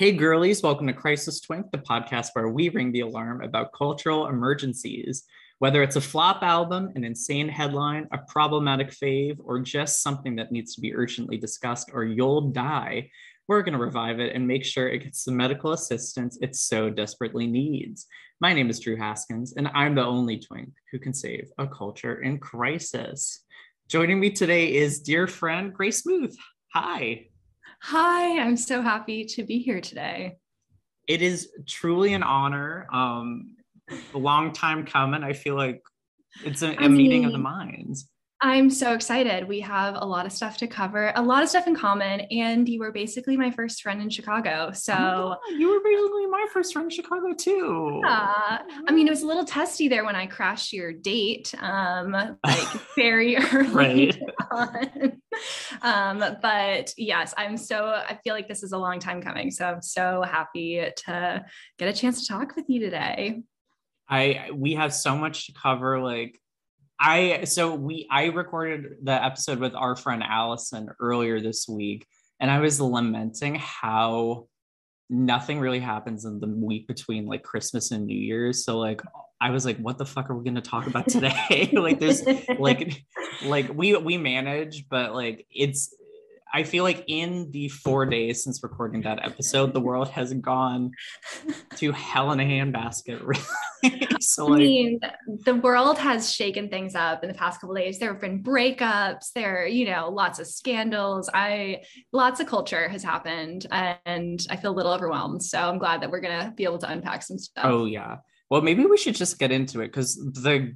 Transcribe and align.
Hey 0.00 0.12
girlies, 0.12 0.60
welcome 0.60 0.88
to 0.88 0.92
Crisis 0.92 1.40
Twink, 1.40 1.70
the 1.70 1.78
podcast 1.78 2.30
where 2.32 2.48
we 2.48 2.70
ring 2.70 2.90
the 2.90 3.02
alarm 3.02 3.42
about 3.42 3.72
cultural 3.72 4.26
emergencies. 4.26 5.22
Whether 5.60 5.80
it's 5.80 5.94
a 5.94 6.00
flop 6.00 6.42
album, 6.42 6.90
an 6.96 7.04
insane 7.04 7.48
headline, 7.48 8.08
a 8.10 8.18
problematic 8.18 8.90
fave, 8.90 9.36
or 9.38 9.60
just 9.60 10.02
something 10.02 10.34
that 10.36 10.50
needs 10.50 10.74
to 10.74 10.80
be 10.80 10.92
urgently 10.92 11.36
discussed 11.36 11.90
or 11.92 12.04
you'll 12.04 12.50
die, 12.50 13.10
we're 13.48 13.62
going 13.62 13.72
to 13.72 13.78
revive 13.78 14.20
it 14.20 14.34
and 14.34 14.46
make 14.46 14.64
sure 14.64 14.88
it 14.88 15.02
gets 15.02 15.24
the 15.24 15.32
medical 15.32 15.72
assistance 15.72 16.38
it 16.42 16.54
so 16.54 16.90
desperately 16.90 17.46
needs. 17.46 18.06
My 18.40 18.52
name 18.52 18.68
is 18.68 18.78
Drew 18.78 18.96
Haskins, 18.96 19.54
and 19.56 19.68
I'm 19.74 19.94
the 19.94 20.04
only 20.04 20.38
twink 20.38 20.68
who 20.92 20.98
can 20.98 21.14
save 21.14 21.50
a 21.56 21.66
culture 21.66 22.20
in 22.20 22.38
crisis. 22.38 23.44
Joining 23.88 24.20
me 24.20 24.30
today 24.30 24.74
is 24.74 25.00
dear 25.00 25.26
friend 25.26 25.72
Grace 25.72 26.04
Muth. 26.04 26.36
Hi. 26.74 27.28
Hi, 27.82 28.38
I'm 28.38 28.56
so 28.58 28.82
happy 28.82 29.24
to 29.24 29.42
be 29.44 29.60
here 29.60 29.80
today. 29.80 30.36
It 31.06 31.22
is 31.22 31.50
truly 31.66 32.12
an 32.12 32.22
honor. 32.22 32.86
Um, 32.92 33.56
a 34.12 34.18
long 34.18 34.52
time 34.52 34.84
coming. 34.84 35.24
I 35.24 35.32
feel 35.32 35.54
like 35.54 35.80
it's 36.44 36.60
a, 36.60 36.74
a 36.76 36.88
meeting 36.90 37.24
of 37.24 37.32
the 37.32 37.38
minds. 37.38 38.10
I'm 38.40 38.70
so 38.70 38.94
excited. 38.94 39.48
We 39.48 39.58
have 39.60 39.96
a 39.96 40.04
lot 40.04 40.24
of 40.24 40.30
stuff 40.30 40.58
to 40.58 40.68
cover, 40.68 41.12
a 41.16 41.22
lot 41.22 41.42
of 41.42 41.48
stuff 41.48 41.66
in 41.66 41.74
common, 41.74 42.20
and 42.30 42.68
you 42.68 42.78
were 42.78 42.92
basically 42.92 43.36
my 43.36 43.50
first 43.50 43.82
friend 43.82 44.00
in 44.00 44.10
Chicago. 44.10 44.70
So 44.72 44.94
oh 44.96 45.36
you 45.50 45.68
were 45.70 45.80
basically 45.80 46.26
my 46.26 46.46
first 46.52 46.72
friend 46.72 46.86
in 46.86 46.90
Chicago 46.90 47.34
too. 47.34 48.00
Yeah. 48.04 48.58
I 48.86 48.92
mean, 48.92 49.08
it 49.08 49.10
was 49.10 49.22
a 49.22 49.26
little 49.26 49.44
testy 49.44 49.88
there 49.88 50.04
when 50.04 50.14
I 50.14 50.26
crashed 50.26 50.72
your 50.72 50.92
date, 50.92 51.52
um, 51.58 52.12
like 52.12 52.68
very 52.96 53.36
early 53.36 54.12
on. 54.52 55.20
Um, 55.82 56.24
but 56.40 56.94
yes, 56.96 57.34
I'm 57.36 57.56
so 57.56 57.86
I 57.86 58.20
feel 58.22 58.34
like 58.34 58.46
this 58.46 58.62
is 58.62 58.70
a 58.70 58.78
long 58.78 59.00
time 59.00 59.20
coming. 59.20 59.50
So 59.50 59.66
I'm 59.66 59.82
so 59.82 60.22
happy 60.22 60.86
to 61.06 61.44
get 61.76 61.88
a 61.88 61.92
chance 61.92 62.22
to 62.22 62.32
talk 62.32 62.54
with 62.54 62.66
you 62.68 62.78
today. 62.78 63.42
I 64.08 64.50
we 64.54 64.74
have 64.74 64.94
so 64.94 65.16
much 65.16 65.46
to 65.46 65.52
cover. 65.52 66.00
Like 66.00 66.40
I 67.00 67.44
so 67.44 67.74
we 67.74 68.06
I 68.10 68.26
recorded 68.26 68.96
the 69.02 69.12
episode 69.12 69.60
with 69.60 69.74
our 69.74 69.96
friend 69.96 70.22
Allison 70.22 70.88
earlier 71.00 71.40
this 71.40 71.68
week, 71.68 72.06
and 72.40 72.50
I 72.50 72.60
was 72.60 72.80
lamenting 72.80 73.54
how 73.56 74.48
nothing 75.10 75.58
really 75.58 75.80
happens 75.80 76.24
in 76.24 76.38
the 76.40 76.48
week 76.48 76.86
between 76.86 77.26
like 77.26 77.42
Christmas 77.42 77.92
and 77.92 78.06
New 78.06 78.18
Year's. 78.18 78.64
So 78.64 78.78
like 78.78 79.00
I 79.40 79.50
was 79.50 79.64
like, 79.64 79.78
what 79.78 79.98
the 79.98 80.06
fuck 80.06 80.28
are 80.28 80.36
we 80.36 80.44
gonna 80.44 80.60
talk 80.60 80.86
about 80.86 81.08
today? 81.08 81.70
like 81.72 82.00
there's 82.00 82.22
like 82.58 83.02
like 83.44 83.72
we 83.72 83.96
we 83.96 84.18
manage, 84.18 84.88
but 84.88 85.14
like 85.14 85.46
it's 85.50 85.94
I 86.52 86.62
feel 86.62 86.84
like 86.84 87.04
in 87.08 87.50
the 87.50 87.68
four 87.68 88.06
days 88.06 88.44
since 88.44 88.62
recording 88.62 89.02
that 89.02 89.24
episode, 89.24 89.74
the 89.74 89.80
world 89.80 90.08
has 90.08 90.32
gone 90.34 90.92
to 91.76 91.92
hell 91.92 92.32
in 92.32 92.40
a 92.40 92.44
handbasket. 92.44 93.22
Really. 93.82 94.08
so, 94.20 94.46
like, 94.46 94.56
I 94.56 94.64
mean, 94.64 95.00
the 95.44 95.54
world 95.54 95.98
has 95.98 96.32
shaken 96.32 96.68
things 96.68 96.96
up 96.96 97.22
in 97.22 97.28
the 97.28 97.34
past 97.34 97.60
couple 97.60 97.76
days. 97.76 98.00
There 98.00 98.12
have 98.12 98.20
been 98.20 98.42
breakups. 98.42 99.32
There, 99.34 99.66
you 99.66 99.86
know, 99.86 100.08
lots 100.10 100.40
of 100.40 100.48
scandals. 100.48 101.30
I 101.32 101.82
lots 102.12 102.40
of 102.40 102.48
culture 102.48 102.88
has 102.88 103.04
happened, 103.04 103.66
and 103.70 104.44
I 104.50 104.56
feel 104.56 104.72
a 104.72 104.76
little 104.76 104.92
overwhelmed. 104.92 105.44
So 105.44 105.58
I'm 105.60 105.78
glad 105.78 106.02
that 106.02 106.10
we're 106.10 106.20
gonna 106.20 106.52
be 106.56 106.64
able 106.64 106.78
to 106.78 106.90
unpack 106.90 107.22
some 107.22 107.38
stuff. 107.38 107.64
Oh 107.66 107.84
yeah. 107.84 108.16
Well, 108.50 108.62
maybe 108.62 108.84
we 108.84 108.96
should 108.96 109.14
just 109.14 109.38
get 109.38 109.52
into 109.52 109.80
it 109.80 109.88
because 109.88 110.16
the 110.16 110.74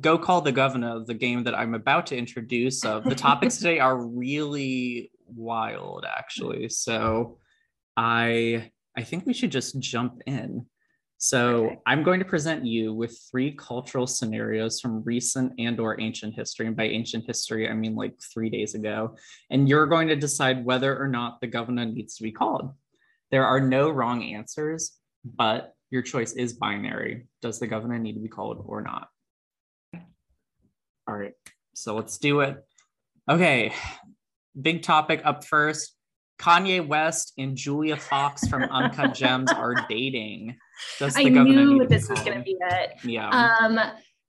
Go 0.00 0.18
Call 0.18 0.42
the 0.42 0.52
Governor, 0.52 1.02
the 1.04 1.14
game 1.14 1.44
that 1.44 1.58
I'm 1.58 1.74
about 1.74 2.06
to 2.08 2.16
introduce. 2.16 2.84
Uh, 2.84 3.00
the 3.00 3.14
topics 3.14 3.56
today 3.58 3.78
are 3.78 3.96
really 3.96 5.10
wild, 5.26 6.04
actually. 6.06 6.68
So 6.68 7.38
I 7.96 8.70
I 8.96 9.02
think 9.02 9.26
we 9.26 9.32
should 9.32 9.52
just 9.52 9.78
jump 9.78 10.22
in. 10.26 10.66
So 11.18 11.66
okay. 11.66 11.78
I'm 11.86 12.02
going 12.02 12.20
to 12.20 12.24
present 12.24 12.64
you 12.64 12.92
with 12.92 13.18
three 13.30 13.52
cultural 13.52 14.06
scenarios 14.06 14.80
from 14.80 15.02
recent 15.02 15.52
and 15.58 15.80
or 15.80 16.00
ancient 16.00 16.34
history. 16.34 16.66
And 16.66 16.76
by 16.76 16.84
ancient 16.84 17.24
history, 17.26 17.68
I 17.68 17.74
mean 17.74 17.96
like 17.96 18.14
three 18.32 18.50
days 18.50 18.74
ago. 18.74 19.16
And 19.50 19.68
you're 19.68 19.86
going 19.86 20.08
to 20.08 20.16
decide 20.16 20.64
whether 20.64 20.96
or 20.96 21.08
not 21.08 21.40
the 21.40 21.48
governor 21.48 21.84
needs 21.84 22.16
to 22.16 22.22
be 22.22 22.30
called. 22.30 22.72
There 23.30 23.44
are 23.44 23.60
no 23.60 23.90
wrong 23.90 24.22
answers, 24.22 24.96
but 25.24 25.74
your 25.90 26.02
choice 26.02 26.32
is 26.32 26.52
binary. 26.52 27.26
Does 27.42 27.58
the 27.58 27.66
governor 27.66 27.98
need 27.98 28.14
to 28.14 28.20
be 28.20 28.28
called 28.28 28.64
or 28.66 28.80
not? 28.82 29.08
All 31.08 31.16
right, 31.16 31.32
so 31.74 31.94
let's 31.94 32.18
do 32.18 32.40
it. 32.40 32.62
Okay, 33.30 33.72
big 34.60 34.82
topic 34.82 35.22
up 35.24 35.44
first. 35.44 35.94
Kanye 36.38 36.86
West 36.86 37.32
and 37.38 37.56
Julia 37.56 37.96
Fox 37.96 38.46
from 38.46 38.62
Uncut 38.70 39.14
Gems 39.14 39.50
are 39.50 39.74
dating. 39.88 40.56
I 41.00 41.24
knew 41.24 41.86
this 41.86 42.08
was 42.08 42.20
going 42.20 42.38
to 42.38 42.44
be 42.44 42.56
it. 42.60 42.92
Yeah. 43.04 43.28
Um, 43.28 43.80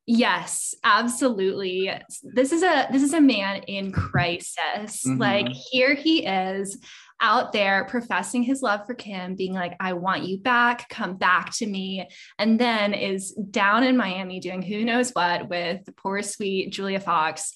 yes, 0.10 0.74
absolutely. 0.84 1.92
This 2.24 2.52
is 2.52 2.64
a 2.64 2.88
this 2.92 3.04
is 3.04 3.14
a 3.14 3.22
man 3.22 3.64
in 3.64 3.92
crisis. 3.92 5.06
Mm-hmm. 5.06 5.18
Like 5.18 5.48
here 5.50 5.94
he 5.94 6.26
is 6.26 6.80
out 7.22 7.52
there 7.52 7.86
professing 7.86 8.44
his 8.44 8.62
love 8.62 8.86
for 8.86 8.96
Kim, 8.96 9.36
being 9.36 9.54
like, 9.54 9.76
I 9.80 9.94
want 9.94 10.24
you 10.24 10.40
back, 10.40 10.90
come 10.90 11.18
back 11.18 11.54
to 11.58 11.68
me. 11.68 12.08
And 12.38 12.60
then 12.60 12.94
is 12.94 13.34
down 13.34 13.84
in 13.84 13.98
Miami 13.98 14.40
doing 14.40 14.62
who 14.62 14.84
knows 14.86 15.12
what 15.12 15.50
with 15.50 15.86
the 15.86 15.92
poor, 15.92 16.22
sweet 16.22 16.72
Julia 16.72 17.00
Fox. 17.00 17.54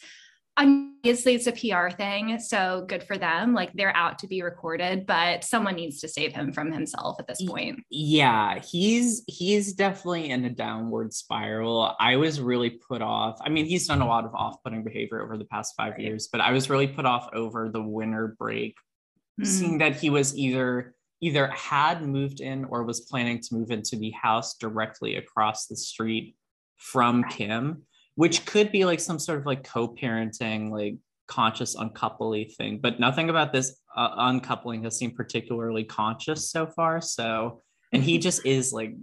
Obviously, 0.55 1.35
it's 1.35 1.47
a 1.47 1.51
PR 1.51 1.89
thing. 1.89 2.39
So 2.39 2.85
good 2.87 3.03
for 3.03 3.17
them. 3.17 3.53
Like 3.53 3.73
they're 3.73 3.95
out 3.95 4.19
to 4.19 4.27
be 4.27 4.41
recorded, 4.41 5.05
but 5.05 5.43
someone 5.43 5.75
needs 5.75 5.99
to 6.01 6.07
save 6.07 6.33
him 6.33 6.53
from 6.53 6.71
himself 6.71 7.17
at 7.19 7.27
this 7.27 7.41
point. 7.43 7.83
Yeah, 7.89 8.59
he's 8.59 9.23
he's 9.27 9.73
definitely 9.73 10.29
in 10.29 10.45
a 10.45 10.49
downward 10.49 11.13
spiral. 11.13 11.95
I 11.99 12.17
was 12.17 12.39
really 12.39 12.69
put 12.69 13.01
off. 13.01 13.39
I 13.43 13.49
mean, 13.49 13.65
he's 13.65 13.87
done 13.87 14.01
a 14.01 14.07
lot 14.07 14.25
of 14.25 14.35
off-putting 14.35 14.83
behavior 14.83 15.21
over 15.21 15.37
the 15.37 15.45
past 15.45 15.73
five 15.75 15.93
right. 15.93 16.01
years, 16.01 16.29
but 16.31 16.41
I 16.41 16.51
was 16.51 16.69
really 16.69 16.87
put 16.87 17.05
off 17.05 17.29
over 17.33 17.69
the 17.69 17.81
winter 17.81 18.35
break 18.37 18.75
mm-hmm. 19.39 19.45
seeing 19.45 19.77
that 19.79 19.95
he 19.95 20.09
was 20.09 20.37
either 20.37 20.95
either 21.21 21.47
had 21.47 22.01
moved 22.01 22.41
in 22.41 22.65
or 22.65 22.83
was 22.83 23.01
planning 23.01 23.39
to 23.39 23.55
move 23.55 23.71
into 23.71 23.95
the 23.95 24.11
house 24.11 24.55
directly 24.57 25.15
across 25.15 25.67
the 25.67 25.75
street 25.75 26.35
from 26.75 27.23
Kim, 27.29 27.83
which 28.15 28.45
could 28.45 28.71
be 28.71 28.85
like 28.85 28.99
some 28.99 29.19
sort 29.19 29.39
of 29.39 29.45
like 29.45 29.63
co-parenting, 29.63 30.71
like 30.71 30.95
conscious 31.27 31.75
uncoupling 31.75 32.49
thing. 32.49 32.79
But 32.81 32.99
nothing 32.99 33.29
about 33.29 33.53
this 33.53 33.79
uh, 33.95 34.09
uncoupling 34.17 34.83
has 34.83 34.97
seemed 34.97 35.15
particularly 35.15 35.83
conscious 35.83 36.51
so 36.51 36.67
far. 36.67 37.01
So, 37.01 37.61
and 37.91 38.03
he 38.03 38.17
just 38.17 38.45
is 38.45 38.73
like 38.73 38.95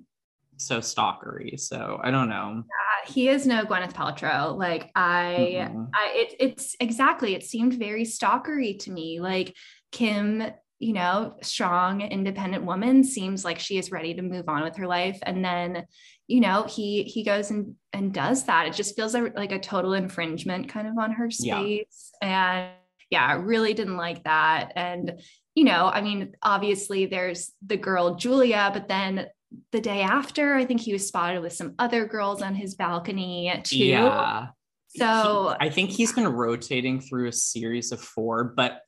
so 0.56 0.78
stalkery. 0.78 1.58
So 1.58 2.00
I 2.02 2.10
don't 2.10 2.28
know. 2.28 2.62
Yeah, 2.64 3.12
he 3.12 3.28
is 3.28 3.46
no 3.46 3.64
Gwyneth 3.64 3.94
Paltrow. 3.94 4.56
Like 4.56 4.90
I, 4.94 5.68
mm-hmm. 5.68 5.84
I, 5.94 6.12
it, 6.14 6.34
it's 6.38 6.76
exactly. 6.80 7.34
It 7.34 7.42
seemed 7.42 7.74
very 7.74 8.04
stalkery 8.04 8.78
to 8.80 8.90
me. 8.90 9.20
Like 9.20 9.56
Kim, 9.90 10.42
you 10.78 10.92
know, 10.92 11.36
strong, 11.42 12.00
independent 12.00 12.64
woman 12.64 13.04
seems 13.04 13.44
like 13.44 13.58
she 13.58 13.78
is 13.78 13.90
ready 13.90 14.14
to 14.14 14.22
move 14.22 14.48
on 14.48 14.62
with 14.62 14.76
her 14.76 14.86
life. 14.86 15.18
And 15.22 15.44
then, 15.44 15.84
you 16.30 16.40
know, 16.40 16.64
he 16.68 17.02
he 17.02 17.24
goes 17.24 17.50
and 17.50 17.74
and 17.92 18.14
does 18.14 18.44
that. 18.44 18.68
It 18.68 18.74
just 18.74 18.94
feels 18.94 19.14
like, 19.14 19.50
a 19.50 19.58
total 19.58 19.94
infringement 19.94 20.68
kind 20.68 20.86
of 20.86 20.96
on 20.96 21.10
her 21.12 21.28
space. 21.28 22.12
Yeah. 22.22 22.52
And 22.62 22.70
yeah, 23.10 23.26
I 23.26 23.32
really 23.32 23.74
didn't 23.74 23.96
like 23.96 24.22
that. 24.22 24.72
And, 24.76 25.20
you 25.56 25.64
know, 25.64 25.90
I 25.92 26.00
mean, 26.00 26.36
obviously 26.40 27.06
there's 27.06 27.50
the 27.66 27.76
girl 27.76 28.14
Julia, 28.14 28.70
but 28.72 28.86
then 28.86 29.26
the 29.72 29.80
day 29.80 30.02
after, 30.02 30.54
I 30.54 30.64
think 30.64 30.80
he 30.80 30.92
was 30.92 31.08
spotted 31.08 31.42
with 31.42 31.52
some 31.52 31.74
other 31.80 32.06
girls 32.06 32.42
on 32.42 32.54
his 32.54 32.76
balcony 32.76 33.52
too. 33.64 33.78
Yeah. 33.78 34.48
So 34.90 35.56
he, 35.60 35.66
I 35.66 35.70
think 35.70 35.90
he's 35.90 36.12
been 36.12 36.28
rotating 36.28 37.00
through 37.00 37.26
a 37.26 37.32
series 37.32 37.90
of 37.90 38.00
four, 38.00 38.44
but 38.44 38.82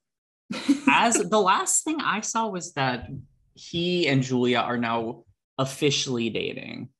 as 0.88 1.14
the 1.14 1.40
last 1.40 1.82
thing 1.82 2.00
I 2.00 2.20
saw 2.20 2.46
was 2.46 2.74
that 2.74 3.08
he 3.54 4.06
and 4.06 4.22
Julia 4.22 4.58
are 4.58 4.78
now 4.78 5.24
officially 5.58 6.30
dating, 6.30 6.90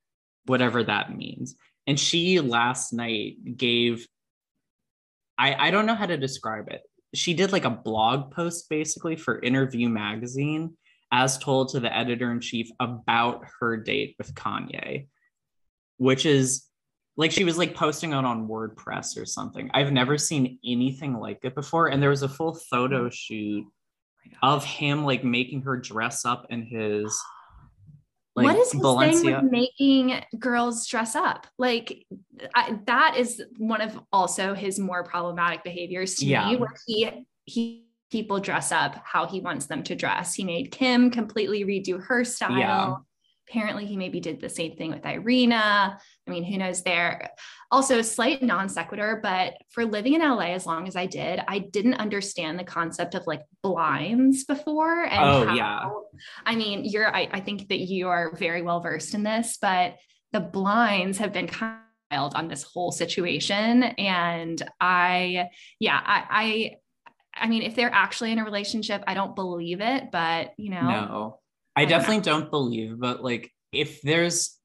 whatever 0.47 0.83
that 0.85 1.17
means. 1.17 1.55
And 1.87 1.99
she 1.99 2.41
last 2.41 2.93
night 2.93 3.57
gave, 3.57 4.07
I, 5.39 5.69
I 5.69 5.71
don't 5.71 5.87
know 5.87 5.95
how 5.95 6.07
to 6.07 6.17
describe 6.17 6.69
it. 6.69 6.83
She 7.15 7.35
did 7.35 7.53
like 7.53 7.65
a 7.65 7.71
blog 7.71 8.31
post 8.33 8.69
basically 8.69 9.17
for 9.17 9.41
Interview 9.41 9.89
Magazine, 9.89 10.77
as 11.11 11.37
told 11.37 11.69
to 11.71 11.81
the 11.81 11.95
editor 11.95 12.33
in 12.33 12.41
chief 12.41 12.71
about 12.81 13.45
her 13.61 13.77
date 13.77 14.15
with 14.19 14.35
Kanye, 14.35 15.09
which 15.99 16.25
is 16.25 16.67
like 17.17 17.31
she 17.31 17.45
was 17.45 17.59
like 17.59 17.75
posting 17.75 18.13
it 18.13 18.17
on 18.17 18.49
WordPress 18.49 19.21
or 19.21 19.27
something. 19.27 19.71
I've 19.75 19.93
never 19.93 20.17
seen 20.17 20.59
anything 20.65 21.19
like 21.19 21.41
it 21.43 21.55
before. 21.55 21.89
And 21.89 22.03
there 22.03 22.11
was 22.11 22.23
a 22.23 22.29
full 22.29 22.55
photo 22.55 23.11
shoot 23.11 23.67
of 24.43 24.65
him 24.65 25.05
like 25.05 25.25
making 25.25 25.63
her 25.63 25.77
dress 25.77 26.25
up 26.25 26.47
in 26.49 26.63
his 26.63 27.21
Like 28.35 28.45
what 28.45 28.57
is 28.57 28.73
his 28.73 28.81
Balenciaga. 28.81 29.21
thing 29.21 29.35
with 29.35 29.51
making 29.51 30.25
girls 30.39 30.87
dress 30.87 31.15
up? 31.15 31.47
Like 31.59 32.07
I, 32.55 32.79
that 32.87 33.17
is 33.19 33.43
one 33.59 33.83
of 33.83 34.01
also 34.13 34.55
his 34.55 34.79
more 34.79 35.05
problematic 35.05 35.63
behaviors 35.65 36.15
to 36.17 36.27
yeah. 36.27 36.49
me, 36.49 36.57
where 36.57 36.75
he 36.87 37.27
he 37.45 37.87
people 38.11 38.41
dress 38.41 38.73
up 38.73 39.03
how 39.05 39.27
he 39.27 39.41
wants 39.41 39.67
them 39.67 39.83
to 39.83 39.95
dress. 39.95 40.35
He 40.35 40.45
made 40.45 40.71
Kim 40.71 41.11
completely 41.11 41.65
redo 41.65 42.03
her 42.05 42.25
style. 42.25 42.59
Yeah. 42.59 42.95
Apparently, 43.53 43.85
he 43.85 43.99
maybe 43.99 44.19
did 44.19 44.41
the 44.41 44.49
same 44.49 44.77
thing 44.77 44.91
with 44.91 45.05
Irina. 45.05 45.99
I 46.27 46.31
mean, 46.31 46.43
who 46.43 46.57
knows 46.57 46.83
there? 46.83 47.29
Also, 47.71 47.99
a 47.99 48.05
slight 48.05 48.43
non 48.43 48.71
sequitur, 48.71 49.21
but 49.23 49.59
for 49.73 49.85
living 49.85 50.15
in 50.15 50.23
LA 50.23 50.55
as 50.55 50.65
long 50.65 50.89
as 50.89 50.97
I 50.97 51.05
did, 51.05 51.39
I 51.47 51.59
didn't 51.59 51.95
understand 51.95 52.59
the 52.59 52.65
concept 52.65 53.15
of 53.15 53.27
like 53.27 53.43
blinds 53.63 54.45
before. 54.45 55.05
And 55.05 55.23
oh, 55.23 55.47
how, 55.47 55.55
yeah. 55.55 55.91
I 56.47 56.57
mean, 56.57 56.87
you're, 56.87 57.15
I, 57.15 57.29
I 57.31 57.41
think 57.41 57.69
that 57.69 57.81
you 57.81 58.09
are 58.09 58.35
very 58.37 58.63
well 58.63 58.81
versed 58.81 59.13
in 59.13 59.23
this, 59.23 59.59
but 59.61 59.97
the 60.33 60.41
blinds 60.41 61.19
have 61.19 61.35
been 61.35 61.47
kind 61.47 61.77
of 62.11 62.33
on 62.35 62.49
this 62.49 62.63
whole 62.63 62.91
situation. 62.91 63.83
And 63.83 64.63
I, 64.81 65.51
yeah, 65.79 66.01
I, 66.03 66.25
I, 66.31 66.77
I 67.35 67.49
mean, 67.49 67.63
if 67.63 67.75
they're 67.75 67.93
actually 67.93 68.33
in 68.33 68.39
a 68.39 68.45
relationship, 68.45 69.05
I 69.07 69.13
don't 69.13 69.37
believe 69.37 69.83
it, 69.83 70.11
but 70.11 70.55
you 70.57 70.71
know. 70.71 70.89
No, 70.89 71.39
I, 71.77 71.83
I 71.83 71.85
definitely 71.85 72.21
don't, 72.21 72.43
don't 72.43 72.51
believe, 72.51 72.99
but 72.99 73.23
like 73.23 73.51
if 73.73 74.03
there's 74.03 74.59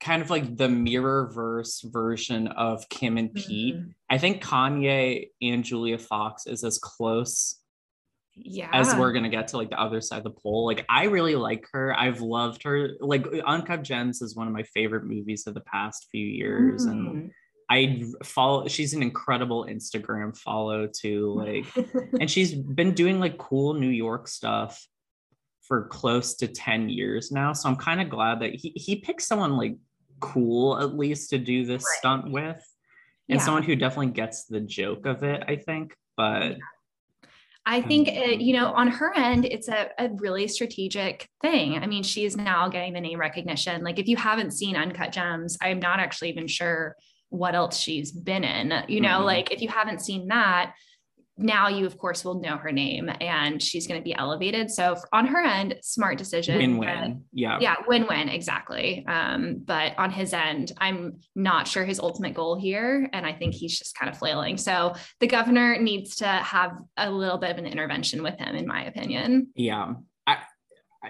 kind 0.00 0.20
of 0.20 0.30
like 0.30 0.56
the 0.56 0.68
mirror 0.68 1.30
verse 1.34 1.80
version 1.80 2.48
of 2.48 2.86
Kim 2.90 3.16
and 3.16 3.32
Pete. 3.32 3.76
Mm-hmm. 3.76 3.90
I 4.10 4.18
think 4.18 4.42
Kanye 4.44 5.28
and 5.40 5.64
Julia 5.64 5.98
Fox 5.98 6.46
is 6.46 6.64
as 6.64 6.78
close 6.78 7.58
yeah 8.36 8.68
as 8.72 8.94
we're 8.94 9.12
gonna 9.12 9.30
get 9.30 9.48
to 9.48 9.56
like 9.56 9.70
the 9.70 9.80
other 9.80 10.00
side 10.00 10.18
of 10.18 10.24
the 10.24 10.30
pole 10.30 10.66
like 10.66 10.84
i 10.90 11.04
really 11.04 11.34
like 11.34 11.66
her 11.72 11.98
i've 11.98 12.20
loved 12.20 12.62
her 12.62 12.90
like 13.00 13.26
uncut 13.46 13.82
gems 13.82 14.20
is 14.20 14.36
one 14.36 14.46
of 14.46 14.52
my 14.52 14.62
favorite 14.62 15.04
movies 15.04 15.46
of 15.46 15.54
the 15.54 15.60
past 15.60 16.06
few 16.10 16.26
years 16.26 16.86
mm. 16.86 16.90
and 16.90 17.30
i 17.70 18.04
follow 18.22 18.68
she's 18.68 18.92
an 18.92 19.02
incredible 19.02 19.64
instagram 19.64 20.36
follow 20.36 20.86
too 20.86 21.32
like 21.34 21.64
and 22.20 22.30
she's 22.30 22.54
been 22.54 22.92
doing 22.92 23.18
like 23.18 23.38
cool 23.38 23.72
new 23.72 23.88
york 23.88 24.28
stuff 24.28 24.86
for 25.66 25.86
close 25.88 26.34
to 26.34 26.46
10 26.46 26.88
years 26.88 27.30
now 27.32 27.52
so 27.52 27.68
i'm 27.68 27.76
kind 27.76 28.00
of 28.00 28.08
glad 28.08 28.40
that 28.40 28.54
he, 28.54 28.72
he 28.76 28.96
picked 28.96 29.22
someone 29.22 29.56
like 29.56 29.76
cool 30.20 30.78
at 30.78 30.96
least 30.96 31.30
to 31.30 31.38
do 31.38 31.64
this 31.64 31.82
right. 31.82 31.98
stunt 31.98 32.30
with 32.30 32.62
and 33.28 33.38
yeah. 33.38 33.44
someone 33.44 33.62
who 33.62 33.76
definitely 33.76 34.12
gets 34.12 34.44
the 34.44 34.60
joke 34.60 35.06
of 35.06 35.22
it 35.22 35.42
i 35.48 35.56
think 35.56 35.94
but. 36.16 36.56
I 37.68 37.82
think, 37.82 38.06
it, 38.06 38.40
you 38.40 38.52
know, 38.52 38.66
on 38.66 38.86
her 38.86 39.12
end, 39.12 39.44
it's 39.44 39.66
a, 39.66 39.88
a 39.98 40.08
really 40.18 40.46
strategic 40.46 41.28
thing. 41.42 41.76
I 41.76 41.88
mean, 41.88 42.04
she's 42.04 42.36
now 42.36 42.68
getting 42.68 42.92
the 42.92 43.00
name 43.00 43.18
recognition. 43.18 43.82
Like, 43.82 43.98
if 43.98 44.06
you 44.06 44.16
haven't 44.16 44.52
seen 44.52 44.76
Uncut 44.76 45.10
Gems, 45.10 45.58
I'm 45.60 45.80
not 45.80 45.98
actually 45.98 46.28
even 46.28 46.46
sure 46.46 46.94
what 47.30 47.56
else 47.56 47.76
she's 47.76 48.12
been 48.12 48.44
in. 48.44 48.72
You 48.86 49.00
know, 49.00 49.16
mm-hmm. 49.16 49.24
like 49.24 49.52
if 49.52 49.60
you 49.60 49.68
haven't 49.68 50.00
seen 50.00 50.28
that, 50.28 50.74
now 51.38 51.68
you 51.68 51.86
of 51.86 51.98
course 51.98 52.24
will 52.24 52.40
know 52.40 52.56
her 52.56 52.72
name 52.72 53.10
and 53.20 53.62
she's 53.62 53.86
going 53.86 54.00
to 54.00 54.04
be 54.04 54.14
elevated. 54.14 54.70
So 54.70 54.96
on 55.12 55.26
her 55.26 55.42
end 55.42 55.76
smart 55.82 56.18
decision. 56.18 56.58
Win-win. 56.58 57.24
Yeah. 57.32 57.58
Yeah 57.60 57.76
win-win 57.86 58.28
exactly. 58.28 59.04
Um, 59.06 59.62
but 59.64 59.98
on 59.98 60.10
his 60.10 60.32
end 60.32 60.72
i'm 60.78 61.20
not 61.34 61.68
sure 61.68 61.84
his 61.84 62.00
ultimate 62.00 62.34
goal 62.34 62.58
here 62.58 63.08
and 63.12 63.26
i 63.26 63.32
think 63.32 63.54
he's 63.54 63.78
just 63.78 63.96
kind 63.96 64.10
of 64.10 64.18
flailing. 64.18 64.56
So 64.56 64.94
the 65.20 65.26
governor 65.26 65.78
needs 65.78 66.16
to 66.16 66.26
have 66.26 66.72
a 66.96 67.10
little 67.10 67.38
bit 67.38 67.50
of 67.50 67.58
an 67.58 67.66
intervention 67.66 68.22
with 68.22 68.38
him 68.38 68.54
in 68.54 68.66
my 68.66 68.84
opinion. 68.84 69.48
Yeah 69.54 69.94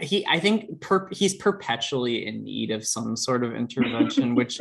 he 0.00 0.26
i 0.26 0.38
think 0.38 0.80
per, 0.80 1.08
he's 1.10 1.34
perpetually 1.34 2.26
in 2.26 2.44
need 2.44 2.70
of 2.70 2.86
some 2.86 3.16
sort 3.16 3.44
of 3.44 3.54
intervention 3.54 4.34
which 4.34 4.60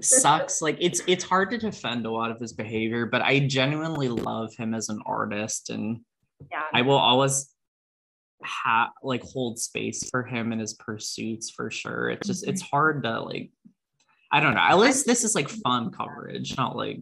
sucks. 0.00 0.62
Like 0.62 0.78
it's 0.80 1.02
it's 1.06 1.24
hard 1.24 1.50
to 1.50 1.58
defend 1.58 2.06
a 2.06 2.10
lot 2.10 2.30
of 2.30 2.40
his 2.40 2.52
behavior 2.52 3.06
but 3.06 3.22
i 3.22 3.40
genuinely 3.40 4.08
love 4.08 4.54
him 4.56 4.74
as 4.74 4.88
an 4.88 5.00
artist 5.04 5.70
and 5.70 6.00
yeah. 6.50 6.62
I 6.72 6.82
will 6.82 6.96
always 6.96 7.52
have 8.42 8.88
like 9.02 9.22
hold 9.22 9.58
space 9.58 10.08
for 10.08 10.22
him 10.22 10.52
and 10.52 10.60
his 10.60 10.74
pursuits 10.74 11.50
for 11.50 11.70
sure. 11.70 12.10
It's 12.10 12.26
just 12.26 12.42
mm-hmm. 12.42 12.50
it's 12.50 12.62
hard 12.62 13.02
to 13.02 13.20
like 13.20 13.50
i 14.32 14.40
don't 14.40 14.54
know. 14.54 14.60
At 14.60 14.78
least 14.78 15.06
this 15.06 15.24
is 15.24 15.34
like 15.34 15.48
fun 15.48 15.90
coverage 15.90 16.56
not 16.56 16.76
like 16.76 17.00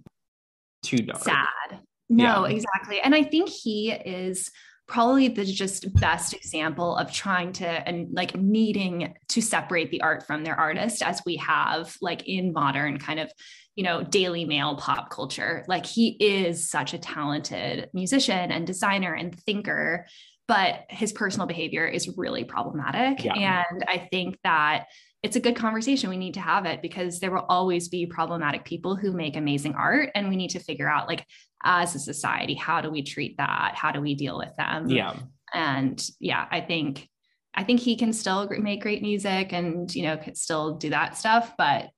too 0.83 0.99
dark. 0.99 1.23
Sad. 1.23 1.81
No 2.09 2.47
yeah. 2.47 2.57
exactly. 2.57 3.01
And 3.01 3.15
i 3.15 3.23
think 3.23 3.49
he 3.49 3.93
is 3.93 4.51
probably 4.89 5.29
the 5.29 5.45
just 5.45 5.93
best 6.01 6.33
example 6.33 6.97
of 6.97 7.13
trying 7.13 7.53
to 7.53 7.67
and 7.67 8.09
like 8.13 8.35
needing 8.35 9.15
to 9.29 9.43
separate 9.43 9.91
the 9.91 10.01
art 10.01 10.27
from 10.27 10.43
their 10.43 10.57
artist 10.57 11.03
as 11.03 11.21
we 11.27 11.37
have 11.37 11.95
like 12.01 12.27
in 12.27 12.53
modern 12.53 12.99
kind 12.99 13.21
of 13.21 13.31
you 13.77 13.85
know 13.85 14.03
daily 14.03 14.47
mail 14.47 14.77
pop 14.77 15.11
culture 15.11 15.63
like 15.69 15.85
he 15.85 16.17
is 16.19 16.71
such 16.71 16.95
a 16.95 16.99
talented 16.99 17.91
musician 17.93 18.51
and 18.51 18.67
designer 18.67 19.13
and 19.13 19.39
thinker 19.41 20.07
but 20.49 20.87
his 20.89 21.13
personal 21.13 21.47
behavior 21.47 21.87
is 21.87 22.17
really 22.17 22.45
problematic 22.45 23.23
yeah. 23.25 23.65
and 23.71 23.85
i 23.89 23.99
think 24.11 24.39
that 24.43 24.87
it's 25.23 25.37
a 25.37 25.41
good 25.41 25.57
conversation. 25.57 26.11
We 26.11 26.17
need 26.17 26.35
to 26.35 26.41
have 26.41 26.65
it 26.65 26.81
because 26.81 27.19
there 27.19 27.33
will 27.33 27.47
always 27.49 27.89
be 27.89 28.07
problematic 28.07 28.65
people 28.65 28.95
who 28.95 29.13
make 29.13 29.37
amazing 29.37 29.75
art. 29.75 30.11
And 30.15 30.29
we 30.29 30.37
need 30.37 30.51
to 30.51 30.61
figure 30.61 30.89
out, 30.89 31.09
like, 31.09 31.27
as 31.65 31.95
a 31.95 31.99
society, 31.99 32.55
how 32.55 32.81
do 32.81 32.91
we 32.91 33.03
treat 33.03 33.37
that? 33.39 33.73
How 33.75 33.91
do 33.91 34.01
we 34.01 34.15
deal 34.15 34.39
with 34.39 34.55
them? 34.57 34.89
Yeah. 34.89 35.17
And 35.53 36.01
yeah, 36.21 36.47
I 36.51 36.61
think, 36.61 37.09
I 37.55 37.65
think 37.65 37.81
he 37.81 37.97
can 37.97 38.13
still 38.13 38.49
make 38.49 38.81
great 38.81 39.03
music 39.03 39.53
and, 39.53 39.93
you 39.93 40.05
know, 40.05 40.21
still 40.35 40.77
do 40.77 40.91
that 40.91 41.17
stuff, 41.17 41.53
but 41.59 41.91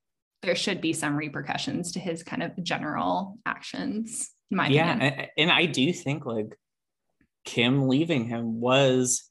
there 0.43 0.57
should 0.57 0.81
be 0.81 0.95
some 0.95 1.15
repercussions 1.15 1.93
to 1.93 2.01
his 2.01 2.23
kind 2.23 2.43
of 2.43 2.53
general 2.63 3.37
actions. 3.45 4.31
my 4.51 4.69
yeah. 4.69 4.97
Opinion. 4.97 5.29
And 5.37 5.51
I 5.51 5.67
do 5.67 5.93
think 5.93 6.27
like 6.27 6.57
Kim 7.45 7.89
leaving 7.89 8.27
him 8.27 8.61
was 8.61 9.25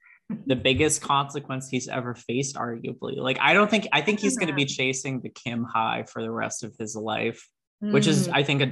the 0.46 0.56
biggest 0.56 1.02
consequence 1.02 1.70
he's 1.70 1.88
ever 1.88 2.14
faced, 2.16 2.56
arguably. 2.56 3.18
Like, 3.18 3.40
I 3.40 3.54
don't 3.54 3.70
think, 3.70 3.88
I 3.92 4.02
think 4.02 4.20
he's 4.20 4.38
going 4.38 4.50
to 4.50 4.54
be 4.54 4.66
chasing 4.66 5.22
the 5.22 5.30
Kim 5.30 5.64
high 5.64 6.04
for 6.04 6.22
the 6.22 6.32
rest 6.32 6.64
of 6.64 6.76
his 6.78 6.96
life, 6.96 7.48
mm. 7.84 7.92
which 7.92 8.08
is, 8.08 8.28
mm. 8.28 8.34
I 8.34 8.44
think, 8.44 8.62
a 8.62 8.72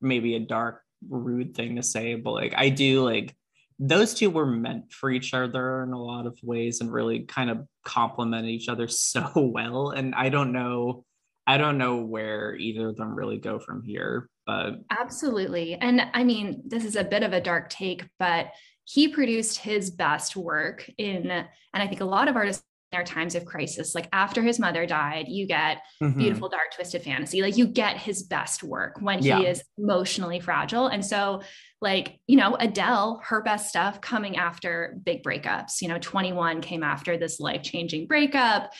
maybe 0.00 0.34
a 0.36 0.40
dark, 0.40 0.82
rude 1.08 1.54
thing 1.54 1.76
to 1.76 1.82
say, 1.82 2.14
but 2.14 2.32
like, 2.32 2.54
I 2.56 2.68
do 2.68 3.04
like 3.04 3.34
those 3.78 4.14
two 4.14 4.30
were 4.30 4.46
meant 4.46 4.92
for 4.92 5.10
each 5.10 5.34
other 5.34 5.82
in 5.82 5.92
a 5.92 6.00
lot 6.00 6.26
of 6.26 6.38
ways 6.42 6.80
and 6.80 6.92
really 6.92 7.20
kind 7.20 7.50
of 7.50 7.66
complement 7.84 8.46
each 8.46 8.68
other 8.68 8.88
so 8.88 9.30
well. 9.34 9.90
And 9.90 10.14
I 10.14 10.28
don't 10.28 10.52
know, 10.52 11.04
I 11.46 11.58
don't 11.58 11.78
know 11.78 11.96
where 11.96 12.54
either 12.56 12.88
of 12.88 12.96
them 12.96 13.14
really 13.14 13.38
go 13.38 13.58
from 13.58 13.82
here, 13.82 14.28
but 14.46 14.74
absolutely. 14.90 15.74
And 15.74 16.02
I 16.14 16.24
mean, 16.24 16.62
this 16.66 16.84
is 16.84 16.96
a 16.96 17.04
bit 17.04 17.22
of 17.22 17.32
a 17.32 17.40
dark 17.40 17.68
take, 17.68 18.06
but 18.18 18.52
he 18.84 19.08
produced 19.08 19.58
his 19.58 19.90
best 19.90 20.36
work 20.36 20.88
in, 20.98 21.30
and 21.30 21.46
I 21.72 21.86
think 21.86 22.00
a 22.00 22.06
lot 22.06 22.28
of 22.28 22.36
artists 22.36 22.62
in 22.92 22.98
their 22.98 23.04
times 23.04 23.34
of 23.34 23.44
crisis 23.44 23.94
like 23.94 24.08
after 24.12 24.40
his 24.40 24.60
mother 24.60 24.86
died 24.86 25.26
you 25.26 25.46
get 25.46 25.78
mm-hmm. 26.00 26.16
beautiful 26.18 26.48
dark 26.48 26.72
twisted 26.74 27.02
fantasy. 27.02 27.42
Like 27.42 27.56
you 27.56 27.66
get 27.66 27.96
his 27.96 28.22
best 28.22 28.62
work 28.62 28.98
when 29.00 29.22
yeah. 29.22 29.38
he 29.38 29.46
is 29.46 29.62
emotionally 29.78 30.38
fragile. 30.38 30.86
And 30.86 31.04
so 31.04 31.42
like 31.80 32.18
you 32.26 32.36
know 32.36 32.56
adele 32.58 33.20
her 33.24 33.42
best 33.42 33.68
stuff 33.68 34.00
coming 34.00 34.36
after 34.36 34.98
big 35.02 35.22
breakups. 35.22 35.80
You 35.80 35.88
know 35.88 35.98
21 35.98 36.60
came 36.60 36.82
after 36.82 37.16
this 37.16 37.40
life 37.40 37.62
changing 37.62 38.06
breakup. 38.06 38.72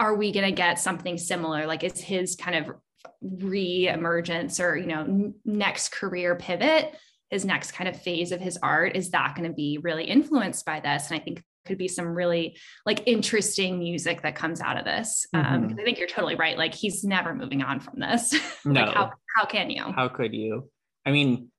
Are 0.00 0.14
we 0.14 0.30
going 0.30 0.46
to 0.46 0.52
get 0.52 0.78
something 0.78 1.18
similar? 1.18 1.66
Like 1.66 1.82
is 1.82 2.00
his 2.00 2.36
kind 2.36 2.56
of 2.56 2.76
re-emergence 3.20 4.60
or 4.60 4.76
you 4.76 4.86
know 4.86 5.32
next 5.44 5.92
career 5.92 6.36
pivot 6.36 6.94
his 7.30 7.44
next 7.44 7.72
kind 7.72 7.88
of 7.88 8.00
phase 8.00 8.32
of 8.32 8.40
his 8.40 8.58
art 8.62 8.96
is 8.96 9.10
that 9.10 9.34
going 9.34 9.48
to 9.48 9.54
be 9.54 9.78
really 9.82 10.04
influenced 10.04 10.64
by 10.64 10.80
this? 10.80 11.10
And 11.10 11.20
i 11.20 11.22
think 11.22 11.42
could 11.66 11.76
be 11.76 11.88
some 11.88 12.14
really 12.14 12.56
like 12.86 13.02
interesting 13.06 13.78
music 13.78 14.22
that 14.22 14.34
comes 14.34 14.62
out 14.62 14.78
of 14.78 14.86
this 14.86 15.26
um, 15.34 15.44
mm-hmm. 15.44 15.54
um 15.54 15.76
i 15.78 15.84
think 15.84 15.98
you're 15.98 16.08
totally 16.08 16.34
right 16.34 16.56
like 16.56 16.74
he's 16.74 17.04
never 17.04 17.34
moving 17.34 17.62
on 17.62 17.78
from 17.78 18.00
this. 18.00 18.34
No. 18.64 18.84
like 18.84 18.94
how, 18.94 19.12
how 19.36 19.44
can 19.44 19.70
you? 19.70 19.82
How 19.82 20.08
could 20.08 20.34
you? 20.34 20.70
I 21.06 21.10
mean 21.10 21.50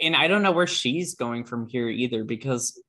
and 0.00 0.16
i 0.16 0.28
don't 0.28 0.42
know 0.42 0.52
where 0.52 0.66
she's 0.66 1.14
going 1.14 1.44
from 1.44 1.68
here 1.68 1.88
either 1.88 2.24
because 2.24 2.80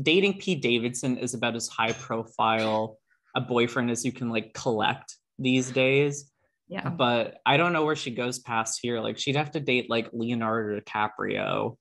dating 0.00 0.38
pete 0.38 0.62
davidson 0.62 1.16
is 1.16 1.34
about 1.34 1.54
as 1.54 1.68
high 1.68 1.92
profile 1.92 2.98
a 3.36 3.40
boyfriend 3.40 3.90
as 3.90 4.04
you 4.04 4.12
can 4.12 4.30
like 4.30 4.52
collect 4.54 5.16
these 5.38 5.70
days 5.70 6.30
yeah. 6.72 6.88
But 6.88 7.36
I 7.44 7.58
don't 7.58 7.74
know 7.74 7.84
where 7.84 7.96
she 7.96 8.12
goes 8.12 8.38
past 8.38 8.78
here. 8.80 8.98
Like 9.00 9.18
she'd 9.18 9.36
have 9.36 9.50
to 9.50 9.60
date 9.60 9.90
like 9.90 10.08
Leonardo 10.14 10.80
DiCaprio. 10.80 11.76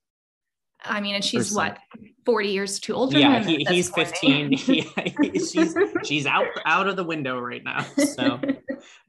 I 0.84 1.00
mean, 1.00 1.16
and 1.16 1.24
she's 1.24 1.54
what, 1.54 1.78
40 2.26 2.50
years 2.50 2.80
too 2.80 2.94
old? 2.94 3.14
Yeah, 3.14 3.42
he, 3.42 3.66
he's 3.70 3.90
15. 3.90 4.58
she's 4.58 5.78
she's 6.04 6.26
out 6.26 6.48
out 6.66 6.88
of 6.88 6.98
the 6.98 7.06
window 7.06 7.40
right 7.40 7.64
now. 7.64 7.86
So, 8.16 8.42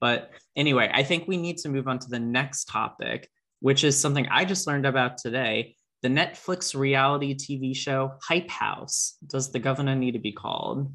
but 0.00 0.30
anyway, 0.54 0.88
I 0.94 1.02
think 1.02 1.26
we 1.26 1.36
need 1.36 1.56
to 1.58 1.68
move 1.68 1.88
on 1.88 1.98
to 1.98 2.08
the 2.08 2.20
next 2.20 2.66
topic, 2.66 3.28
which 3.58 3.82
is 3.82 3.98
something 3.98 4.28
I 4.30 4.44
just 4.44 4.68
learned 4.68 4.86
about 4.86 5.18
today. 5.18 5.74
The 6.02 6.08
Netflix 6.08 6.78
reality 6.78 7.34
TV 7.34 7.74
show 7.74 8.12
Hype 8.22 8.50
House. 8.50 9.16
Does 9.26 9.50
the 9.50 9.58
governor 9.58 9.96
need 9.96 10.12
to 10.12 10.20
be 10.20 10.32
called? 10.32 10.92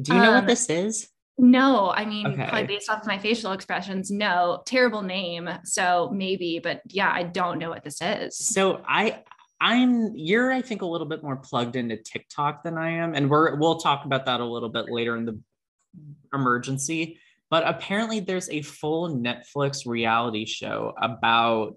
Do 0.00 0.14
you 0.14 0.18
know 0.18 0.30
um, 0.30 0.34
what 0.36 0.46
this 0.46 0.70
is? 0.70 1.08
No, 1.38 1.90
I 1.90 2.06
mean, 2.06 2.26
okay. 2.28 2.46
probably 2.48 2.66
based 2.66 2.88
off 2.88 3.02
of 3.02 3.06
my 3.06 3.18
facial 3.18 3.52
expressions, 3.52 4.10
no. 4.10 4.62
Terrible 4.64 5.02
name. 5.02 5.50
So 5.64 6.10
maybe, 6.12 6.60
but 6.62 6.80
yeah, 6.88 7.10
I 7.12 7.24
don't 7.24 7.58
know 7.58 7.68
what 7.68 7.84
this 7.84 8.00
is. 8.00 8.38
So 8.38 8.82
I 8.88 9.22
I'm 9.60 10.14
you're 10.14 10.50
I 10.50 10.62
think 10.62 10.82
a 10.82 10.86
little 10.86 11.06
bit 11.06 11.22
more 11.22 11.36
plugged 11.36 11.76
into 11.76 11.96
TikTok 11.96 12.62
than 12.62 12.78
I 12.78 12.90
am. 12.92 13.14
And 13.14 13.28
we're 13.28 13.56
we'll 13.56 13.78
talk 13.78 14.06
about 14.06 14.26
that 14.26 14.40
a 14.40 14.44
little 14.44 14.70
bit 14.70 14.86
later 14.88 15.16
in 15.16 15.26
the 15.26 15.38
emergency. 16.32 17.20
But 17.50 17.66
apparently 17.66 18.20
there's 18.20 18.48
a 18.48 18.62
full 18.62 19.10
Netflix 19.10 19.86
reality 19.86 20.46
show 20.46 20.94
about 21.00 21.76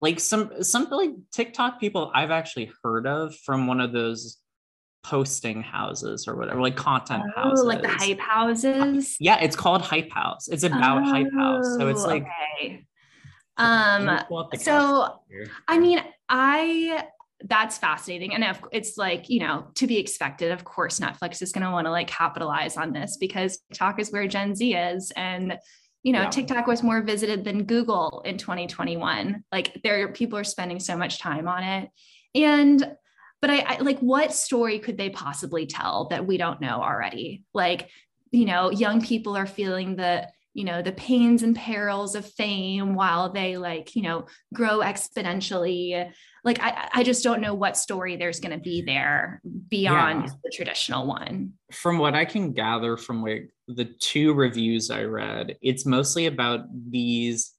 like 0.00 0.18
some 0.18 0.62
some 0.62 0.88
like 0.90 1.12
TikTok 1.32 1.78
people 1.78 2.10
I've 2.12 2.30
actually 2.32 2.72
heard 2.82 3.06
of 3.06 3.36
from 3.36 3.68
one 3.68 3.80
of 3.80 3.92
those 3.92 4.39
posting 5.02 5.62
houses 5.62 6.28
or 6.28 6.36
whatever, 6.36 6.60
like 6.60 6.76
content 6.76 7.24
oh, 7.36 7.42
houses. 7.42 7.64
Like 7.64 7.82
the 7.82 7.88
hype 7.88 8.20
houses. 8.20 9.16
Yeah, 9.20 9.38
it's 9.40 9.56
called 9.56 9.82
Hype 9.82 10.10
House. 10.12 10.48
It's 10.48 10.62
about 10.62 11.02
oh, 11.02 11.10
Hype 11.10 11.32
House. 11.32 11.76
So 11.78 11.88
it's 11.88 12.04
like 12.04 12.26
okay. 12.60 12.84
um 13.56 14.20
so 14.58 15.20
I 15.68 15.78
mean 15.78 16.02
I 16.28 17.04
that's 17.44 17.78
fascinating 17.78 18.34
and 18.34 18.44
of 18.44 18.62
it's 18.70 18.98
like 18.98 19.30
you 19.30 19.40
know 19.40 19.66
to 19.74 19.86
be 19.86 19.98
expected 19.98 20.52
of 20.52 20.64
course 20.64 21.00
netflix 21.00 21.40
is 21.40 21.52
going 21.52 21.64
to 21.64 21.70
want 21.70 21.86
to 21.86 21.90
like 21.90 22.06
capitalize 22.06 22.76
on 22.76 22.92
this 22.92 23.16
because 23.16 23.58
tiktok 23.70 23.98
is 23.98 24.12
where 24.12 24.26
gen 24.26 24.54
z 24.54 24.74
is 24.74 25.10
and 25.16 25.58
you 26.02 26.12
know 26.12 26.22
yeah. 26.22 26.30
tiktok 26.30 26.66
was 26.66 26.82
more 26.82 27.00
visited 27.00 27.42
than 27.42 27.64
google 27.64 28.22
in 28.26 28.36
2021 28.36 29.42
like 29.52 29.80
there 29.82 30.12
people 30.12 30.38
are 30.38 30.44
spending 30.44 30.78
so 30.78 30.96
much 30.96 31.18
time 31.18 31.48
on 31.48 31.62
it 31.62 31.88
and 32.34 32.94
but 33.40 33.50
I, 33.50 33.58
I 33.60 33.78
like 33.78 33.98
what 34.00 34.32
story 34.32 34.78
could 34.78 34.98
they 34.98 35.10
possibly 35.10 35.66
tell 35.66 36.08
that 36.08 36.26
we 36.26 36.36
don't 36.36 36.60
know 36.60 36.82
already? 36.82 37.44
Like 37.54 37.88
you 38.30 38.44
know 38.44 38.70
young 38.70 39.02
people 39.02 39.36
are 39.36 39.46
feeling 39.46 39.96
the 39.96 40.28
you 40.52 40.64
know 40.64 40.82
the 40.82 40.92
pains 40.92 41.42
and 41.42 41.56
perils 41.56 42.14
of 42.14 42.26
fame 42.26 42.94
while 42.94 43.32
they 43.32 43.56
like 43.56 43.94
you 43.96 44.02
know 44.02 44.26
grow 44.52 44.78
exponentially. 44.78 46.10
Like 46.42 46.60
i 46.60 46.88
i 46.94 47.02
just 47.02 47.22
don't 47.22 47.42
know 47.42 47.54
what 47.54 47.76
story 47.76 48.16
there's 48.16 48.40
going 48.40 48.56
to 48.56 48.62
be 48.62 48.82
there 48.82 49.42
beyond 49.68 50.24
yeah. 50.24 50.32
the 50.42 50.50
traditional 50.50 51.06
one. 51.06 51.52
From 51.72 51.98
what 51.98 52.14
i 52.14 52.24
can 52.24 52.52
gather 52.52 52.96
from 52.96 53.22
like 53.22 53.50
the 53.68 53.84
two 53.84 54.34
reviews 54.34 54.90
i 54.90 55.04
read 55.04 55.56
it's 55.62 55.86
mostly 55.86 56.26
about 56.26 56.60
these 56.90 57.52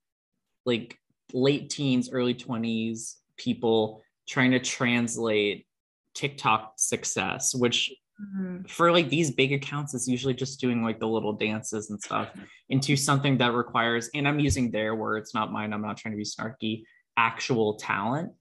like 0.65 0.97
late 1.31 1.69
teens 1.69 2.09
early 2.11 2.35
20s 2.35 3.15
people 3.37 4.01
trying 4.27 4.51
to 4.51 4.59
translate 4.59 5.65
tiktok 6.13 6.73
success 6.77 7.55
which 7.55 7.91
Mm-hmm. 8.21 8.65
For 8.67 8.91
like 8.91 9.09
these 9.09 9.31
big 9.31 9.53
accounts, 9.53 9.93
is 9.93 10.07
usually 10.07 10.33
just 10.33 10.59
doing 10.59 10.83
like 10.83 10.99
the 10.99 11.07
little 11.07 11.33
dances 11.33 11.89
and 11.89 12.01
stuff 12.01 12.29
into 12.69 12.95
something 12.95 13.37
that 13.39 13.53
requires, 13.53 14.09
and 14.13 14.27
I'm 14.27 14.39
using 14.39 14.71
their 14.71 14.95
words, 14.95 15.33
not 15.33 15.51
mine. 15.51 15.73
I'm 15.73 15.81
not 15.81 15.97
trying 15.97 16.13
to 16.13 16.17
be 16.17 16.23
snarky, 16.23 16.83
actual 17.17 17.75
talent, 17.75 18.33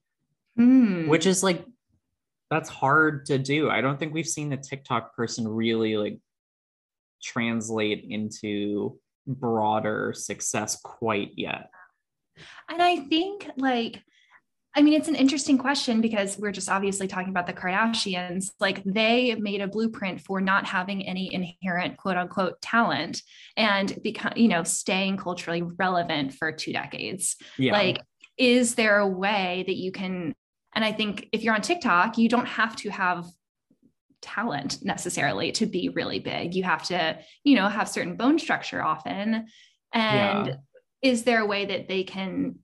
mm. 0.59 1.09
which 1.09 1.27
is 1.27 1.43
like, 1.43 1.65
that's 2.51 2.69
hard 2.69 3.27
to 3.27 3.39
do. 3.39 3.71
I 3.71 3.81
don't 3.81 3.99
think 3.99 4.13
we've 4.13 4.27
seen 4.27 4.51
the 4.51 4.57
TikTok 4.57 5.15
person 5.15 5.47
really 5.47 5.97
like 5.97 6.19
translate 7.23 8.05
into 8.09 8.99
broader 9.27 10.13
success 10.15 10.79
quite 10.83 11.31
yet. 11.37 11.71
And 12.69 12.83
I 12.83 12.97
think 12.97 13.49
like 13.57 14.03
I 14.75 14.83
mean, 14.83 14.95
it's 14.95 15.09
an 15.09 15.17
interesting 15.17 15.59
question 15.59 16.01
because 16.01 16.39
we're 16.39 16.53
just 16.53 16.69
obviously 16.69 17.09
talking 17.09 17.31
about 17.31 17.47
the 17.47 17.53
Kardashians. 17.53 18.51
Like 18.61 18.85
they 18.85 19.35
made 19.35 19.61
a 19.61 19.67
blueprint 19.67 20.21
for 20.21 20.41
not 20.41 20.65
having 20.65 21.07
any 21.07 21.33
inherent 21.35 21.97
quote 21.97 22.17
unquote 22.17 22.61
talent 22.61 23.23
and 23.57 23.97
become, 24.03 24.35
you 24.37 24.47
know, 24.47 24.63
staying 24.63 25.17
culturally 25.17 25.63
relevant 25.63 26.35
for 26.35 26.53
two 26.53 26.73
decades. 26.73 27.37
Yeah. 27.59 27.73
Like, 27.73 28.01
is 28.39 28.77
there 28.77 28.99
a 28.99 29.09
way 29.09 29.65
that 29.67 29.77
you 29.77 29.91
can? 29.91 30.35
And 30.73 30.85
I 30.85 30.93
think 30.93 31.29
if 31.33 31.43
you're 31.43 31.55
on 31.55 31.63
TikTok, 31.63 32.17
you 32.17 32.29
don't 32.29 32.47
have 32.47 32.77
to 32.77 32.91
have 32.91 33.27
talent 34.23 34.85
necessarily 34.85 35.51
to 35.53 35.67
be 35.67 35.89
really 35.89 36.21
big. 36.21 36.55
You 36.55 36.63
have 36.63 36.85
to, 36.85 37.19
you 37.43 37.57
know, 37.57 37.69
have 37.69 37.89
certain 37.89 38.17
bone 38.17 38.39
structure 38.39 38.83
often. 38.83 39.47
And 39.93 40.47
yeah. 40.47 40.55
is 41.03 41.25
there 41.25 41.41
a 41.41 41.47
way 41.47 41.65
that 41.65 41.89
they 41.89 42.05
can 42.05 42.61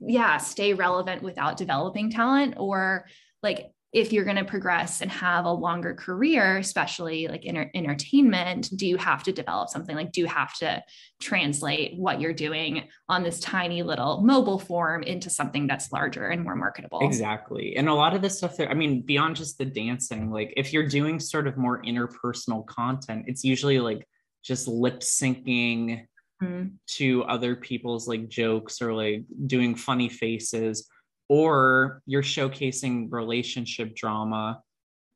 yeah 0.00 0.36
stay 0.36 0.74
relevant 0.74 1.22
without 1.22 1.56
developing 1.56 2.10
talent 2.10 2.54
or 2.56 3.06
like 3.42 3.72
if 3.92 4.12
you're 4.12 4.24
going 4.24 4.36
to 4.36 4.44
progress 4.44 5.00
and 5.00 5.10
have 5.10 5.44
a 5.44 5.52
longer 5.52 5.94
career 5.94 6.58
especially 6.58 7.26
like 7.26 7.44
in 7.44 7.56
entertainment 7.74 8.70
do 8.76 8.86
you 8.86 8.96
have 8.96 9.22
to 9.24 9.32
develop 9.32 9.68
something? 9.68 9.96
Like 9.96 10.12
do 10.12 10.20
you 10.20 10.26
have 10.26 10.54
to 10.58 10.82
translate 11.20 11.98
what 11.98 12.20
you're 12.20 12.32
doing 12.32 12.84
on 13.08 13.22
this 13.22 13.40
tiny 13.40 13.82
little 13.82 14.20
mobile 14.22 14.58
form 14.58 15.02
into 15.02 15.28
something 15.28 15.66
that's 15.66 15.90
larger 15.90 16.28
and 16.28 16.44
more 16.44 16.54
marketable? 16.54 17.00
Exactly. 17.02 17.76
And 17.76 17.88
a 17.88 17.94
lot 17.94 18.14
of 18.14 18.22
this 18.22 18.38
stuff 18.38 18.56
there 18.56 18.70
i 18.70 18.74
mean 18.74 19.02
beyond 19.02 19.36
just 19.36 19.58
the 19.58 19.64
dancing 19.64 20.30
like 20.30 20.52
if 20.56 20.72
you're 20.72 20.86
doing 20.86 21.18
sort 21.18 21.46
of 21.46 21.56
more 21.56 21.82
interpersonal 21.82 22.64
content 22.66 23.24
it's 23.26 23.44
usually 23.44 23.80
like 23.80 24.06
just 24.42 24.68
lip 24.68 25.00
syncing 25.00 26.04
mm-hmm. 26.42 26.68
to 26.86 27.24
other 27.24 27.56
people's 27.56 28.08
like 28.08 28.28
jokes 28.28 28.80
or 28.82 28.92
like 28.92 29.24
doing 29.46 29.74
funny 29.74 30.08
faces 30.08 30.88
or 31.28 32.02
you're 32.06 32.22
showcasing 32.22 33.06
relationship 33.10 33.94
drama 33.94 34.60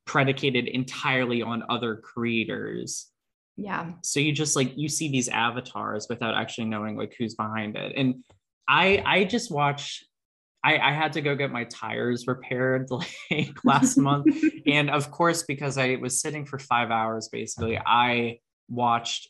predicated 0.07 0.69
entirely 0.69 1.43
on 1.43 1.65
other 1.69 1.97
creators. 1.97 3.11
Yeah. 3.57 3.93
So 4.03 4.21
you 4.21 4.33
just 4.33 4.57
like 4.57 4.77
you 4.77 4.89
see 4.89 5.11
these 5.11 5.29
avatars 5.29 6.07
without 6.09 6.35
actually 6.35 6.67
knowing 6.67 6.97
like 6.97 7.15
who's 7.19 7.35
behind 7.35 7.77
it. 7.77 7.95
And 7.97 8.25
i 8.69 9.03
i 9.05 9.25
just 9.25 9.51
watch 9.51 10.05
I, 10.65 10.79
I 10.79 10.93
had 10.93 11.13
to 11.15 11.21
go 11.21 11.35
get 11.35 11.51
my 11.51 11.65
tires 11.65 12.27
repaired 12.27 12.89
like 13.31 13.55
last 13.65 13.99
month. 13.99 14.35
And 14.67 14.89
of 14.91 15.11
course 15.11 15.43
because 15.43 15.77
i 15.77 15.97
was 15.97 16.21
sitting 16.21 16.47
for 16.47 16.59
five 16.59 16.91
hours 16.91 17.29
basically 17.29 17.79
i 17.79 18.39
watched 18.69 19.29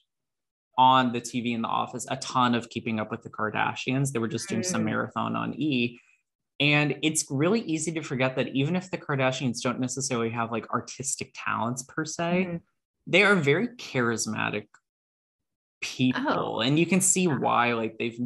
on 0.77 1.13
the 1.13 1.21
TV 1.21 1.55
in 1.55 1.63
the 1.63 1.69
office 1.69 2.07
a 2.11 2.17
ton 2.17 2.55
of 2.55 2.69
keeping 2.69 3.01
up 3.01 3.11
with 3.11 3.23
the 3.23 3.31
Kardashians. 3.31 4.13
They 4.13 4.19
were 4.19 4.29
just 4.29 4.49
doing 4.49 4.63
mm. 4.63 4.67
some 4.67 4.85
marathon 4.85 5.37
on 5.37 5.55
E. 5.55 6.01
And 6.61 6.97
it's 7.03 7.27
really 7.31 7.61
easy 7.61 7.93
to 7.93 8.03
forget 8.03 8.37
that 8.37 8.49
even 8.49 8.77
if 8.77 8.91
the 8.91 8.99
Kardashians 8.99 9.61
don't 9.63 9.81
necessarily 9.81 10.31
have 10.31 10.53
like 10.53 10.71
artistic 10.71 11.33
talents 11.35 11.83
per 11.83 12.05
se, 12.05 12.47
mm. 12.49 12.61
they 13.07 13.25
are 13.25 13.35
very 13.35 13.69
charismatic 13.69 14.67
people. 15.81 16.23
Oh. 16.27 16.61
And 16.61 16.79
you 16.79 16.87
can 16.87 17.01
see 17.01 17.27
why 17.27 17.75
like 17.75 17.97
they've 17.99 18.19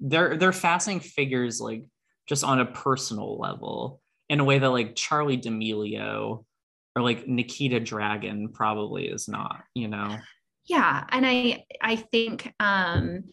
they're 0.00 0.36
they're 0.36 0.52
fascinating 0.52 1.08
figures 1.08 1.60
like 1.60 1.84
just 2.28 2.44
on 2.44 2.60
a 2.60 2.66
personal 2.66 3.38
level 3.38 4.00
in 4.28 4.40
a 4.40 4.44
way 4.44 4.58
that 4.58 4.70
like 4.70 4.94
Charli 4.94 5.40
D'Amelio 5.40 6.44
or 6.94 7.02
like 7.02 7.26
Nikita 7.26 7.80
Dragun 7.80 8.52
probably 8.52 9.08
is 9.08 9.28
not, 9.28 9.62
you 9.74 9.88
know 9.88 10.18
yeah 10.68 11.04
and 11.10 11.26
i 11.26 11.64
i 11.80 11.96
think 11.96 12.52
um 12.60 13.24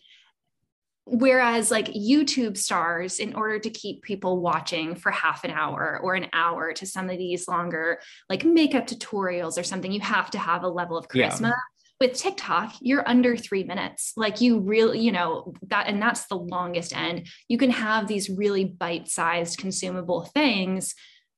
whereas 1.05 1.69
like 1.69 1.87
youtube 1.87 2.57
stars 2.57 3.19
in 3.19 3.35
order 3.35 3.59
to 3.59 3.69
keep 3.69 4.01
people 4.01 4.41
watching 4.41 4.95
for 4.95 5.11
half 5.11 5.43
an 5.43 5.51
hour 5.51 5.99
or 6.01 6.15
an 6.15 6.27
hour 6.33 6.73
to 6.73 6.85
some 6.85 7.09
of 7.09 7.17
these 7.17 7.47
longer 7.47 7.99
like 8.29 8.43
makeup 8.43 8.87
tutorials 8.87 9.59
or 9.59 9.63
something 9.63 9.91
you 9.91 9.99
have 9.99 10.31
to 10.31 10.39
have 10.39 10.63
a 10.63 10.67
level 10.67 10.97
of 10.97 11.07
charisma. 11.07 11.49
Yeah. 11.49 11.53
with 11.99 12.13
tiktok 12.13 12.73
you're 12.81 13.07
under 13.07 13.37
three 13.37 13.63
minutes. 13.63 14.13
Like 14.17 14.41
you 14.41 14.59
really 14.59 14.99
you 14.99 15.11
know 15.11 15.53
that 15.67 15.87
and 15.87 16.01
that's 16.01 16.25
the 16.25 16.37
longest 16.37 16.95
end. 16.95 17.27
You 17.47 17.57
can 17.59 17.69
have 17.69 18.07
these 18.07 18.29
really 18.29 18.65
bite-sized 18.65 19.59
consumable 19.59 20.23
things 20.23 20.95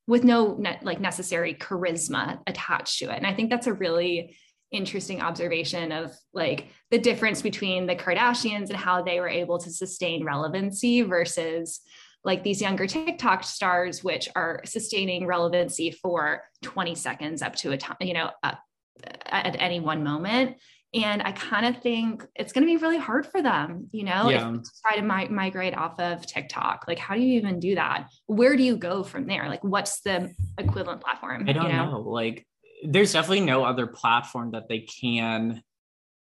with 0.07 0.23
no 0.23 0.55
ne- 0.57 0.79
like 0.81 0.99
necessary 0.99 1.53
charisma 1.53 2.39
attached 2.47 2.99
to 2.99 3.05
it 3.11 3.17
and 3.17 3.27
i 3.27 3.33
think 3.33 3.49
that's 3.49 3.67
a 3.67 3.73
really 3.73 4.35
interesting 4.71 5.21
observation 5.21 5.91
of 5.91 6.13
like 6.33 6.67
the 6.91 6.97
difference 6.97 7.41
between 7.41 7.85
the 7.85 7.95
Kardashians 7.95 8.69
and 8.69 8.75
how 8.75 9.01
they 9.01 9.19
were 9.19 9.29
able 9.29 9.57
to 9.59 9.69
sustain 9.69 10.25
relevancy 10.25 11.01
versus 11.01 11.81
like 12.23 12.43
these 12.43 12.61
younger 12.61 12.87
TikTok 12.87 13.43
stars, 13.43 14.03
which 14.03 14.27
are 14.35 14.61
sustaining 14.65 15.25
relevancy 15.25 15.91
for 15.91 16.43
20 16.63 16.95
seconds 16.95 17.41
up 17.41 17.55
to 17.55 17.71
a 17.71 17.77
time, 17.77 17.97
you 18.01 18.13
know, 18.13 18.31
at 18.43 19.55
any 19.59 19.79
one 19.79 20.03
moment. 20.03 20.57
And 20.93 21.21
I 21.21 21.31
kind 21.33 21.65
of 21.65 21.81
think 21.81 22.25
it's 22.35 22.53
going 22.53 22.65
to 22.65 22.73
be 22.73 22.77
really 22.77 22.97
hard 22.97 23.27
for 23.27 23.41
them, 23.41 23.87
you 23.91 24.03
know, 24.03 24.29
yeah. 24.29 24.51
to 24.51 24.63
try 24.85 24.95
to 24.95 25.01
mi- 25.01 25.27
migrate 25.27 25.75
off 25.75 25.99
of 25.99 26.25
TikTok. 26.25 26.85
Like, 26.87 26.97
how 26.97 27.13
do 27.13 27.21
you 27.21 27.37
even 27.37 27.59
do 27.59 27.75
that? 27.75 28.09
Where 28.25 28.55
do 28.55 28.63
you 28.63 28.77
go 28.77 29.03
from 29.03 29.27
there? 29.27 29.49
Like, 29.49 29.63
what's 29.63 29.99
the 30.01 30.33
equivalent 30.57 31.01
platform? 31.01 31.45
I 31.47 31.53
don't 31.53 31.67
you 31.67 31.73
know? 31.73 31.91
know. 31.91 31.99
Like, 31.99 32.47
there's 32.83 33.13
definitely 33.13 33.45
no 33.45 33.63
other 33.63 33.87
platform 33.87 34.51
that 34.51 34.67
they 34.69 34.79
can 34.79 35.61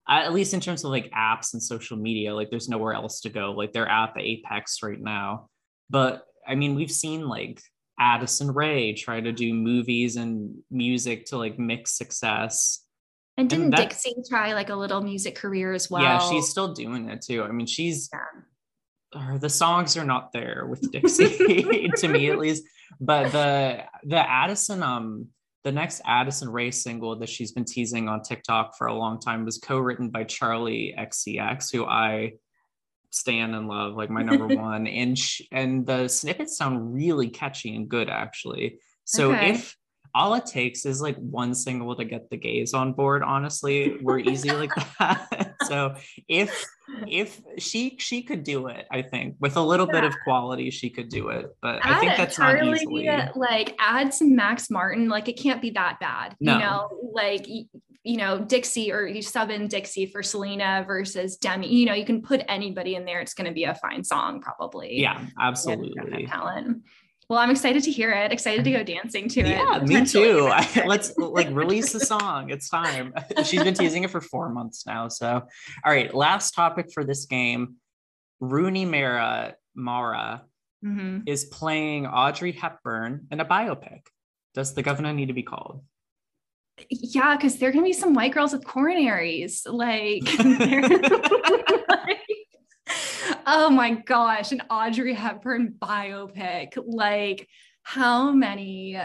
at 0.09 0.33
least 0.33 0.55
in 0.55 0.61
terms 0.61 0.85
of 0.85 0.91
like 0.91 1.11
apps 1.11 1.53
and 1.53 1.63
social 1.63 1.97
media 1.97 2.35
like 2.35 2.51
there's 2.51 2.69
nowhere 2.69 2.95
else 2.95 3.21
to 3.21 3.29
go 3.29 3.53
like 3.53 3.73
they're 3.73 3.89
at 3.89 4.15
the 4.15 4.23
apex 4.23 4.83
right 4.83 5.01
now 5.01 5.49
but 5.91 6.25
i 6.47 6.55
mean 6.55 6.75
we've 6.75 6.91
seen 6.91 7.29
like 7.29 7.61
addison 7.99 8.53
rae 8.53 8.93
try 8.93 9.21
to 9.21 9.33
do 9.33 9.53
movies 9.53 10.17
and 10.17 10.55
music 10.71 11.27
to 11.27 11.37
like 11.37 11.59
mix 11.59 11.93
success 11.93 12.87
And 13.39 13.51
didn't 13.51 13.67
and 13.67 13.75
Dixie 13.75 14.15
try 14.29 14.55
like 14.55 14.71
a 14.71 14.75
little 14.75 15.03
music 15.03 15.35
career 15.35 15.73
as 15.73 15.91
well? 15.91 16.03
Yeah, 16.03 16.19
she's 16.19 16.49
still 16.49 16.73
doing 16.73 17.11
it 17.11 17.21
too. 17.21 17.43
I 17.43 17.51
mean, 17.53 17.67
she's 17.67 18.09
yeah. 18.13 19.37
the 19.39 19.51
songs 19.51 19.97
are 19.97 20.05
not 20.05 20.33
there 20.33 20.67
with 20.67 20.91
Dixie 20.93 21.91
to 21.97 22.09
me 22.09 22.31
at 22.31 22.39
least, 22.39 22.65
but 22.99 23.33
the 23.33 23.85
the 24.05 24.19
Addison 24.19 24.83
um 24.83 25.29
the 25.67 25.73
next 25.73 26.01
Addison 26.05 26.49
Rae 26.49 26.71
single 26.71 27.19
that 27.19 27.29
she's 27.29 27.51
been 27.51 27.65
teasing 27.65 28.09
on 28.09 28.23
TikTok 28.23 28.79
for 28.79 28.87
a 28.87 28.95
long 28.95 29.19
time 29.19 29.45
was 29.45 29.59
co-written 29.59 30.11
by 30.11 30.23
Charli 30.23 30.97
XCX, 30.97 31.73
who 31.73 31.85
I 31.85 32.35
stand 33.11 33.53
and 33.53 33.67
love, 33.67 33.97
like 33.97 34.09
my 34.09 34.23
number 34.23 34.47
one. 34.57 34.87
And 34.87 35.19
sh- 35.19 35.43
and 35.51 35.85
the 35.85 36.07
snippets 36.07 36.57
sound 36.57 36.95
really 36.95 37.31
catchy 37.31 37.75
and 37.75 37.89
good, 37.89 38.09
actually. 38.09 38.79
So 39.07 39.35
okay. 39.35 39.55
if 39.55 39.77
all 40.17 40.33
it 40.33 40.47
takes 40.47 40.87
is 40.87 41.03
like 41.03 41.17
one 41.17 41.55
single 41.55 41.95
to 41.95 42.05
get 42.05 42.31
the 42.31 42.37
gays 42.39 42.73
on 42.73 42.95
board 42.95 43.23
honestly 43.23 43.99
we're 44.01 44.19
easy 44.19 44.51
like 44.51 44.73
that. 44.99 45.53
So 45.67 45.97
if 46.29 46.65
if 47.09 47.41
she 47.59 47.97
she 47.99 48.23
could 48.23 48.45
do 48.45 48.69
it 48.69 48.87
i 48.91 49.03
think. 49.03 49.35
With 49.41 49.57
a 49.57 49.61
little 49.61 49.87
yeah. 49.87 50.01
bit 50.01 50.05
of 50.05 50.15
quality 50.25 50.71
she 50.71 50.91
could 50.91 51.09
do 51.09 51.29
it 51.29 51.47
but 51.61 51.77
add 51.85 51.93
i 51.95 52.01
think 52.01 52.17
that's 52.17 52.39
not 52.39 52.63
easily 52.65 53.09
like 53.35 53.75
add 53.79 54.15
some 54.15 54.35
max 54.35 54.71
martin 54.71 55.09
like 55.09 55.29
it 55.29 55.39
can't 55.39 55.61
be 55.61 55.71
that 55.71 55.99
bad 56.01 56.37
no. 56.41 56.53
you 56.55 56.59
know? 56.61 56.89
Like 57.13 57.47
you 58.07 58.17
know 58.17 58.39
dixie 58.39 58.93
or 58.93 59.05
you 59.07 59.21
sub 59.21 59.51
in 59.51 59.67
dixie 59.67 60.07
for 60.07 60.23
selena 60.23 60.85
versus 60.87 61.37
demi 61.37 61.67
you 61.67 61.87
know 61.87 61.95
you 61.95 62.07
can 62.07 62.23
put 62.23 62.43
anybody 62.49 62.95
in 62.95 63.05
there 63.05 63.21
it's 63.21 63.35
going 63.35 63.49
to 63.49 63.55
be 63.55 63.65
a 63.65 63.75
fine 63.75 64.05
song 64.05 64.41
probably. 64.41 65.01
Yeah 65.01 65.27
absolutely. 65.41 66.27
talent 66.27 66.83
well, 67.29 67.41
I'm 67.41 67.51
excited 67.51 67.83
to 67.85 67.91
hear 67.91 68.13
it. 68.13 68.33
Excited 68.33 68.65
to 68.65 68.71
go 68.71 68.83
dancing 68.95 69.29
to 69.29 69.41
it. 69.41 69.49
Yeah, 69.49 69.81
me 69.81 70.05
too. 70.07 70.53
Let's 70.87 71.17
like 71.19 71.51
release 71.51 71.93
the 71.93 72.01
song. 72.01 72.51
It's 72.51 72.69
time. 72.69 73.13
She's 73.45 73.63
been 73.63 73.75
teasing 73.75 74.05
it 74.05 74.11
for 74.11 74.21
four 74.21 74.49
months 74.51 74.87
now. 74.87 75.09
So, 75.09 75.29
all 75.85 75.93
right. 75.93 76.15
Last 76.15 76.53
topic 76.53 76.93
for 76.93 77.05
this 77.05 77.27
game: 77.27 77.77
Rooney 78.41 78.85
Mara 78.85 79.55
Mara 79.75 80.45
mm-hmm. 80.85 81.21
is 81.27 81.45
playing 81.47 82.07
Audrey 82.07 82.53
Hepburn 82.53 83.27
in 83.31 83.41
a 83.41 83.45
biopic. 83.45 84.03
Does 84.55 84.75
the 84.75 84.83
governor 84.83 85.13
need 85.13 85.27
to 85.27 85.35
be 85.35 85.43
called? 85.43 85.83
Yeah, 86.91 87.37
because 87.37 87.59
there 87.59 87.73
can 87.73 87.83
be 87.83 87.93
some 87.93 88.15
white 88.15 88.33
girls 88.33 88.53
with 88.53 88.65
coronaries. 88.65 89.63
Like 89.67 90.23
oh 93.47 93.71
my 93.71 93.93
gosh, 93.93 94.53
an 94.53 94.63
Audrey 94.69 95.15
Hepburn 95.15 95.75
biopic. 95.81 96.77
Like, 96.85 97.49
how 97.83 98.33
many? 98.33 99.01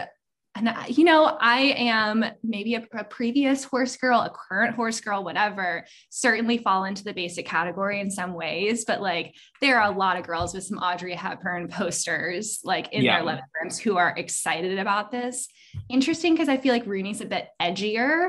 And 0.54 0.74
you 0.88 1.04
know, 1.04 1.24
I 1.40 1.74
am 1.78 2.26
maybe 2.42 2.74
a, 2.74 2.86
a, 2.92 3.04
previous 3.04 3.64
horse 3.64 3.96
girl, 3.96 4.20
a 4.20 4.28
current 4.28 4.74
horse 4.74 5.00
girl, 5.00 5.24
whatever, 5.24 5.86
certainly 6.10 6.58
fall 6.58 6.84
into 6.84 7.04
the 7.04 7.14
basic 7.14 7.46
category 7.46 8.00
in 8.00 8.10
some 8.10 8.34
ways. 8.34 8.84
But 8.84 9.00
like, 9.00 9.34
there 9.62 9.80
are 9.80 9.90
a 9.90 9.96
lot 9.96 10.18
of 10.18 10.26
girls 10.26 10.52
with 10.52 10.64
some 10.64 10.76
Audrey 10.76 11.14
Hepburn 11.14 11.68
posters, 11.68 12.60
like 12.64 12.92
in 12.92 13.02
yeah. 13.02 13.16
their 13.16 13.24
living 13.24 13.44
rooms, 13.62 13.78
who 13.78 13.96
are 13.96 14.12
excited 14.14 14.78
about 14.78 15.10
this. 15.10 15.48
Interesting 15.88 16.34
because 16.34 16.50
I 16.50 16.58
feel 16.58 16.74
like 16.74 16.84
Rooney's 16.84 17.22
a 17.22 17.26
bit 17.26 17.48
edgier. 17.60 18.26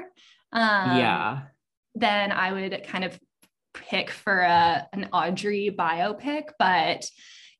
Um, 0.54 0.98
yeah. 0.98 1.42
Then 1.96 2.32
I 2.32 2.54
would 2.54 2.86
kind 2.88 3.04
of 3.04 3.20
pick 3.74 4.10
for 4.10 4.40
a, 4.40 4.88
an 4.94 5.10
Audrey 5.12 5.74
biopic, 5.78 6.50
but 6.60 7.06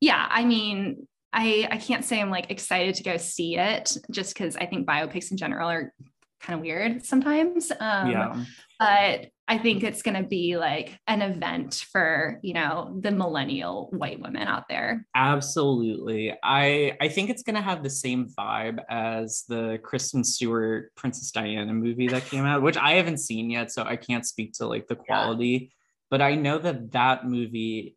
yeah, 0.00 0.26
I 0.30 0.44
mean, 0.44 1.06
I 1.32 1.68
I 1.70 1.78
can't 1.78 2.04
say 2.04 2.20
I'm 2.20 2.30
like 2.30 2.50
excited 2.50 2.94
to 2.96 3.02
go 3.02 3.16
see 3.16 3.58
it 3.58 3.96
just 4.10 4.34
because 4.34 4.56
I 4.56 4.66
think 4.66 4.86
biopics 4.86 5.30
in 5.30 5.36
general 5.36 5.68
are 5.68 5.92
kind 6.40 6.58
of 6.58 6.64
weird 6.64 7.04
sometimes. 7.04 7.72
Um, 7.80 8.10
yeah. 8.10 8.44
But 8.78 9.28
I 9.46 9.58
think 9.58 9.82
it's 9.82 10.02
going 10.02 10.20
to 10.20 10.28
be 10.28 10.56
like 10.56 10.98
an 11.06 11.20
event 11.20 11.84
for 11.92 12.38
you 12.42 12.54
know 12.54 12.96
the 13.00 13.10
millennial 13.10 13.88
white 13.92 14.20
women 14.20 14.48
out 14.48 14.68
there. 14.68 15.06
Absolutely, 15.14 16.34
I 16.42 16.96
I 17.00 17.08
think 17.08 17.30
it's 17.30 17.42
going 17.42 17.56
to 17.56 17.62
have 17.62 17.82
the 17.82 17.90
same 17.90 18.28
vibe 18.28 18.78
as 18.88 19.44
the 19.48 19.78
Kristen 19.82 20.24
Stewart 20.24 20.94
Princess 20.96 21.30
Diana 21.30 21.72
movie 21.72 22.08
that 22.08 22.24
came 22.26 22.44
out, 22.44 22.62
which 22.62 22.76
I 22.76 22.92
haven't 22.92 23.18
seen 23.18 23.50
yet, 23.50 23.70
so 23.70 23.82
I 23.82 23.96
can't 23.96 24.26
speak 24.26 24.54
to 24.54 24.66
like 24.66 24.86
the 24.86 24.96
quality. 24.96 25.73
But 26.14 26.22
I 26.22 26.36
know 26.36 26.58
that 26.58 26.92
that 26.92 27.26
movie 27.26 27.96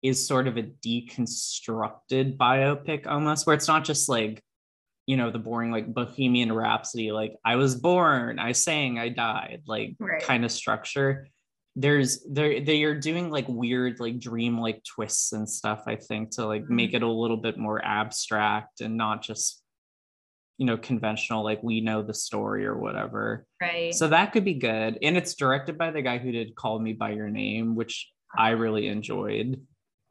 is 0.00 0.24
sort 0.24 0.46
of 0.46 0.56
a 0.56 0.62
deconstructed 0.62 2.36
biopic 2.36 3.08
almost, 3.08 3.44
where 3.44 3.56
it's 3.56 3.66
not 3.66 3.84
just 3.84 4.08
like, 4.08 4.40
you 5.08 5.16
know, 5.16 5.32
the 5.32 5.40
boring 5.40 5.72
like 5.72 5.92
Bohemian 5.92 6.52
Rhapsody, 6.52 7.10
like 7.10 7.34
I 7.44 7.56
was 7.56 7.74
born, 7.74 8.38
I 8.38 8.52
sang, 8.52 9.00
I 9.00 9.08
died, 9.08 9.62
like 9.66 9.96
right. 9.98 10.22
kind 10.22 10.44
of 10.44 10.52
structure. 10.52 11.26
There's 11.74 12.22
they 12.30 12.60
they 12.60 12.84
are 12.84 12.94
doing 12.94 13.30
like 13.30 13.48
weird 13.48 13.98
like 13.98 14.20
dream 14.20 14.60
like 14.60 14.84
twists 14.84 15.32
and 15.32 15.50
stuff. 15.50 15.82
I 15.88 15.96
think 15.96 16.36
to 16.36 16.46
like 16.46 16.62
mm-hmm. 16.62 16.76
make 16.76 16.94
it 16.94 17.02
a 17.02 17.10
little 17.10 17.36
bit 17.36 17.58
more 17.58 17.84
abstract 17.84 18.80
and 18.80 18.96
not 18.96 19.24
just 19.24 19.60
you 20.58 20.66
know 20.66 20.76
conventional 20.76 21.44
like 21.44 21.62
we 21.62 21.80
know 21.80 22.02
the 22.02 22.14
story 22.14 22.66
or 22.66 22.76
whatever. 22.78 23.46
Right. 23.60 23.94
So 23.94 24.08
that 24.08 24.32
could 24.32 24.44
be 24.44 24.54
good. 24.54 24.98
And 25.02 25.16
it's 25.16 25.34
directed 25.34 25.78
by 25.78 25.90
the 25.90 26.02
guy 26.02 26.18
who 26.18 26.32
did 26.32 26.54
call 26.54 26.78
me 26.78 26.92
by 26.92 27.10
your 27.10 27.28
name 27.28 27.74
which 27.74 28.10
i 28.36 28.50
really 28.50 28.88
enjoyed 28.88 29.60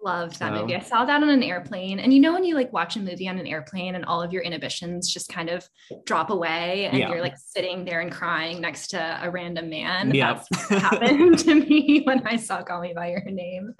Loved 0.05 0.37
that 0.37 0.53
so. 0.53 0.61
movie. 0.61 0.75
I 0.75 0.81
saw 0.81 1.03
that 1.03 1.23
on 1.23 1.29
an 1.29 1.41
airplane. 1.41 1.97
And 1.97 2.13
you 2.13 2.19
know, 2.19 2.31
when 2.31 2.43
you 2.43 2.53
like 2.53 2.71
watch 2.71 2.95
a 2.95 2.99
movie 2.99 3.27
on 3.27 3.39
an 3.39 3.47
airplane 3.47 3.95
and 3.95 4.05
all 4.05 4.21
of 4.21 4.31
your 4.31 4.43
inhibitions 4.43 5.11
just 5.11 5.29
kind 5.29 5.49
of 5.49 5.67
drop 6.05 6.29
away 6.29 6.85
and 6.85 6.95
yeah. 6.95 7.09
you're 7.09 7.21
like 7.21 7.35
sitting 7.39 7.85
there 7.85 8.01
and 8.01 8.11
crying 8.11 8.61
next 8.61 8.89
to 8.89 9.19
a 9.23 9.27
random 9.31 9.67
man. 9.67 10.13
Yep. 10.13 10.45
That's 10.51 10.69
what 10.69 10.81
happened 10.83 11.39
to 11.45 11.55
me 11.55 12.03
when 12.03 12.21
I 12.27 12.35
saw 12.35 12.61
Call 12.61 12.81
Me 12.81 12.93
by 12.93 13.09
Your 13.09 13.23
Name. 13.25 13.73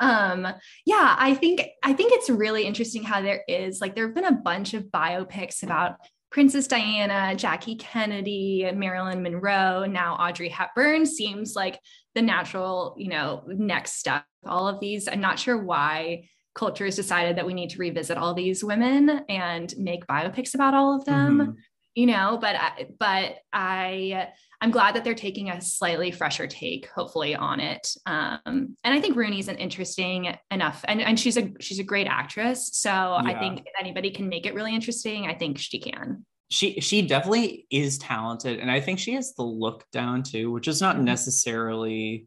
Um, 0.00 0.44
yeah, 0.86 1.14
I 1.16 1.34
think 1.34 1.64
I 1.84 1.92
think 1.92 2.14
it's 2.14 2.28
really 2.28 2.64
interesting 2.64 3.04
how 3.04 3.22
there 3.22 3.44
is 3.46 3.80
like 3.80 3.94
there 3.94 4.06
have 4.06 4.14
been 4.16 4.24
a 4.24 4.32
bunch 4.32 4.74
of 4.74 4.86
biopics 4.86 5.62
about 5.62 5.98
Princess 6.30 6.68
Diana, 6.68 7.34
Jackie 7.34 7.74
Kennedy, 7.74 8.70
Marilyn 8.72 9.22
Monroe, 9.22 9.84
now 9.84 10.14
Audrey 10.14 10.48
Hepburn 10.48 11.04
seems 11.04 11.56
like 11.56 11.80
the 12.14 12.22
natural, 12.22 12.94
you 12.98 13.08
know, 13.08 13.42
next 13.46 13.98
step. 13.98 14.24
All 14.46 14.68
of 14.68 14.80
these, 14.80 15.08
I'm 15.08 15.20
not 15.20 15.38
sure 15.38 15.62
why 15.62 16.28
culture 16.54 16.84
has 16.84 16.96
decided 16.96 17.36
that 17.36 17.46
we 17.46 17.54
need 17.54 17.70
to 17.70 17.78
revisit 17.78 18.16
all 18.16 18.34
these 18.34 18.62
women 18.62 19.24
and 19.28 19.72
make 19.76 20.06
biopics 20.06 20.54
about 20.54 20.74
all 20.74 20.96
of 20.96 21.04
them. 21.04 21.38
Mm-hmm. 21.38 21.50
You 21.94 22.06
know, 22.06 22.38
but 22.40 22.56
I, 22.56 22.86
but 22.98 23.36
I 23.52 24.28
I'm 24.60 24.70
glad 24.70 24.94
that 24.94 25.04
they're 25.04 25.14
taking 25.14 25.50
a 25.50 25.60
slightly 25.60 26.10
fresher 26.10 26.46
take, 26.46 26.86
hopefully, 26.86 27.34
on 27.34 27.58
it. 27.60 27.88
Um, 28.06 28.76
and 28.84 28.94
I 28.94 29.00
think 29.00 29.16
Rooney's 29.16 29.48
an 29.48 29.56
interesting 29.56 30.34
enough, 30.50 30.84
and, 30.86 31.00
and 31.00 31.18
she's 31.18 31.36
a 31.36 31.50
she's 31.60 31.78
a 31.78 31.84
great 31.84 32.06
actress. 32.06 32.70
So 32.74 32.90
yeah. 32.90 33.22
I 33.24 33.38
think 33.38 33.60
if 33.60 33.72
anybody 33.78 34.10
can 34.10 34.28
make 34.28 34.46
it 34.46 34.54
really 34.54 34.74
interesting, 34.74 35.26
I 35.26 35.34
think 35.34 35.58
she 35.58 35.80
can 35.80 36.24
she 36.50 36.80
she 36.80 37.02
definitely 37.02 37.66
is 37.70 37.96
talented 37.98 38.58
and 38.58 38.70
i 38.70 38.80
think 38.80 38.98
she 38.98 39.14
has 39.14 39.34
the 39.34 39.42
look 39.42 39.84
down 39.92 40.22
too 40.22 40.50
which 40.50 40.68
is 40.68 40.80
not 40.80 40.96
mm-hmm. 40.96 41.04
necessarily 41.04 42.26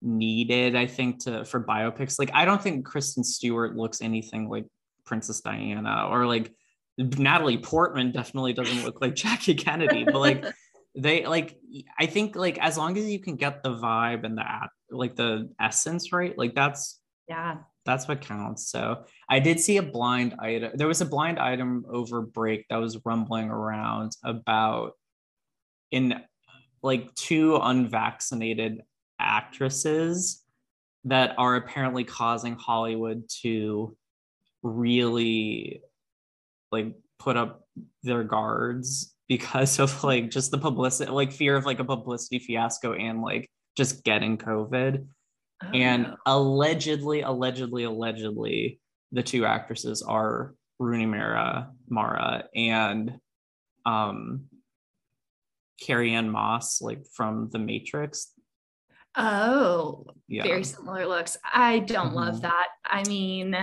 needed 0.00 0.76
i 0.76 0.86
think 0.86 1.24
to 1.24 1.44
for 1.44 1.62
biopics 1.62 2.18
like 2.18 2.30
i 2.34 2.44
don't 2.44 2.62
think 2.62 2.86
kristen 2.86 3.24
stewart 3.24 3.76
looks 3.76 4.00
anything 4.00 4.48
like 4.48 4.64
princess 5.04 5.40
diana 5.40 6.06
or 6.08 6.26
like 6.26 6.52
natalie 6.98 7.58
portman 7.58 8.12
definitely 8.12 8.52
doesn't 8.52 8.84
look 8.84 9.00
like 9.00 9.14
jackie 9.14 9.54
kennedy 9.54 10.04
but 10.04 10.16
like 10.16 10.44
they 10.96 11.26
like 11.26 11.58
i 11.98 12.06
think 12.06 12.36
like 12.36 12.58
as 12.58 12.78
long 12.78 12.96
as 12.96 13.08
you 13.08 13.18
can 13.18 13.36
get 13.36 13.62
the 13.62 13.74
vibe 13.74 14.24
and 14.24 14.38
the 14.38 14.44
like 14.90 15.16
the 15.16 15.50
essence 15.60 16.12
right 16.12 16.38
like 16.38 16.54
that's 16.54 17.00
yeah 17.28 17.56
that's 17.84 18.08
what 18.08 18.20
counts. 18.20 18.68
So 18.70 19.04
I 19.28 19.40
did 19.40 19.60
see 19.60 19.76
a 19.76 19.82
blind 19.82 20.34
item. 20.38 20.72
There 20.74 20.88
was 20.88 21.00
a 21.00 21.06
blind 21.06 21.38
item 21.38 21.84
over 21.88 22.22
break 22.22 22.66
that 22.68 22.76
was 22.76 23.04
rumbling 23.04 23.50
around 23.50 24.12
about 24.24 24.92
in 25.90 26.20
like 26.82 27.14
two 27.14 27.56
unvaccinated 27.56 28.82
actresses 29.18 30.42
that 31.04 31.34
are 31.36 31.56
apparently 31.56 32.04
causing 32.04 32.56
Hollywood 32.56 33.24
to 33.42 33.96
really 34.62 35.82
like 36.74 36.94
put 37.18 37.36
up 37.36 37.66
their 38.02 38.24
guards 38.24 39.14
because 39.28 39.78
of 39.84 40.04
like 40.04 40.30
just 40.30 40.50
the 40.50 40.58
publicity, 40.58 41.10
like 41.10 41.32
fear 41.32 41.56
of 41.56 41.66
like 41.66 41.78
a 41.78 41.84
publicity 41.84 42.38
fiasco 42.38 42.92
and 42.94 43.22
like 43.22 43.48
just 43.76 44.04
getting 44.04 44.36
COVID. 44.38 45.06
Oh, 45.62 45.68
and 45.72 46.14
allegedly, 46.26 47.22
allegedly, 47.22 47.84
allegedly, 47.84 48.80
the 49.12 49.22
two 49.22 49.46
actresses 49.46 50.02
are 50.02 50.54
Rooney 50.78 51.06
Mara, 51.06 51.70
Mara, 51.88 52.44
and 52.54 53.18
um, 53.86 54.46
Carrie-Anne 55.80 56.30
Moss, 56.30 56.82
like 56.82 57.06
from 57.14 57.50
The 57.52 57.58
Matrix. 57.58 58.32
Oh, 59.16 60.06
yeah. 60.28 60.42
very 60.42 60.64
similar 60.64 61.06
looks. 61.06 61.36
I 61.52 61.80
don't 61.80 62.08
mm-hmm. 62.08 62.16
love 62.16 62.42
that. 62.42 62.68
I 62.84 63.04
mean, 63.04 63.56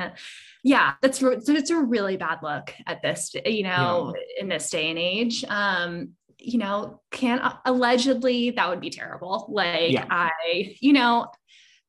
yeah, 0.64 0.94
that's 1.02 1.22
it's 1.22 1.70
a 1.70 1.78
really 1.78 2.18
bad 2.18 2.40
look 2.44 2.74
at 2.88 3.02
this, 3.02 3.34
you 3.46 3.64
know, 3.64 4.16
yeah. 4.16 4.42
in 4.42 4.50
this 4.50 4.70
day 4.70 4.90
and 4.90 5.00
age. 5.00 5.44
Um, 5.48 6.12
you 6.38 6.58
know, 6.58 7.02
can 7.12 7.40
allegedly 7.66 8.52
that 8.52 8.70
would 8.70 8.82
be 8.82 8.90
terrible. 8.90 9.46
Like 9.50 9.92
yeah. 9.92 10.08
I, 10.10 10.76
you 10.80 10.94
know, 10.94 11.28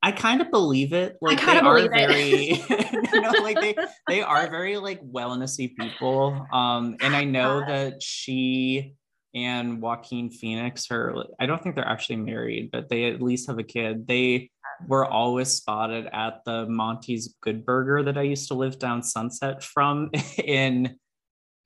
I 0.03 0.11
kind 0.11 0.40
of 0.40 0.51
believe 0.51 0.92
it. 0.92 1.16
Like 1.20 1.40
they 1.44 1.59
are 1.59 1.88
very, 1.88 2.55
you 3.12 3.20
know, 3.20 3.31
like 3.40 3.61
they 3.61 3.75
they 4.09 4.20
are 4.20 4.51
very 4.51 4.77
like 4.77 5.01
wellnessy 5.03 5.75
people. 5.77 6.46
Um, 6.53 6.96
and 7.01 7.14
I 7.14 7.25
know 7.25 7.61
that 7.61 8.03
she 8.03 8.94
and 9.35 9.81
Joaquin 9.81 10.31
Phoenix 10.31 10.90
are. 10.90 11.25
I 11.40 11.47
don't 11.47 11.62
think 11.62 11.75
they're 11.75 11.88
actually 11.88 12.16
married, 12.16 12.71
but 12.73 12.88
they 12.88 13.05
at 13.05 13.23
least 13.23 13.49
have 13.49 13.59
a 13.59 13.64
kid. 13.64 14.07
They 14.07 14.51
were 14.87 15.07
always 15.07 15.51
spotted 15.51 16.07
at 16.12 16.45
the 16.45 16.66
Monty's 16.66 17.35
Good 17.40 17.64
Burger 17.64 18.03
that 18.03 18.18
I 18.18 18.23
used 18.23 18.49
to 18.49 18.55
live 18.55 18.79
down 18.79 19.03
Sunset 19.03 19.62
from 19.62 20.11
in 20.45 20.97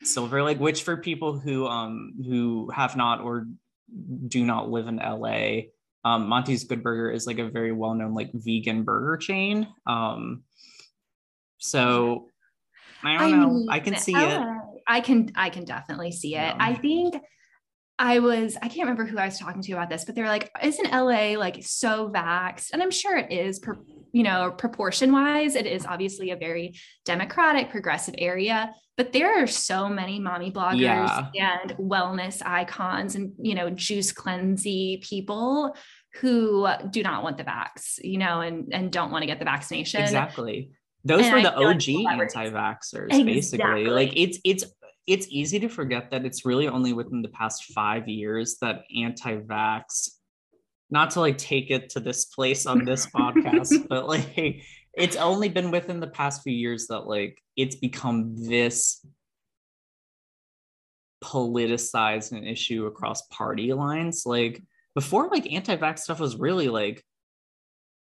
Silver 0.03 0.43
Lake. 0.43 0.61
Which 0.61 0.83
for 0.83 0.97
people 0.97 1.39
who 1.39 1.67
um 1.67 2.15
who 2.25 2.71
have 2.75 2.97
not 2.97 3.21
or 3.21 3.47
do 4.29 4.45
not 4.45 4.71
live 4.71 4.87
in 4.89 4.97
LA 4.97 5.69
um, 6.07 6.29
Monty's 6.29 6.63
Good 6.63 6.85
Burger 6.85 7.11
is 7.11 7.27
like 7.27 7.41
a 7.41 7.49
very 7.49 7.73
well 7.73 7.93
known 7.93 8.15
like 8.15 8.31
vegan 8.33 8.85
burger 8.85 9.17
chain. 9.17 9.67
Um, 9.89 10.45
so 11.59 12.29
I 13.03 13.19
don't 13.19 13.23
I 13.23 13.31
know. 13.33 13.51
Mean, 13.51 13.67
I 13.69 13.81
can 13.81 13.97
see 13.97 14.15
it. 14.15 14.43
I 14.87 15.01
can 15.01 15.33
I 15.35 15.51
can 15.51 15.65
definitely 15.65 16.13
see 16.13 16.37
it. 16.37 16.39
Yeah. 16.39 16.57
I 16.61 16.75
think 16.75 17.17
I 17.99 18.19
was 18.19 18.57
I 18.57 18.69
can't 18.69 18.89
remember 18.89 19.07
who 19.07 19.19
I 19.19 19.25
was 19.25 19.39
talking 19.39 19.63
to 19.63 19.73
about 19.73 19.89
this, 19.89 20.05
but 20.05 20.15
they're 20.15 20.27
like, 20.27 20.51
isn't 20.63 20.93
LA 20.93 21.39
like 21.39 21.63
so 21.63 22.11
vaxxed? 22.11 22.73
And 22.73 22.83
I'm 22.83 22.91
sure 22.91 23.17
it 23.17 23.33
is, 23.33 23.59
per, 23.59 23.79
you 24.13 24.23
know, 24.23 24.51
proportion 24.51 25.13
wise, 25.13 25.55
it 25.55 25.67
is 25.67 25.87
obviously 25.87 26.31
a 26.31 26.37
very 26.37 26.79
democratic, 27.07 27.71
progressive 27.71 28.15
area. 28.19 28.73
But 28.99 29.13
there 29.13 29.43
are 29.43 29.47
so 29.47 29.89
many 29.89 30.19
mommy 30.19 30.51
bloggers 30.51 31.29
yeah. 31.35 31.59
and 31.63 31.73
wellness 31.79 32.43
icons 32.45 33.15
and 33.15 33.33
you 33.39 33.55
know 33.55 33.71
juice 33.71 34.13
cleansy 34.13 35.03
people 35.03 35.75
who 36.21 36.69
do 36.91 37.03
not 37.03 37.23
want 37.23 37.39
the 37.39 37.45
vax, 37.45 37.99
you 38.03 38.19
know, 38.19 38.41
and 38.41 38.73
and 38.73 38.93
don't 38.93 39.11
want 39.11 39.23
to 39.23 39.27
get 39.27 39.39
the 39.39 39.45
vaccination. 39.45 40.03
Exactly. 40.03 40.71
Those 41.05 41.25
and 41.25 41.35
were 41.35 41.43
the 41.43 41.55
OG 41.55 42.05
like 42.05 42.21
anti-vaxxers, 42.21 43.07
exactly. 43.07 43.25
basically. 43.25 43.85
Like 43.87 44.13
it's 44.17 44.39
it's 44.45 44.65
it's 45.07 45.27
easy 45.31 45.61
to 45.61 45.69
forget 45.69 46.11
that 46.11 46.25
it's 46.25 46.45
really 46.45 46.69
only 46.69 46.93
within 46.93 47.23
the 47.23 47.29
past 47.29 47.65
five 47.67 48.09
years 48.09 48.57
that 48.61 48.85
anti-vax, 48.97 50.11
not 50.91 51.11
to 51.11 51.21
like 51.21 51.39
take 51.39 51.71
it 51.71 51.91
to 51.91 52.01
this 52.01 52.25
place 52.25 52.67
on 52.67 52.85
this 52.85 53.07
podcast, 53.15 53.89
but 53.89 54.09
like 54.09 54.63
it's 54.95 55.17
only 55.17 55.49
been 55.49 55.71
within 55.71 56.01
the 56.01 56.07
past 56.07 56.43
few 56.43 56.53
years 56.53 56.89
that 56.89 57.07
like 57.07 57.41
it's 57.57 57.77
become 57.77 58.35
this 58.37 59.05
politicized 61.23 62.33
an 62.33 62.45
issue 62.45 62.87
across 62.87 63.23
party 63.29 63.73
lines. 63.73 64.25
Like 64.27 64.63
before 64.95 65.29
like 65.29 65.53
anti-vax 65.53 66.01
stuff 66.01 66.21
was 66.21 66.37
really 66.37 66.69
like 66.69 67.05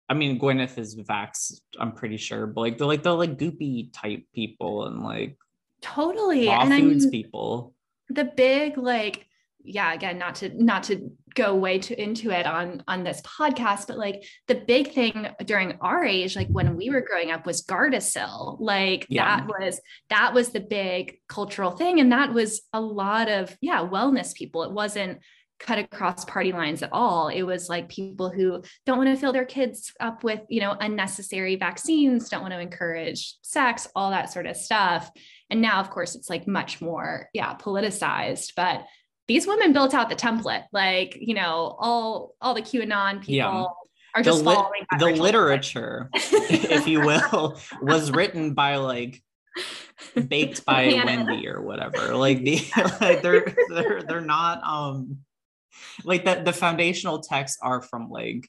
I 0.09 0.14
mean 0.14 0.38
Gwyneth 0.38 0.79
is 0.79 0.97
vax, 0.97 1.61
I'm 1.79 1.93
pretty 1.93 2.19
sure, 2.19 2.47
but 2.47 2.61
like 2.62 2.79
they're 2.79 2.87
like 2.87 3.03
they're 3.03 3.12
like 3.12 3.38
goopy 3.38 3.90
type 3.93 4.25
people 4.35 4.87
and 4.87 5.03
like 5.03 5.37
totally 5.85 6.49
raw 6.49 6.62
and 6.62 6.73
foods 6.73 7.05
I 7.05 7.11
mean, 7.11 7.23
people. 7.23 7.75
The 8.09 8.25
big 8.25 8.79
like 8.79 9.27
yeah 9.64 9.94
again 9.94 10.18
not 10.18 10.35
to 10.37 10.51
not 10.62 10.83
to 10.85 11.11
go 11.35 11.55
way 11.55 11.79
too 11.79 11.94
into 11.97 12.31
it 12.31 12.47
on 12.47 12.83
on 12.87 13.03
this 13.03 13.20
podcast 13.23 13.87
but 13.88 13.97
like 13.97 14.23
the 14.47 14.55
big 14.55 14.92
thing 14.92 15.27
during 15.47 15.77
our 15.81 16.05
age 16.05 16.37
like 16.37 16.49
when 16.49 16.77
we 16.77 16.90
were 16.90 17.01
growing 17.01 17.31
up 17.31 17.47
was 17.47 17.64
gardasil 17.64 18.59
like 18.61 19.07
yeah. 19.09 19.38
that 19.38 19.49
was 19.49 19.81
that 20.11 20.35
was 20.35 20.51
the 20.51 20.61
big 20.61 21.16
cultural 21.29 21.70
thing 21.70 21.99
and 21.99 22.12
that 22.12 22.33
was 22.33 22.62
a 22.75 22.81
lot 22.81 23.29
of 23.29 23.57
yeah 23.62 23.81
wellness 23.81 24.35
people 24.35 24.62
it 24.62 24.70
wasn't 24.70 25.18
cut 25.59 25.79
across 25.79 26.25
party 26.25 26.53
lines 26.53 26.83
at 26.83 26.92
all. 26.92 27.29
It 27.29 27.42
was 27.42 27.68
like 27.68 27.88
people 27.88 28.29
who 28.29 28.62
don't 28.85 28.99
want 28.99 29.09
to 29.09 29.16
fill 29.16 29.33
their 29.33 29.44
kids 29.44 29.92
up 30.01 30.25
with, 30.25 30.40
you 30.49 30.61
know, 30.61 30.77
unnecessary 30.79 31.57
vaccines, 31.57 32.29
don't 32.29 32.42
want 32.42 32.53
to 32.53 32.61
encourage 32.61 33.37
sex, 33.42 33.88
all 33.94 34.11
that 34.11 34.33
sort 34.33 34.47
of 34.47 34.57
stuff. 34.57 35.11
And 35.50 35.61
now, 35.61 35.80
of 35.80 35.90
course, 35.90 36.14
it's 36.14 36.30
like 36.30 36.46
much 36.46 36.80
more, 36.80 37.28
yeah, 37.33 37.54
politicized. 37.54 38.52
But 38.57 38.85
these 39.28 39.46
women 39.46 39.72
built 39.72 39.94
out 39.94 40.09
the 40.09 40.16
template, 40.16 40.64
like, 40.72 41.16
you 41.20 41.35
know, 41.35 41.76
all 41.78 42.35
all 42.40 42.54
the 42.54 42.62
QAnon 42.62 43.20
people. 43.20 43.35
Yeah. 43.35 43.64
Are 44.16 44.22
just 44.22 44.44
the, 44.44 44.50
li- 44.50 44.87
the 45.00 45.20
literature, 45.20 46.09
if 46.14 46.87
you 46.87 47.00
will, 47.00 47.59
was 47.83 48.12
written 48.12 48.54
by 48.54 48.76
like 48.76 49.20
baked 50.28 50.64
by 50.64 50.87
Wendy 51.04 51.48
or 51.48 51.61
whatever. 51.61 52.14
Like 52.14 52.44
the 52.44 52.61
like 53.00 53.22
they're 53.22 53.54
they're 53.70 54.02
they're 54.02 54.20
not 54.20 54.62
um 54.62 55.18
like 56.04 56.24
the 56.24 56.42
the 56.44 56.52
foundational 56.52 57.20
texts 57.20 57.59
are 57.62 57.83
from 57.83 58.09
like 58.09 58.48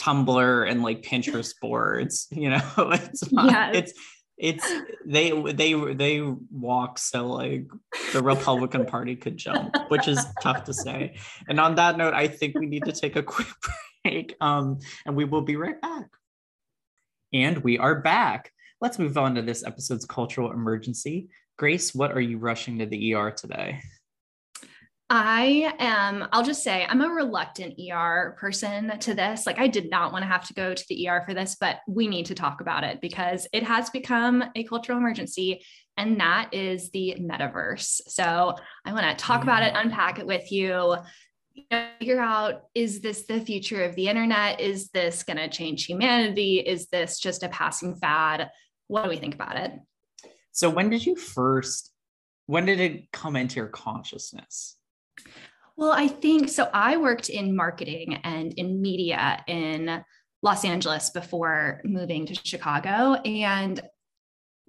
Tumblr 0.00 0.70
and 0.70 0.82
like 0.82 1.02
Pinterest 1.02 1.54
boards. 1.60 2.26
You 2.30 2.50
know, 2.50 2.70
it's 2.78 3.30
not, 3.32 3.50
yes. 3.50 3.76
it's 3.76 3.92
it's 4.40 4.66
they 5.04 5.30
they 5.52 5.74
they 5.92 6.22
walk 6.50 6.98
so 6.98 7.26
like 7.26 7.66
the 8.14 8.22
Republican 8.22 8.86
Party 8.94 9.14
could 9.14 9.36
jump, 9.36 9.76
which 9.88 10.08
is 10.08 10.24
tough 10.42 10.64
to 10.64 10.72
say. 10.72 11.16
And 11.46 11.60
on 11.60 11.74
that 11.74 11.98
note, 11.98 12.14
I 12.14 12.26
think 12.26 12.58
we 12.58 12.66
need 12.66 12.84
to 12.86 12.92
take 12.92 13.16
a 13.16 13.22
quick 13.22 13.48
break. 14.04 14.34
Um, 14.40 14.78
and 15.04 15.14
we 15.14 15.26
will 15.26 15.42
be 15.42 15.56
right 15.56 15.80
back. 15.80 16.08
And 17.34 17.58
we 17.58 17.76
are 17.78 18.00
back. 18.00 18.50
Let's 18.80 18.98
move 18.98 19.18
on 19.18 19.34
to 19.34 19.42
this 19.42 19.62
episode's 19.62 20.06
cultural 20.06 20.52
emergency. 20.52 21.28
Grace, 21.58 21.94
what 21.94 22.12
are 22.12 22.20
you 22.20 22.38
rushing 22.38 22.78
to 22.78 22.86
the 22.86 23.14
ER 23.14 23.30
today? 23.30 23.80
I 25.12 25.74
am, 25.80 26.28
I'll 26.30 26.44
just 26.44 26.62
say, 26.62 26.86
I'm 26.88 27.00
a 27.00 27.08
reluctant 27.08 27.74
ER 27.80 28.36
person 28.38 28.96
to 29.00 29.12
this. 29.12 29.44
Like, 29.44 29.58
I 29.58 29.66
did 29.66 29.90
not 29.90 30.12
want 30.12 30.22
to 30.22 30.28
have 30.28 30.46
to 30.46 30.54
go 30.54 30.72
to 30.72 30.84
the 30.88 31.08
ER 31.08 31.24
for 31.26 31.34
this, 31.34 31.56
but 31.60 31.80
we 31.88 32.06
need 32.06 32.26
to 32.26 32.34
talk 32.36 32.60
about 32.60 32.84
it 32.84 33.00
because 33.00 33.48
it 33.52 33.64
has 33.64 33.90
become 33.90 34.44
a 34.54 34.62
cultural 34.62 34.98
emergency, 34.98 35.64
and 35.96 36.20
that 36.20 36.54
is 36.54 36.90
the 36.90 37.16
metaverse. 37.20 38.02
So, 38.06 38.54
I 38.84 38.92
want 38.92 39.18
to 39.18 39.22
talk 39.22 39.40
yeah. 39.40 39.42
about 39.42 39.62
it, 39.64 39.72
unpack 39.74 40.20
it 40.20 40.26
with 40.26 40.52
you, 40.52 40.96
you 41.54 41.64
know, 41.72 41.88
figure 41.98 42.20
out 42.20 42.66
is 42.76 43.00
this 43.00 43.26
the 43.26 43.40
future 43.40 43.82
of 43.82 43.96
the 43.96 44.06
internet? 44.06 44.60
Is 44.60 44.90
this 44.90 45.24
going 45.24 45.38
to 45.38 45.48
change 45.48 45.86
humanity? 45.86 46.60
Is 46.60 46.86
this 46.86 47.18
just 47.18 47.42
a 47.42 47.48
passing 47.48 47.96
fad? 47.96 48.48
What 48.86 49.02
do 49.02 49.10
we 49.10 49.16
think 49.16 49.34
about 49.34 49.56
it? 49.56 49.72
So, 50.52 50.70
when 50.70 50.88
did 50.88 51.04
you 51.04 51.16
first, 51.16 51.90
when 52.46 52.64
did 52.64 52.78
it 52.78 53.10
come 53.10 53.34
into 53.34 53.56
your 53.56 53.66
consciousness? 53.66 54.76
Well, 55.76 55.92
I 55.92 56.08
think 56.08 56.48
so. 56.48 56.68
I 56.74 56.98
worked 56.98 57.30
in 57.30 57.56
marketing 57.56 58.20
and 58.22 58.52
in 58.54 58.82
media 58.82 59.42
in 59.46 60.04
Los 60.42 60.64
Angeles 60.64 61.10
before 61.10 61.80
moving 61.84 62.26
to 62.26 62.34
Chicago. 62.34 63.14
And 63.14 63.80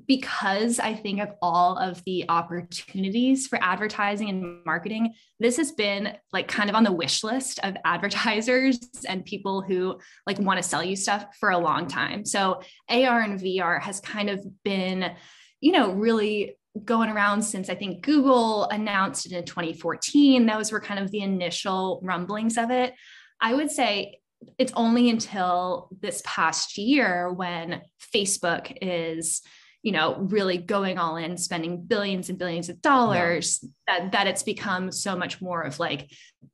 because 0.08 0.80
I 0.80 0.94
think 0.94 1.20
of 1.22 1.30
all 1.42 1.78
of 1.78 2.04
the 2.06 2.26
opportunities 2.30 3.48
for 3.48 3.60
advertising 3.62 4.30
and 4.30 4.66
marketing, 4.66 5.14
this 5.40 5.58
has 5.58 5.72
been 5.72 6.16
like 6.34 6.48
kind 6.48 6.70
of 6.70 6.76
on 6.76 6.84
the 6.84 6.92
wish 6.92 7.24
list 7.24 7.60
of 7.64 7.76
advertisers 7.86 8.80
and 9.08 9.26
people 9.26 9.62
who 9.62 10.00
like 10.26 10.40
want 10.40 10.58
to 10.58 10.68
sell 10.68 10.84
you 10.84 10.96
stuff 10.96 11.26
for 11.40 11.50
a 11.52 11.58
long 11.58 11.88
time. 11.88 12.26
So 12.26 12.62
AR 12.90 13.22
and 13.22 13.40
VR 13.40 13.82
has 13.82 14.00
kind 14.00 14.30
of 14.30 14.46
been, 14.64 15.12
you 15.60 15.72
know, 15.72 15.92
really 15.92 16.56
going 16.84 17.10
around 17.10 17.42
since 17.42 17.70
I 17.70 17.76
think 17.76 18.04
Google 18.04 18.66
announced 18.70 19.26
it 19.26 19.34
in 19.34 19.46
2014. 19.46 20.46
Those 20.46 20.72
were 20.72 20.80
kind 20.80 21.00
of 21.00 21.12
the 21.12 21.22
initial 21.22 22.00
rumblings 22.04 22.58
of 22.58 22.72
it. 22.72 22.94
I 23.40 23.54
would 23.54 23.72
say 23.72 24.20
it's 24.58 24.74
only 24.76 25.10
until 25.10 25.90
this 26.02 26.22
past 26.26 26.78
year 26.78 27.32
when 27.32 27.82
Facebook 28.14 28.76
is 28.82 29.42
you 29.84 29.92
know 29.92 30.16
really 30.16 30.58
going 30.58 30.98
all 30.98 31.18
in 31.18 31.38
spending 31.38 31.82
billions 31.82 32.30
and 32.30 32.38
billions 32.38 32.70
of 32.70 32.82
dollars 32.82 33.60
yeah. 33.64 33.70
that 34.00 34.12
that 34.12 34.28
it's 34.28 34.44
become 34.44 34.92
so 34.92 35.16
much 35.16 35.42
more 35.42 35.62
of 35.62 35.80
like 35.80 36.12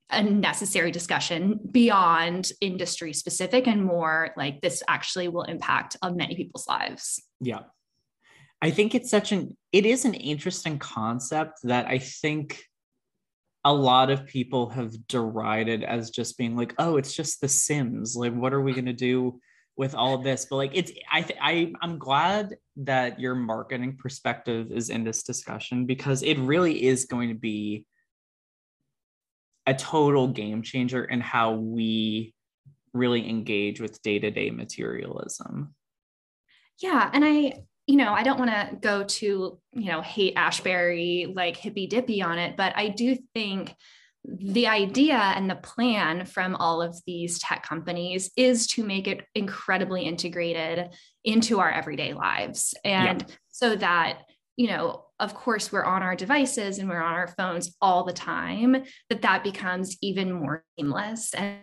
a 0.09 0.23
necessary 0.23 0.91
discussion 0.91 1.59
beyond 1.69 2.51
industry 2.61 3.11
specific 3.11 3.67
and 3.67 3.83
more 3.83 4.29
like 4.37 4.61
this 4.61 4.81
actually 4.87 5.27
will 5.27 5.43
impact 5.43 5.97
on 6.01 6.15
many 6.15 6.35
people's 6.35 6.67
lives 6.67 7.21
yeah 7.41 7.59
I 8.59 8.71
think 8.71 8.95
it's 8.95 9.11
such 9.11 9.31
an 9.31 9.55
it 9.71 9.85
is 9.85 10.05
an 10.05 10.13
interesting 10.13 10.79
concept 10.79 11.59
that 11.63 11.87
I 11.87 11.99
think 11.99 12.63
a 13.63 13.73
lot 13.73 14.09
of 14.09 14.25
people 14.25 14.69
have 14.69 15.07
derided 15.07 15.83
as 15.83 16.09
just 16.09 16.37
being 16.37 16.55
like, 16.55 16.73
oh, 16.77 16.97
it's 16.97 17.13
just 17.13 17.41
the 17.41 17.49
Sims. 17.49 18.15
Like, 18.15 18.33
what 18.33 18.53
are 18.53 18.61
we 18.61 18.73
gonna 18.73 18.93
do 18.93 19.39
with 19.75 19.93
all 19.93 20.15
of 20.15 20.23
this? 20.23 20.47
But 20.49 20.55
like, 20.55 20.71
it's 20.73 20.91
I 21.11 21.21
th- 21.21 21.39
I 21.41 21.73
I'm 21.81 21.97
glad 21.97 22.55
that 22.77 23.19
your 23.19 23.35
marketing 23.35 23.97
perspective 23.97 24.71
is 24.71 24.89
in 24.89 25.03
this 25.03 25.23
discussion 25.23 25.85
because 25.85 26.23
it 26.23 26.37
really 26.39 26.85
is 26.85 27.05
going 27.05 27.29
to 27.29 27.35
be 27.35 27.85
a 29.65 29.73
total 29.73 30.29
game 30.29 30.61
changer 30.61 31.03
in 31.03 31.19
how 31.19 31.53
we 31.53 32.33
really 32.93 33.29
engage 33.29 33.81
with 33.81 34.01
day-to-day 34.01 34.49
materialism. 34.49 35.75
Yeah, 36.79 37.09
and 37.11 37.25
I 37.25 37.63
you 37.87 37.95
know, 37.95 38.13
I 38.13 38.21
don't 38.21 38.37
want 38.37 38.51
to 38.51 38.77
go 38.79 39.03
to, 39.03 39.59
you 39.71 39.91
know, 39.91 40.01
Haight-Ashbury 40.01 41.33
like 41.35 41.55
hippy 41.55 41.87
dippy 41.87 42.21
on 42.21 42.37
it, 42.37 42.57
but 42.57 42.73
I 42.75 42.89
do 42.89 43.17
think 43.33 43.73
the 44.25 44.67
idea 44.67 45.15
and 45.15 45.49
the 45.49 45.55
plan 45.55 46.25
from 46.25 46.55
all 46.57 46.81
of 46.81 46.99
these 47.07 47.39
tech 47.39 47.63
companies 47.63 48.29
is 48.35 48.67
to 48.67 48.83
make 48.83 49.07
it 49.07 49.23
incredibly 49.35 50.03
integrated 50.03 50.89
into 51.23 51.61
our 51.61 51.71
everyday 51.71 52.13
lives. 52.13 52.73
And 52.83 53.21
yeah. 53.21 53.35
so 53.51 53.75
that, 53.77 54.23
you 54.57 54.67
know, 54.67 55.05
of 55.19 55.33
course 55.33 55.71
we're 55.71 55.83
on 55.83 56.03
our 56.03 56.15
devices 56.15 56.77
and 56.77 56.89
we're 56.89 57.01
on 57.01 57.13
our 57.13 57.27
phones 57.27 57.75
all 57.81 58.03
the 58.03 58.13
time 58.13 58.83
that 59.09 59.21
that 59.21 59.43
becomes 59.43 59.97
even 60.01 60.31
more 60.31 60.63
seamless 60.77 61.33
and 61.33 61.59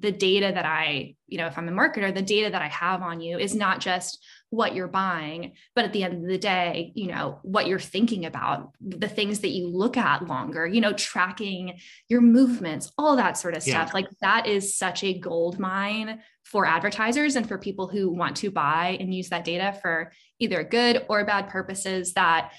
the 0.00 0.10
data 0.10 0.50
that 0.54 0.64
i 0.64 1.14
you 1.26 1.38
know 1.38 1.46
if 1.46 1.58
i'm 1.58 1.68
a 1.68 1.72
marketer 1.72 2.14
the 2.14 2.22
data 2.22 2.50
that 2.50 2.62
i 2.62 2.68
have 2.68 3.02
on 3.02 3.20
you 3.20 3.38
is 3.38 3.54
not 3.54 3.80
just 3.80 4.24
what 4.50 4.74
you're 4.74 4.88
buying 4.88 5.52
but 5.74 5.84
at 5.84 5.92
the 5.92 6.04
end 6.04 6.22
of 6.22 6.28
the 6.28 6.38
day 6.38 6.92
you 6.94 7.08
know 7.08 7.38
what 7.42 7.66
you're 7.66 7.78
thinking 7.78 8.24
about 8.24 8.72
the 8.80 9.08
things 9.08 9.40
that 9.40 9.50
you 9.50 9.66
look 9.66 9.96
at 9.96 10.26
longer 10.28 10.66
you 10.66 10.80
know 10.80 10.92
tracking 10.92 11.78
your 12.08 12.20
movements 12.20 12.92
all 12.96 13.16
that 13.16 13.36
sort 13.36 13.56
of 13.56 13.62
stuff 13.62 13.88
yeah. 13.88 13.94
like 13.94 14.06
that 14.20 14.46
is 14.46 14.76
such 14.76 15.02
a 15.02 15.18
gold 15.18 15.58
mine 15.58 16.20
for 16.44 16.66
advertisers 16.66 17.36
and 17.36 17.48
for 17.48 17.58
people 17.58 17.88
who 17.88 18.10
want 18.10 18.36
to 18.36 18.50
buy 18.50 18.96
and 19.00 19.12
use 19.12 19.28
that 19.30 19.44
data 19.44 19.76
for 19.82 20.12
either 20.38 20.62
good 20.62 21.04
or 21.08 21.24
bad 21.24 21.48
purposes 21.48 22.12
that 22.12 22.52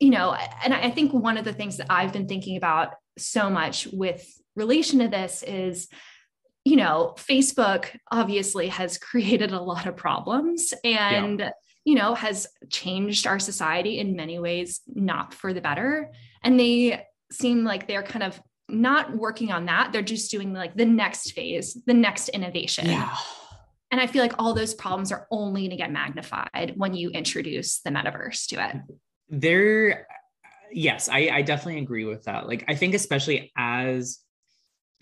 you 0.00 0.10
know 0.10 0.34
and 0.64 0.74
i 0.74 0.90
think 0.90 1.12
one 1.12 1.36
of 1.36 1.44
the 1.44 1.52
things 1.52 1.76
that 1.76 1.86
i've 1.90 2.12
been 2.12 2.26
thinking 2.26 2.56
about 2.56 2.94
so 3.18 3.50
much 3.50 3.86
with 3.92 4.26
relation 4.56 4.98
to 4.98 5.08
this 5.08 5.42
is 5.42 5.88
you 6.70 6.76
know, 6.76 7.14
Facebook 7.18 7.88
obviously 8.12 8.68
has 8.68 8.96
created 9.10 9.50
a 9.50 9.60
lot 9.60 9.86
of 9.86 9.96
problems 9.96 10.72
and, 10.84 11.40
yeah. 11.40 11.50
you 11.84 11.96
know, 11.96 12.14
has 12.14 12.46
changed 12.68 13.26
our 13.26 13.40
society 13.40 13.98
in 13.98 14.14
many 14.14 14.38
ways, 14.38 14.80
not 14.86 15.34
for 15.34 15.52
the 15.52 15.60
better. 15.60 16.12
And 16.44 16.58
they 16.58 17.04
seem 17.32 17.64
like 17.64 17.88
they're 17.88 18.04
kind 18.04 18.22
of 18.22 18.40
not 18.68 19.16
working 19.16 19.50
on 19.50 19.66
that. 19.66 19.92
They're 19.92 20.00
just 20.00 20.30
doing 20.30 20.52
like 20.52 20.76
the 20.76 20.86
next 20.86 21.32
phase, 21.32 21.76
the 21.86 21.94
next 21.94 22.28
innovation. 22.28 22.86
Yeah. 22.86 23.16
And 23.90 24.00
I 24.00 24.06
feel 24.06 24.22
like 24.22 24.34
all 24.38 24.54
those 24.54 24.72
problems 24.72 25.10
are 25.10 25.26
only 25.32 25.62
going 25.62 25.70
to 25.70 25.76
get 25.76 25.90
magnified 25.90 26.74
when 26.76 26.94
you 26.94 27.10
introduce 27.10 27.80
the 27.80 27.90
metaverse 27.90 28.46
to 28.46 28.64
it. 28.64 28.76
There, 29.28 30.06
yes, 30.70 31.08
I, 31.08 31.30
I 31.32 31.42
definitely 31.42 31.82
agree 31.82 32.04
with 32.04 32.26
that. 32.26 32.46
Like, 32.46 32.64
I 32.68 32.76
think, 32.76 32.94
especially 32.94 33.50
as 33.56 34.20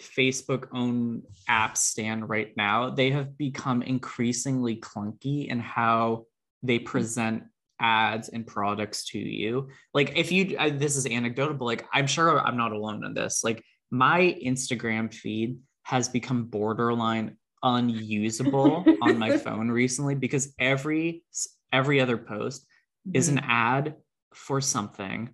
Facebook 0.01 0.69
own 0.73 1.23
apps 1.49 1.79
stand 1.79 2.29
right 2.29 2.57
now, 2.57 2.91
they 2.91 3.11
have 3.11 3.37
become 3.37 3.83
increasingly 3.83 4.77
clunky 4.77 5.49
in 5.49 5.61
how 5.61 6.27
they 6.63 6.79
hmm. 6.79 6.85
present 6.85 7.43
ads 7.81 8.29
and 8.29 8.47
products 8.47 9.05
to 9.07 9.19
you. 9.19 9.69
Like 9.95 10.17
if 10.17 10.33
you 10.33 10.57
I, 10.59 10.71
this 10.71 10.97
is 10.97 11.07
anecdotal, 11.07 11.55
but 11.55 11.65
like 11.65 11.87
I'm 11.93 12.07
sure 12.07 12.41
I'm 12.41 12.57
not 12.57 12.73
alone 12.73 13.05
in 13.05 13.15
this. 13.15 13.45
Like 13.45 13.65
my 13.91 14.37
Instagram 14.45 15.13
feed 15.13 15.59
has 15.85 16.09
become 16.09 16.45
borderline 16.45 17.37
unusable 17.63 18.85
on 19.03 19.19
my 19.19 19.37
phone 19.37 19.71
recently 19.71 20.15
because 20.15 20.55
every 20.59 21.23
every 21.73 22.01
other 22.01 22.19
post 22.19 22.63
mm-hmm. 22.63 23.17
is 23.17 23.29
an 23.29 23.39
ad 23.39 23.97
for 24.35 24.61
something 24.61 25.31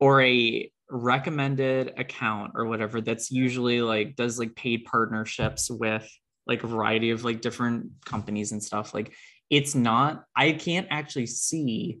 or 0.00 0.22
a 0.22 0.70
recommended 0.90 1.92
account 1.98 2.52
or 2.54 2.64
whatever 2.64 3.00
that's 3.00 3.30
usually 3.30 3.82
like 3.82 4.16
does 4.16 4.38
like 4.38 4.54
paid 4.54 4.84
partnerships 4.84 5.70
with 5.70 6.08
like 6.46 6.64
a 6.64 6.66
variety 6.66 7.10
of 7.10 7.24
like 7.24 7.40
different 7.42 7.90
companies 8.06 8.52
and 8.52 8.62
stuff 8.62 8.94
like 8.94 9.12
it's 9.50 9.74
not 9.74 10.24
i 10.34 10.52
can't 10.52 10.86
actually 10.90 11.26
see 11.26 11.98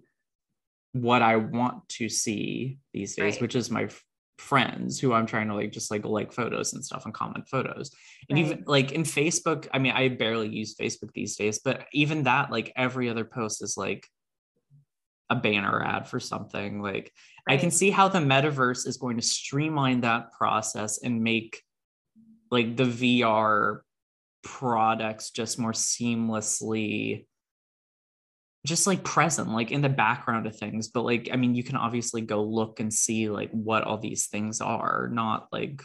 what 0.92 1.20
i 1.20 1.36
want 1.36 1.86
to 1.88 2.08
see 2.08 2.78
these 2.94 3.14
days 3.14 3.34
right. 3.34 3.42
which 3.42 3.54
is 3.54 3.70
my 3.70 3.84
f- 3.84 4.02
friends 4.38 4.98
who 4.98 5.12
i'm 5.12 5.26
trying 5.26 5.48
to 5.48 5.54
like 5.54 5.70
just 5.70 5.90
like 5.90 6.04
like 6.06 6.32
photos 6.32 6.72
and 6.72 6.84
stuff 6.84 7.04
and 7.04 7.12
comment 7.12 7.46
photos 7.48 7.90
and 8.30 8.38
right. 8.38 8.46
even 8.46 8.64
like 8.66 8.92
in 8.92 9.02
facebook 9.02 9.68
i 9.74 9.78
mean 9.78 9.92
i 9.92 10.08
barely 10.08 10.48
use 10.48 10.76
facebook 10.76 11.12
these 11.12 11.36
days 11.36 11.58
but 11.62 11.86
even 11.92 12.22
that 12.22 12.50
like 12.50 12.72
every 12.76 13.10
other 13.10 13.24
post 13.24 13.62
is 13.62 13.76
like 13.76 14.08
a 15.30 15.36
banner 15.36 15.82
ad 15.84 16.08
for 16.08 16.20
something 16.20 16.80
like 16.80 17.12
right. 17.48 17.54
i 17.54 17.56
can 17.56 17.70
see 17.70 17.90
how 17.90 18.08
the 18.08 18.18
metaverse 18.18 18.86
is 18.86 18.96
going 18.96 19.16
to 19.16 19.22
streamline 19.22 20.00
that 20.00 20.32
process 20.32 21.02
and 21.02 21.22
make 21.22 21.62
like 22.50 22.76
the 22.76 22.84
vr 22.84 23.80
products 24.42 25.30
just 25.30 25.58
more 25.58 25.72
seamlessly 25.72 27.26
just 28.66 28.86
like 28.86 29.04
present 29.04 29.50
like 29.50 29.70
in 29.70 29.82
the 29.82 29.88
background 29.88 30.46
of 30.46 30.56
things 30.56 30.88
but 30.88 31.04
like 31.04 31.28
i 31.32 31.36
mean 31.36 31.54
you 31.54 31.62
can 31.62 31.76
obviously 31.76 32.20
go 32.20 32.42
look 32.42 32.80
and 32.80 32.92
see 32.92 33.28
like 33.28 33.50
what 33.50 33.84
all 33.84 33.98
these 33.98 34.26
things 34.26 34.60
are 34.60 35.08
not 35.12 35.48
like 35.52 35.82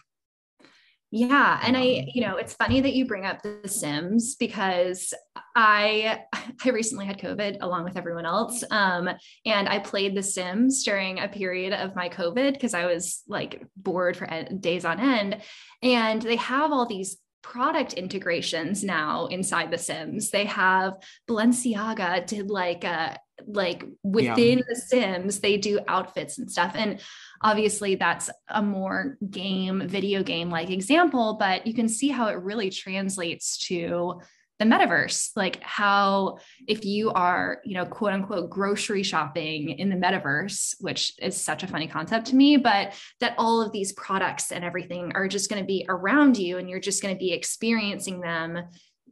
yeah. 1.16 1.60
And 1.62 1.78
I, 1.78 2.08
you 2.12 2.22
know, 2.22 2.38
it's 2.38 2.56
funny 2.56 2.82
that 2.82 2.96
you 2.96 3.06
bring 3.06 3.24
up 3.24 3.44
The 3.44 3.68
Sims 3.68 4.34
because 4.34 5.14
I 5.56 6.24
I 6.66 6.70
recently 6.70 7.06
had 7.06 7.20
COVID 7.20 7.58
along 7.62 7.84
with 7.84 7.98
everyone 7.98 8.26
else. 8.26 8.64
Um, 8.72 9.08
and 9.46 9.70
I 9.70 9.78
played 9.78 10.16
The 10.16 10.24
Sims 10.24 10.84
during 10.84 11.20
a 11.20 11.28
period 11.28 11.72
of 11.72 11.96
my 11.96 12.10
COVID 12.10 12.54
because 12.54 12.74
I 12.74 12.88
was 12.88 13.22
like 13.28 13.64
bored 13.78 14.18
for 14.18 14.26
days 14.60 14.86
on 14.86 15.00
end. 15.00 15.38
And 15.84 16.20
they 16.20 16.38
have 16.38 16.72
all 16.72 16.88
these 16.88 17.18
product 17.44 17.94
integrations 17.94 18.84
now 18.84 19.26
inside 19.26 19.70
the 19.70 19.78
sims 19.78 20.32
they 20.32 20.46
have 20.46 20.94
balenciaga 21.30 22.26
did 22.26 22.50
like 22.50 22.86
a 22.86 23.18
like 23.46 23.84
within 24.02 24.60
yeah. 24.60 24.64
the 24.70 24.76
sims 24.76 25.42
they 25.42 25.58
do 25.58 25.78
outfits 25.90 26.38
and 26.38 26.50
stuff 26.50 26.72
and 26.76 27.02
obviously 27.44 27.96
that's 27.96 28.30
a 28.50 28.62
more 28.62 29.18
game 29.30 29.88
video 29.88 30.24
game 30.24 30.50
like 30.50 30.70
example 30.70 31.36
but 31.40 31.68
you 31.68 31.74
can 31.74 31.90
see 31.90 32.10
how 32.10 32.28
it 32.28 32.34
really 32.34 32.70
translates 32.70 33.58
to 33.58 34.20
the 34.60 34.66
metaverse. 34.66 35.32
Like 35.36 35.62
how 35.62 36.38
if 36.68 36.86
you 36.86 37.12
are 37.12 37.62
you 37.66 37.74
know 37.76 37.86
quote 37.86 38.14
unquote 38.14 38.50
grocery 38.50 39.04
shopping 39.04 39.70
in 39.72 39.90
the 39.90 39.96
metaverse 39.96 40.76
which 40.80 41.14
is 41.20 41.40
such 41.40 41.64
a 41.64 41.68
funny 41.68 41.88
concept 41.88 42.28
to 42.28 42.36
me 42.36 42.58
but 42.58 42.94
that 43.20 43.36
all 43.38 43.62
of 43.62 43.72
these 43.72 43.94
products 43.94 44.52
and 44.52 44.64
everything 44.64 45.12
are 45.16 45.28
just 45.28 45.50
going 45.50 45.62
to 45.62 45.68
be 45.68 45.86
around 45.90 46.38
you 46.38 46.58
and 46.58 46.70
you're 46.70 46.80
just 46.80 47.02
going 47.02 47.14
to 47.14 47.20
be 47.20 47.34
experiencing 47.34 48.22
them 48.22 48.60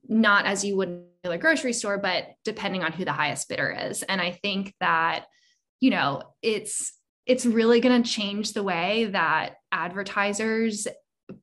not 0.07 0.45
as 0.45 0.63
you 0.63 0.77
would 0.77 1.03
in 1.23 1.31
a 1.31 1.37
grocery 1.37 1.73
store 1.73 1.97
but 1.97 2.27
depending 2.45 2.83
on 2.83 2.91
who 2.91 3.05
the 3.05 3.11
highest 3.11 3.49
bidder 3.49 3.75
is. 3.89 4.03
And 4.03 4.21
i 4.21 4.31
think 4.31 4.73
that 4.79 5.25
you 5.79 5.89
know 5.89 6.21
it's 6.41 6.93
it's 7.25 7.45
really 7.45 7.79
going 7.79 8.01
to 8.01 8.09
change 8.09 8.53
the 8.53 8.63
way 8.63 9.05
that 9.05 9.55
advertisers 9.71 10.87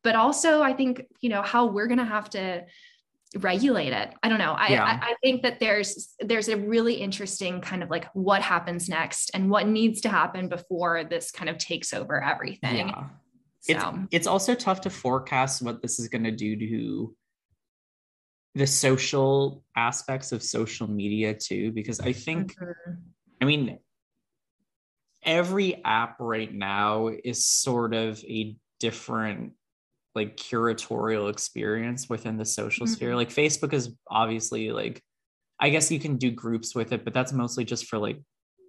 but 0.03 0.17
also 0.17 0.63
i 0.63 0.73
think 0.73 1.03
you 1.21 1.29
know 1.29 1.43
how 1.43 1.67
we're 1.67 1.87
going 1.87 1.99
to 1.99 2.05
have 2.05 2.29
to 2.29 2.65
regulate 3.37 3.93
it 3.93 4.15
i 4.23 4.29
don't 4.29 4.39
know 4.39 4.53
I, 4.53 4.69
yeah. 4.69 4.85
I, 4.85 5.11
I 5.11 5.15
think 5.23 5.43
that 5.43 5.61
there's 5.61 6.15
there's 6.21 6.49
a 6.49 6.57
really 6.57 6.95
interesting 6.95 7.61
kind 7.61 7.83
of 7.83 7.91
like 7.91 8.09
what 8.15 8.41
happens 8.41 8.89
next 8.89 9.31
and 9.35 9.51
what 9.51 9.69
needs 9.69 10.01
to 10.03 10.09
happen 10.09 10.49
before 10.49 11.05
this 11.05 11.31
kind 11.31 11.51
of 11.51 11.59
takes 11.59 11.93
over 11.93 12.23
everything 12.23 12.89
yeah. 12.89 13.07
So. 13.61 13.73
It's, 13.73 14.09
it's 14.13 14.27
also 14.29 14.55
tough 14.55 14.83
to 14.83 14.91
forecast 14.91 15.63
what 15.63 15.83
this 15.83 15.99
is 15.99 16.09
going 16.09 16.23
to 16.25 16.31
do 16.31 16.57
to 16.57 17.17
the 18.55 18.67
social 18.67 19.65
aspects 19.77 20.33
of 20.33 20.43
social 20.43 20.89
media 20.89 21.35
too 21.35 21.73
because 21.73 22.01
i 22.01 22.13
think 22.13 22.57
mm-hmm. 22.57 22.93
i 23.43 23.45
mean 23.45 23.79
every 25.23 25.83
app 25.85 26.17
right 26.21 26.53
now 26.53 27.09
is 27.25 27.47
sort 27.47 27.95
of 27.95 28.23
a 28.25 28.57
different 28.81 29.53
like 30.15 30.37
curatorial 30.37 31.31
experience 31.31 32.09
within 32.09 32.37
the 32.37 32.45
social 32.45 32.87
mm-hmm. 32.87 32.95
sphere. 32.95 33.17
Like 33.17 33.31
Facebook 33.31 33.73
is 33.73 33.95
obviously 34.09 34.71
like, 34.73 35.03
I 35.61 35.71
guess 35.71 35.91
you 35.91 36.01
can 36.01 36.17
do 36.17 36.31
groups 36.31 36.75
with 36.75 36.93
it, 36.93 37.05
but 37.05 37.15
that's 37.15 37.33
mostly 37.33 37.65
just 37.65 37.87
for 37.87 37.99
like, 37.99 38.21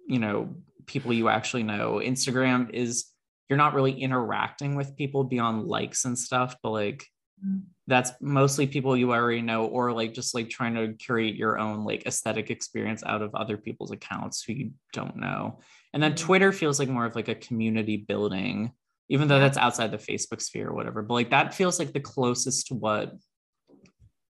you 0.06 0.18
know, 0.18 0.56
people 0.86 1.12
you 1.12 1.28
actually 1.28 1.62
know. 1.62 2.00
Instagram 2.02 2.70
is 2.72 3.06
you're 3.48 3.56
not 3.56 3.74
really 3.74 3.92
interacting 3.92 4.76
with 4.76 4.96
people 4.96 5.24
beyond 5.24 5.66
likes 5.66 6.04
and 6.04 6.18
stuff, 6.18 6.56
but 6.62 6.70
like 6.70 7.06
mm-hmm. 7.44 7.58
that's 7.86 8.12
mostly 8.20 8.66
people 8.66 8.96
you 8.96 9.12
already 9.12 9.42
know, 9.42 9.66
or 9.66 9.92
like 9.92 10.14
just 10.14 10.34
like 10.34 10.50
trying 10.50 10.74
to 10.74 10.94
curate 10.94 11.34
your 11.34 11.58
own 11.58 11.84
like 11.84 12.06
aesthetic 12.06 12.50
experience 12.50 13.02
out 13.04 13.22
of 13.22 13.34
other 13.34 13.56
people's 13.56 13.90
accounts 13.90 14.42
who 14.42 14.52
you 14.52 14.70
don't 14.92 15.16
know. 15.16 15.60
And 15.92 16.02
then 16.02 16.12
mm-hmm. 16.12 16.26
Twitter 16.26 16.52
feels 16.52 16.78
like 16.78 16.88
more 16.88 17.04
of 17.04 17.16
like 17.16 17.28
a 17.28 17.34
community 17.34 17.96
building 17.96 18.72
even 19.10 19.26
though 19.26 19.40
that's 19.40 19.58
outside 19.58 19.90
the 19.90 19.98
Facebook 19.98 20.40
sphere 20.40 20.68
or 20.68 20.74
whatever. 20.74 21.02
But 21.02 21.14
like 21.14 21.30
that 21.30 21.52
feels 21.52 21.78
like 21.78 21.92
the 21.92 22.00
closest 22.00 22.68
to 22.68 22.74
what 22.74 23.12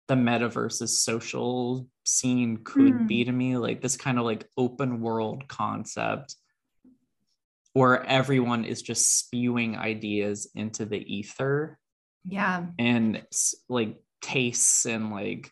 the 0.06 0.14
metaverse's 0.14 0.98
social 0.98 1.88
scene 2.04 2.58
could 2.62 2.92
mm. 2.92 3.08
be 3.08 3.24
to 3.24 3.32
me. 3.32 3.56
Like 3.56 3.80
this 3.80 3.96
kind 3.96 4.18
of 4.18 4.26
like 4.26 4.46
open 4.56 5.00
world 5.00 5.48
concept 5.48 6.36
where 7.72 8.04
everyone 8.04 8.64
is 8.64 8.82
just 8.82 9.18
spewing 9.18 9.76
ideas 9.78 10.48
into 10.54 10.84
the 10.84 10.98
ether. 10.98 11.78
Yeah. 12.26 12.66
And 12.78 13.22
like 13.70 13.96
tastes 14.20 14.84
and 14.84 15.10
like 15.10 15.50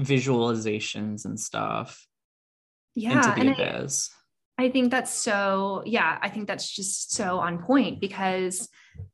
visualizations 0.00 1.24
and 1.24 1.40
stuff 1.40 2.06
yeah, 2.94 3.26
into 3.26 3.40
the 3.42 3.52
abyss. 3.52 4.10
I 4.60 4.70
think 4.70 4.90
that's 4.90 5.12
so, 5.12 5.84
yeah, 5.86 6.18
I 6.20 6.28
think 6.28 6.48
that's 6.48 6.68
just 6.68 7.12
so 7.12 7.38
on 7.38 7.62
point 7.62 8.00
because, 8.00 8.68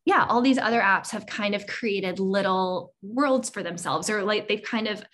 yeah, 0.06 0.24
all 0.26 0.40
these 0.40 0.56
other 0.56 0.80
apps 0.80 1.10
have 1.10 1.26
kind 1.26 1.54
of 1.54 1.66
created 1.66 2.18
little 2.18 2.94
worlds 3.02 3.50
for 3.50 3.62
themselves, 3.62 4.08
or 4.08 4.24
like 4.24 4.48
they've 4.48 4.62
kind 4.62 4.88
of 4.88 5.04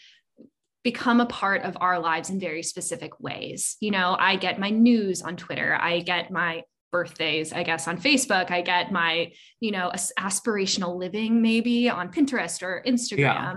become 0.85 1.21
a 1.21 1.27
part 1.27 1.63
of 1.63 1.77
our 1.81 1.99
lives 1.99 2.31
in 2.31 2.39
very 2.39 2.63
specific 2.63 3.19
ways. 3.19 3.77
You 3.81 3.91
know, 3.91 4.17
I 4.19 4.37
get 4.37 4.61
my 4.61 4.71
news 4.71 5.21
on 5.21 5.37
Twitter, 5.37 5.77
I 5.81 5.99
get 5.99 6.31
my 6.31 6.63
birthdays, 6.93 7.53
I 7.53 7.65
guess, 7.65 7.89
on 7.89 7.99
Facebook, 7.99 8.53
I 8.53 8.63
get 8.63 8.93
my, 8.93 9.33
you 9.59 9.73
know, 9.73 9.91
aspirational 10.19 10.97
living 10.97 11.43
maybe 11.43 11.91
on 11.91 12.13
Pinterest 12.13 12.63
or 12.63 12.83
Instagram. 12.87 13.19
Yeah. 13.19 13.55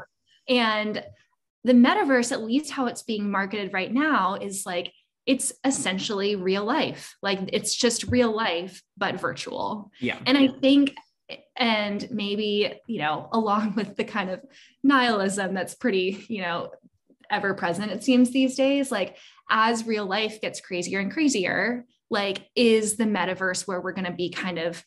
And 0.50 1.04
the 1.64 1.74
metaverse, 1.74 2.32
at 2.32 2.44
least 2.44 2.72
how 2.72 2.88
it's 2.88 3.04
being 3.04 3.30
marketed 3.30 3.74
right 3.74 3.94
now, 3.94 4.36
is 4.36 4.66
like, 4.66 4.92
it's 5.26 5.54
essentially 5.64 6.36
real 6.36 6.66
life. 6.66 7.16
Like 7.22 7.40
it's 7.54 7.76
just 7.76 8.04
real 8.06 8.36
life, 8.36 8.82
but 8.98 9.20
virtual. 9.20 9.92
Yeah. 10.00 10.18
And 10.26 10.38
I 10.38 10.50
think, 10.50 10.96
and 11.56 12.08
maybe, 12.12 12.74
you 12.88 13.00
know, 13.00 13.30
along 13.34 13.76
with 13.76 13.96
the 13.96 14.04
kind 14.04 14.30
of 14.30 14.42
nihilism 14.84 15.54
that's 15.54 15.76
pretty, 15.76 16.26
you 16.28 16.42
know, 16.42 16.72
ever 17.30 17.54
present, 17.54 17.92
it 17.92 18.04
seems 18.04 18.32
these 18.32 18.56
days, 18.56 18.92
like 18.92 19.18
as 19.50 19.86
real 19.86 20.06
life 20.06 20.42
gets 20.42 20.62
crazier 20.62 21.00
and 21.00 21.12
crazier, 21.12 21.86
like 22.10 22.48
is 22.56 22.98
the 22.98 23.06
metaverse 23.06 23.68
where 23.68 23.82
we're 23.82 23.94
going 23.94 24.06
to 24.06 24.12
be 24.12 24.30
kind 24.30 24.60
of 24.60 24.84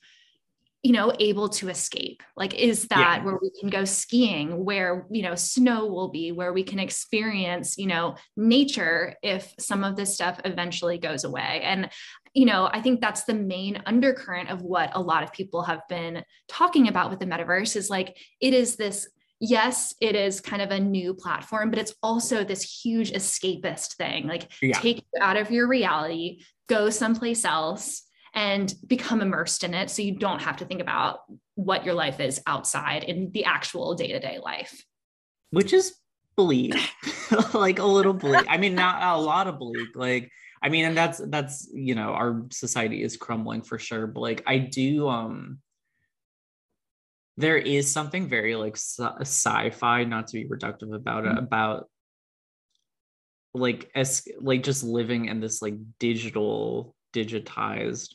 you 0.87 0.93
know 0.93 1.13
able 1.19 1.49
to 1.49 1.69
escape 1.69 2.23
like 2.37 2.55
is 2.55 2.87
that 2.87 3.19
yeah. 3.19 3.25
where 3.25 3.41
we 3.43 3.51
can 3.59 3.69
go 3.69 3.85
skiing 3.85 4.65
where 4.65 5.05
you 5.11 5.21
know 5.21 5.35
snow 5.35 5.87
will 5.87 6.11
be 6.11 6.31
where 6.31 6.53
we 6.53 6.63
can 6.63 6.79
experience 6.79 7.77
you 7.77 7.89
know 7.89 8.15
nature 8.37 9.17
if 9.21 9.53
some 9.59 9.83
of 9.83 9.97
this 9.97 10.15
stuff 10.15 10.41
eventually 10.45 10.97
goes 10.97 11.25
away 11.25 11.61
and 11.65 11.91
you 12.35 12.47
know 12.47 12.71
i 12.73 12.81
think 12.81 13.01
that's 13.01 13.25
the 13.25 13.35
main 13.35 13.83
undercurrent 13.85 14.49
of 14.49 14.63
what 14.63 14.93
a 14.95 15.01
lot 15.01 15.25
of 15.25 15.33
people 15.33 15.61
have 15.61 15.81
been 15.89 16.23
talking 16.47 16.87
about 16.87 17.11
with 17.11 17.19
the 17.19 17.27
metaverse 17.27 17.75
is 17.75 17.91
like 17.91 18.17
it 18.41 18.55
is 18.55 18.77
this 18.77 19.09
yes, 19.39 19.95
it 20.01 20.17
is 20.17 20.41
kind 20.41 20.63
of 20.63 20.71
a 20.71 20.81
new 20.81 21.13
platform, 21.13 21.69
but 21.69 21.79
it's 21.79 21.95
also 22.03 22.43
this 22.43 22.63
huge 22.63 23.13
escapist 23.13 23.97
thing. 23.97 24.27
Like 24.27 24.51
yeah. 24.63 24.79
take 24.81 24.97
you 24.97 25.21
out 25.23 25.37
of 25.37 25.51
your 25.51 25.69
reality, 25.69 26.41
go 26.71 26.89
someplace 26.89 27.45
else 27.45 28.06
and 28.37 28.73
become 28.87 29.23
immersed 29.23 29.65
in 29.65 29.75
it. 29.75 29.91
So 29.91 30.03
you 30.03 30.17
don't 30.17 30.43
have 30.43 30.59
to 30.59 30.65
think 30.65 30.81
about 30.81 31.21
what 31.55 31.85
your 31.85 31.95
life 31.95 32.21
is 32.21 32.41
outside 32.47 33.03
in 33.03 33.33
the 33.33 33.47
actual 33.47 33.95
day-to-day 33.95 34.39
life. 34.45 34.85
Which 35.51 35.73
is 35.73 35.97
bleak 36.37 36.75
like 37.55 37.79
a 37.79 37.85
little 37.85 38.13
bleak. 38.13 38.45
I 38.49 38.59
mean 38.59 38.75
not 38.75 39.03
a 39.03 39.19
lot 39.19 39.49
of 39.49 39.59
bleak 39.59 39.97
like 39.97 40.31
i 40.63 40.69
mean 40.69 40.85
and 40.85 40.97
that's 40.97 41.21
that's 41.29 41.69
you 41.73 41.95
know 41.95 42.11
our 42.13 42.45
society 42.51 43.03
is 43.03 43.17
crumbling 43.17 43.63
for 43.63 43.79
sure 43.79 44.07
but 44.07 44.21
like 44.21 44.43
i 44.47 44.59
do 44.59 45.09
um 45.09 45.59
there 47.37 47.57
is 47.57 47.91
something 47.91 48.29
very 48.29 48.55
like 48.55 48.77
sci-fi 48.77 50.05
not 50.05 50.27
to 50.27 50.35
be 50.35 50.49
reductive 50.49 50.95
about 50.95 51.25
it 51.25 51.29
mm-hmm. 51.29 51.39
about 51.39 51.89
like 53.55 53.91
as 53.95 54.27
like 54.41 54.63
just 54.63 54.83
living 54.85 55.27
in 55.27 55.41
this 55.41 55.63
like 55.63 55.75
digital 55.99 56.95
digitized 57.15 58.15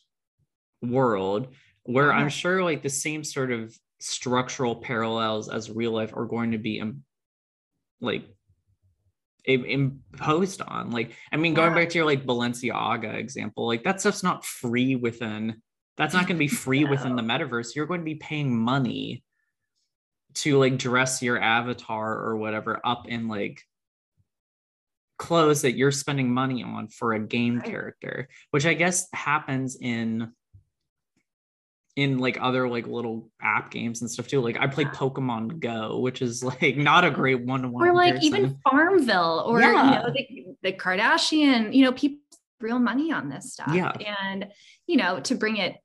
world 0.82 1.48
where 1.84 2.12
i'm 2.14 2.30
sure 2.30 2.64
like 2.64 2.82
the 2.82 2.90
same 2.90 3.24
sort 3.24 3.52
of 3.52 3.76
structural 4.00 4.76
parallels 4.76 5.50
as 5.50 5.70
real 5.70 5.92
life 5.92 6.16
are 6.16 6.26
going 6.26 6.52
to 6.52 6.58
be 6.58 6.82
um, 6.82 7.04
like 8.02 8.26
imposed 9.46 10.62
on 10.62 10.92
like 10.92 11.14
i 11.32 11.38
mean 11.38 11.54
going 11.54 11.74
back 11.74 11.90
to 11.90 11.98
your 11.98 12.06
like 12.06 12.26
balenciaga 12.26 13.16
example 13.16 13.66
like 13.66 13.84
that 13.84 14.00
stuff's 14.00 14.24
not 14.24 14.46
free 14.46 14.96
within 14.96 15.62
that's 15.98 16.14
not 16.14 16.28
going 16.28 16.36
to 16.36 16.40
be 16.40 16.48
free 16.66 16.84
no. 16.84 16.92
within 16.92 17.16
the 17.16 17.24
metaverse 17.24 17.76
you're 17.76 17.88
going 17.88 18.02
to 18.02 18.06
be 18.06 18.16
paying 18.16 18.56
money 18.56 19.24
to 20.34 20.60
like 20.60 20.78
dress 20.78 21.22
your 21.22 21.42
avatar 21.42 22.14
or 22.14 22.38
whatever 22.38 22.80
up 22.86 23.08
in 23.08 23.28
like 23.28 23.62
clothes 25.18 25.62
that 25.64 25.74
you're 25.76 25.92
spending 25.92 26.32
money 26.32 26.64
on 26.64 26.88
for 26.88 27.14
a 27.14 27.20
game 27.20 27.58
right. 27.58 27.70
character 27.70 28.30
which 28.52 28.66
i 28.66 28.74
guess 28.74 29.08
happens 29.14 29.78
in 29.80 30.32
in 31.96 32.20
like 32.20 32.38
other 32.42 32.70
like 32.70 32.88
little 32.88 33.30
app 33.42 33.72
games 33.72 34.02
and 34.02 34.10
stuff 34.10 34.28
too. 34.28 34.42
Like 34.42 34.58
i 34.60 34.68
play 34.68 34.86
pokemon 34.86 35.60
go 35.60 36.00
which 36.00 36.22
is 36.22 36.44
like 36.44 36.78
not 36.78 37.04
a 37.04 37.12
great 37.12 37.46
one-to-one 37.46 37.88
or 37.88 37.94
like 37.94 38.16
comparison. 38.16 38.38
even 38.38 38.58
farmville 38.64 39.44
or 39.48 39.62
yeah. 39.62 39.84
you 39.84 39.92
know 39.92 40.14
the, 40.14 40.46
the 40.64 40.74
kardashian 40.74 41.74
you 41.74 41.84
know 41.84 41.92
people 41.92 42.18
real 42.62 42.80
money 42.80 43.12
on 43.12 43.30
this 43.30 43.54
stuff. 43.54 43.74
Yeah. 43.74 43.92
And 43.92 44.48
you 44.88 44.98
know 44.98 45.20
to 45.22 45.36
bring 45.36 45.58
it 45.58 45.78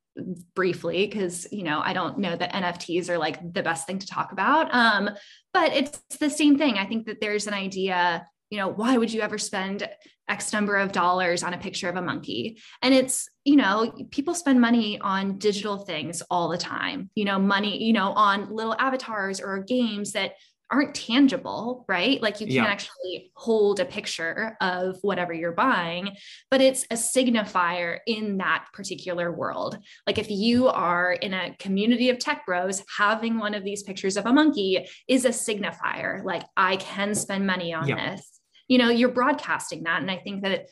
briefly 0.54 1.06
because 1.06 1.46
you 1.52 1.62
know 1.62 1.80
i 1.84 1.92
don't 1.92 2.16
know 2.16 2.34
that 2.34 2.50
nfts 2.54 3.10
are 3.10 3.18
like 3.18 3.52
the 3.52 3.62
best 3.62 3.86
thing 3.86 3.98
to 3.98 4.06
talk 4.06 4.32
about. 4.32 4.72
Um 4.74 5.10
but 5.52 5.72
it's 5.72 6.00
the 6.20 6.30
same 6.30 6.58
thing. 6.58 6.76
I 6.76 6.84
think 6.84 7.06
that 7.06 7.20
there's 7.20 7.46
an 7.46 7.54
idea 7.54 8.26
you 8.50 8.58
know, 8.58 8.68
why 8.68 8.96
would 8.96 9.12
you 9.12 9.20
ever 9.20 9.38
spend 9.38 9.88
X 10.28 10.52
number 10.52 10.76
of 10.76 10.92
dollars 10.92 11.42
on 11.42 11.54
a 11.54 11.58
picture 11.58 11.88
of 11.88 11.96
a 11.96 12.02
monkey? 12.02 12.60
And 12.82 12.94
it's, 12.94 13.28
you 13.44 13.56
know, 13.56 13.92
people 14.10 14.34
spend 14.34 14.60
money 14.60 14.98
on 15.00 15.38
digital 15.38 15.78
things 15.78 16.22
all 16.30 16.48
the 16.48 16.58
time, 16.58 17.10
you 17.14 17.24
know, 17.24 17.38
money, 17.38 17.82
you 17.82 17.92
know, 17.92 18.12
on 18.12 18.54
little 18.54 18.74
avatars 18.78 19.40
or 19.40 19.58
games 19.58 20.12
that 20.12 20.32
aren't 20.70 20.94
tangible, 20.94 21.84
right? 21.88 22.20
Like 22.20 22.40
you 22.40 22.46
can't 22.46 22.54
yeah. 22.54 22.64
actually 22.64 23.30
hold 23.34 23.78
a 23.78 23.84
picture 23.84 24.56
of 24.60 24.98
whatever 25.02 25.32
you're 25.32 25.52
buying, 25.52 26.16
but 26.50 26.60
it's 26.60 26.84
a 26.90 26.94
signifier 26.94 27.98
in 28.06 28.38
that 28.38 28.66
particular 28.72 29.30
world. 29.30 29.78
Like 30.06 30.18
if 30.18 30.28
you 30.28 30.68
are 30.68 31.12
in 31.12 31.34
a 31.34 31.54
community 31.58 32.10
of 32.10 32.18
tech 32.18 32.44
bros, 32.46 32.82
having 32.96 33.38
one 33.38 33.54
of 33.54 33.62
these 33.62 33.84
pictures 33.84 34.16
of 34.16 34.26
a 34.26 34.32
monkey 34.32 34.86
is 35.06 35.24
a 35.24 35.30
signifier. 35.30 36.24
Like 36.24 36.42
I 36.56 36.76
can 36.76 37.14
spend 37.14 37.46
money 37.46 37.72
on 37.72 37.86
yeah. 37.86 38.16
this 38.16 38.35
you 38.68 38.78
know 38.78 38.90
you're 38.90 39.10
broadcasting 39.10 39.84
that. 39.84 40.00
And 40.00 40.10
i 40.10 40.16
think 40.16 40.42
that 40.42 40.66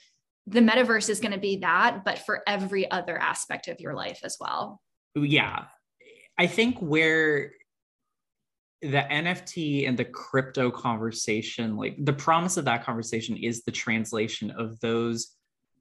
the 0.46 0.60
metaverse 0.60 1.08
is 1.08 1.20
going 1.20 1.32
to 1.32 1.38
be 1.38 1.58
that 1.58 2.04
but 2.04 2.18
for 2.18 2.42
every 2.46 2.90
other 2.90 3.18
aspect 3.18 3.68
of 3.68 3.80
your 3.80 3.94
life 3.94 4.20
as 4.22 4.36
well. 4.40 4.80
Yeah. 5.14 5.64
I 6.36 6.46
think 6.46 6.78
where 6.80 7.52
the 8.82 9.06
nft 9.10 9.88
and 9.88 9.96
the 9.96 10.04
crypto 10.04 10.70
conversation 10.70 11.74
like 11.78 11.96
the 12.04 12.12
promise 12.12 12.58
of 12.58 12.66
that 12.66 12.84
conversation 12.84 13.34
is 13.34 13.62
the 13.62 13.72
translation 13.72 14.50
of 14.50 14.78
those 14.80 15.28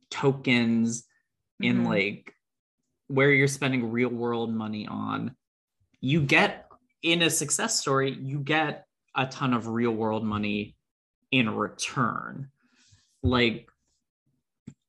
tokens 0.09 1.03
mm-hmm. 1.61 1.65
in 1.65 1.83
like 1.83 2.33
where 3.07 3.31
you're 3.31 3.47
spending 3.47 3.91
real 3.91 4.09
world 4.09 4.53
money 4.53 4.87
on. 4.87 5.35
You 5.99 6.21
get 6.21 6.67
in 7.01 7.21
a 7.23 7.29
success 7.29 7.79
story 7.79 8.17
you 8.21 8.39
get 8.39 8.85
a 9.15 9.25
ton 9.25 9.53
of 9.53 9.67
real 9.67 9.91
world 9.91 10.23
money 10.23 10.75
in 11.33 11.49
return 11.49 12.47
like 13.23 13.67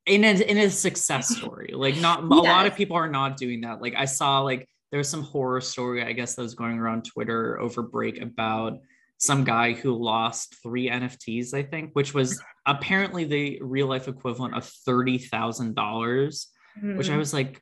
in 0.04 0.24
a, 0.24 0.32
in 0.32 0.58
a 0.58 0.68
success 0.68 1.34
story 1.34 1.70
like 1.72 1.96
not 1.96 2.22
a 2.22 2.26
lot 2.26 2.66
of 2.66 2.74
people 2.74 2.94
are 2.96 3.08
not 3.08 3.38
doing 3.38 3.62
that 3.62 3.80
like 3.80 3.94
i 3.96 4.04
saw 4.04 4.40
like 4.40 4.68
there's 4.92 5.08
some 5.08 5.22
horror 5.22 5.62
story 5.62 6.04
i 6.04 6.12
guess 6.12 6.34
that 6.34 6.42
was 6.42 6.54
going 6.54 6.78
around 6.78 7.02
twitter 7.02 7.58
over 7.58 7.80
break 7.80 8.20
about 8.20 8.78
some 9.16 9.42
guy 9.42 9.72
who 9.72 9.94
lost 9.94 10.56
three 10.62 10.90
nfts 10.90 11.54
i 11.54 11.62
think 11.62 11.90
which 11.94 12.12
was 12.12 12.38
apparently 12.66 13.24
the 13.24 13.58
real 13.62 13.86
life 13.86 14.06
equivalent 14.06 14.54
of 14.54 14.70
$30000 14.86 15.74
mm. 15.74 16.96
which 16.98 17.08
i 17.08 17.14
mm. 17.14 17.18
was 17.18 17.32
like 17.32 17.58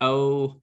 oh 0.00 0.58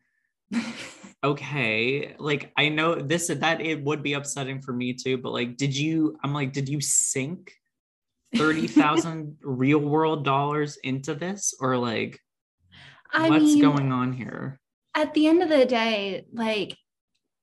okay 1.23 2.15
like 2.17 2.51
i 2.57 2.67
know 2.67 2.95
this 2.95 3.27
that 3.27 3.61
it 3.61 3.83
would 3.83 4.01
be 4.01 4.13
upsetting 4.13 4.59
for 4.61 4.73
me 4.73 4.91
too 4.91 5.17
but 5.17 5.31
like 5.31 5.55
did 5.55 5.75
you 5.75 6.17
i'm 6.23 6.33
like 6.33 6.51
did 6.51 6.67
you 6.67 6.81
sink 6.81 7.53
30,000 8.35 9.37
real 9.43 9.79
world 9.79 10.23
dollars 10.23 10.77
into 10.83 11.13
this? 11.13 11.53
Or 11.59 11.77
like 11.77 12.19
I 13.13 13.29
what's 13.29 13.43
mean, 13.43 13.61
going 13.61 13.91
on 13.91 14.13
here? 14.13 14.59
at 14.93 15.13
the 15.13 15.25
end 15.25 15.41
of 15.41 15.47
the 15.47 15.65
day 15.65 16.25
like 16.33 16.77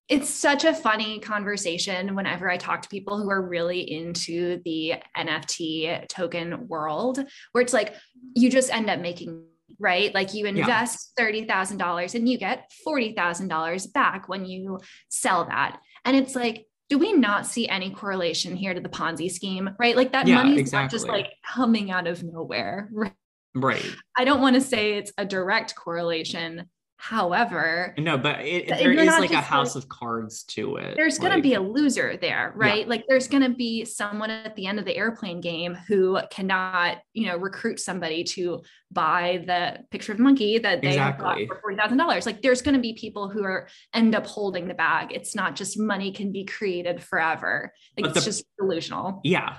it's 0.06 0.28
such 0.28 0.64
a 0.64 0.74
funny 0.74 1.18
conversation 1.18 2.14
whenever 2.14 2.50
I 2.50 2.56
talk 2.58 2.82
to 2.82 2.88
people 2.88 3.18
who 3.18 3.30
are 3.30 3.46
really 3.46 3.80
into 3.90 4.60
the 4.64 4.94
NFT 5.16 6.08
token 6.08 6.66
world, 6.66 7.22
where 7.52 7.60
it's 7.60 7.74
like 7.74 7.94
you 8.34 8.48
just 8.48 8.72
end 8.72 8.88
up 8.88 9.00
making 9.00 9.44
right? 9.78 10.14
Like 10.14 10.34
you 10.34 10.46
invest 10.46 11.12
yeah. 11.18 11.24
$30,000 11.24 12.14
and 12.14 12.28
you 12.28 12.38
get 12.38 12.70
$40,000 12.86 13.92
back 13.92 14.28
when 14.28 14.44
you 14.44 14.80
sell 15.08 15.44
that. 15.46 15.80
And 16.04 16.16
it's 16.16 16.34
like, 16.34 16.66
do 16.88 16.98
we 16.98 17.12
not 17.12 17.46
see 17.46 17.68
any 17.68 17.90
correlation 17.90 18.56
here 18.56 18.72
to 18.72 18.80
the 18.80 18.88
Ponzi 18.88 19.30
scheme, 19.30 19.70
right? 19.78 19.96
Like 19.96 20.12
that 20.12 20.26
yeah, 20.26 20.36
money 20.36 20.54
is 20.54 20.60
exactly. 20.60 20.84
not 20.84 20.90
just 20.90 21.08
like 21.08 21.32
coming 21.46 21.90
out 21.90 22.06
of 22.06 22.22
nowhere, 22.22 22.88
right? 22.92 23.12
Right. 23.54 23.84
I 24.16 24.24
don't 24.24 24.40
want 24.40 24.54
to 24.54 24.60
say 24.60 24.94
it's 24.94 25.12
a 25.18 25.24
direct 25.24 25.74
correlation, 25.74 26.68
However, 27.00 27.94
no, 27.96 28.18
but 28.18 28.40
it, 28.40 28.66
there 28.66 28.90
is 28.90 29.06
like 29.06 29.30
a 29.30 29.40
house 29.40 29.76
like, 29.76 29.84
of 29.84 29.88
cards 29.88 30.42
to 30.48 30.76
it. 30.76 30.96
There's 30.96 31.16
going 31.16 31.32
to 31.32 31.40
be 31.40 31.54
a 31.54 31.60
loser 31.60 32.16
there, 32.16 32.52
right? 32.56 32.80
Yeah. 32.80 32.88
Like 32.88 33.04
there's 33.08 33.28
going 33.28 33.44
to 33.44 33.50
be 33.50 33.84
someone 33.84 34.30
at 34.30 34.56
the 34.56 34.66
end 34.66 34.80
of 34.80 34.84
the 34.84 34.96
airplane 34.96 35.40
game 35.40 35.76
who 35.86 36.18
cannot, 36.30 36.98
you 37.14 37.26
know, 37.26 37.36
recruit 37.36 37.78
somebody 37.78 38.24
to 38.24 38.62
buy 38.90 39.44
the 39.46 39.84
picture 39.92 40.10
of 40.10 40.18
the 40.18 40.24
monkey 40.24 40.58
that 40.58 40.82
they 40.82 40.88
exactly. 40.88 41.46
bought 41.46 41.56
for 41.56 41.60
forty 41.60 41.76
thousand 41.76 41.98
dollars. 41.98 42.26
Like 42.26 42.42
there's 42.42 42.62
going 42.62 42.74
to 42.74 42.80
be 42.80 42.94
people 42.94 43.28
who 43.28 43.44
are 43.44 43.68
end 43.94 44.16
up 44.16 44.26
holding 44.26 44.66
the 44.66 44.74
bag. 44.74 45.12
It's 45.12 45.36
not 45.36 45.54
just 45.54 45.78
money 45.78 46.10
can 46.10 46.32
be 46.32 46.44
created 46.46 47.00
forever. 47.00 47.72
Like 47.96 48.10
it's 48.10 48.24
just 48.24 48.44
delusional. 48.58 49.20
Yeah, 49.22 49.58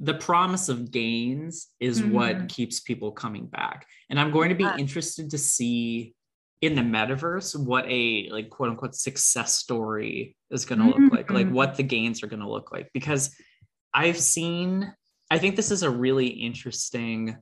the 0.00 0.14
promise 0.14 0.68
of 0.68 0.90
gains 0.90 1.68
is 1.78 2.00
mm-hmm. 2.02 2.12
what 2.12 2.48
keeps 2.48 2.80
people 2.80 3.12
coming 3.12 3.46
back. 3.46 3.86
And 4.10 4.18
I'm 4.18 4.32
going 4.32 4.48
to 4.48 4.56
be 4.56 4.64
yeah. 4.64 4.76
interested 4.76 5.30
to 5.30 5.38
see 5.38 6.16
in 6.60 6.74
the 6.74 6.82
metaverse 6.82 7.58
what 7.58 7.84
a 7.88 8.28
like 8.30 8.50
quote 8.50 8.70
unquote 8.70 8.94
success 8.94 9.54
story 9.54 10.36
is 10.50 10.64
going 10.64 10.78
to 10.78 10.86
mm-hmm. 10.86 11.04
look 11.04 11.12
like 11.12 11.30
like 11.30 11.46
mm-hmm. 11.46 11.54
what 11.54 11.76
the 11.76 11.82
gains 11.82 12.22
are 12.22 12.26
going 12.26 12.40
to 12.40 12.48
look 12.48 12.72
like 12.72 12.88
because 12.94 13.34
i've 13.92 14.18
seen 14.18 14.92
i 15.30 15.38
think 15.38 15.56
this 15.56 15.70
is 15.70 15.82
a 15.82 15.90
really 15.90 16.28
interesting 16.28 17.36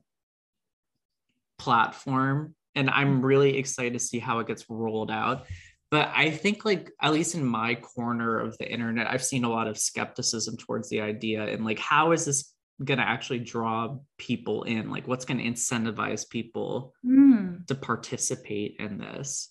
platform 1.57 2.53
and 2.75 2.89
i'm 2.89 3.15
mm-hmm. 3.15 3.25
really 3.25 3.57
excited 3.57 3.93
to 3.93 3.99
see 3.99 4.19
how 4.19 4.39
it 4.39 4.47
gets 4.47 4.65
rolled 4.69 5.11
out 5.11 5.45
but 5.89 6.11
i 6.13 6.29
think 6.29 6.65
like 6.65 6.91
at 7.01 7.13
least 7.13 7.35
in 7.35 7.45
my 7.45 7.75
corner 7.75 8.39
of 8.39 8.57
the 8.57 8.69
internet 8.69 9.09
i've 9.09 9.23
seen 9.23 9.45
a 9.45 9.49
lot 9.49 9.67
of 9.67 9.77
skepticism 9.77 10.57
towards 10.57 10.89
the 10.89 10.99
idea 10.99 11.45
and 11.45 11.63
like 11.63 11.79
how 11.79 12.11
is 12.11 12.25
this 12.25 12.52
going 12.83 12.99
to 12.99 13.07
actually 13.07 13.39
draw 13.39 13.97
people 14.17 14.63
in? 14.63 14.89
Like 14.89 15.07
what's 15.07 15.25
going 15.25 15.39
to 15.39 15.43
incentivize 15.43 16.29
people 16.29 16.93
mm. 17.05 17.65
to 17.67 17.75
participate 17.75 18.77
in 18.79 18.97
this? 18.97 19.49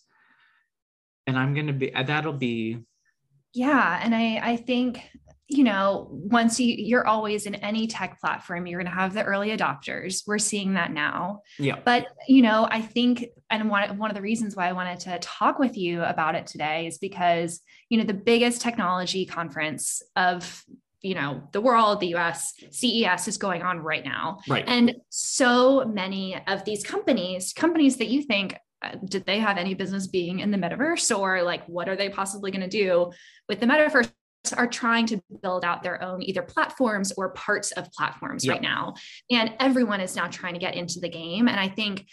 And 1.27 1.39
i'm 1.39 1.55
going 1.55 1.69
to 1.69 1.73
be 1.73 1.95
uh, 1.95 2.03
that'll 2.03 2.33
be 2.33 2.79
yeah 3.55 4.01
and 4.03 4.15
i 4.15 4.41
i 4.43 4.57
think 4.57 5.09
you 5.47 5.65
know 5.65 6.09
once 6.11 6.59
you 6.59 6.75
you're 6.77 7.07
always 7.07 7.47
in 7.47 7.55
any 7.57 7.87
tech 7.87 8.19
platform 8.21 8.67
you're 8.67 8.81
going 8.81 8.91
to 8.91 8.99
have 8.99 9.13
the 9.13 9.23
early 9.23 9.57
adopters. 9.57 10.23
We're 10.27 10.39
seeing 10.39 10.75
that 10.75 10.93
now. 10.93 11.43
Yeah. 11.59 11.79
But 11.85 12.07
you 12.27 12.43
know 12.43 12.67
i 12.71 12.81
think 12.81 13.27
and 13.51 13.69
one, 13.69 13.99
one 13.99 14.11
of 14.11 14.17
the 14.17 14.23
reasons 14.23 14.57
why 14.57 14.69
i 14.69 14.73
wanted 14.73 15.01
to 15.01 15.19
talk 15.21 15.59
with 15.59 15.77
you 15.77 16.03
about 16.03 16.35
it 16.35 16.47
today 16.47 16.87
is 16.87 16.99
because 16.99 17.61
you 17.89 17.99
know 17.99 18.05
the 18.05 18.15
biggest 18.15 18.63
technology 18.63 19.27
conference 19.27 20.03
of 20.17 20.65
you 21.03 21.15
know 21.15 21.43
the 21.53 21.61
world 21.61 22.01
the 22.01 22.15
us 22.15 22.55
ces 22.71 23.29
is 23.29 23.37
going 23.37 23.63
on 23.63 23.79
right 23.81 24.05
now. 24.05 24.39
Right. 24.49 24.65
And 24.67 24.95
so 25.09 25.85
many 25.85 26.41
of 26.47 26.65
these 26.65 26.85
companies 26.85 27.53
companies 27.53 27.97
that 27.99 28.09
you 28.09 28.23
think 28.23 28.57
uh, 28.83 28.97
did 29.05 29.27
they 29.27 29.39
have 29.39 29.59
any 29.59 29.75
business 29.75 30.07
being 30.07 30.41
in 30.41 30.51
the 30.51 30.59
metaverse 30.59 31.17
or 31.17 31.43
like 31.43 31.65
what 31.67 31.89
are 31.89 31.97
they 31.97 32.09
possibly 32.09 32.51
going 32.51 32.69
to 32.69 32.69
do 32.69 33.11
with 33.49 33.61
the 33.61 33.67
metaverse 33.67 34.11
are 34.57 34.67
trying 34.67 35.07
to 35.07 35.23
build 35.41 35.65
out 35.65 35.85
their 35.85 36.03
own 36.03 36.21
either 36.21 36.43
platforms 36.43 37.13
or 37.17 37.29
parts 37.31 37.71
of 37.73 37.93
platforms 37.93 38.45
yep. 38.45 38.55
right 38.55 38.63
now. 38.63 38.93
And 39.31 39.55
everyone 39.61 40.01
is 40.01 40.17
now 40.17 40.27
trying 40.27 40.55
to 40.55 40.59
get 40.59 40.75
into 40.75 40.99
the 41.01 41.09
game. 41.09 41.49
And 41.49 41.61
i 41.61 41.69
think 41.69 42.07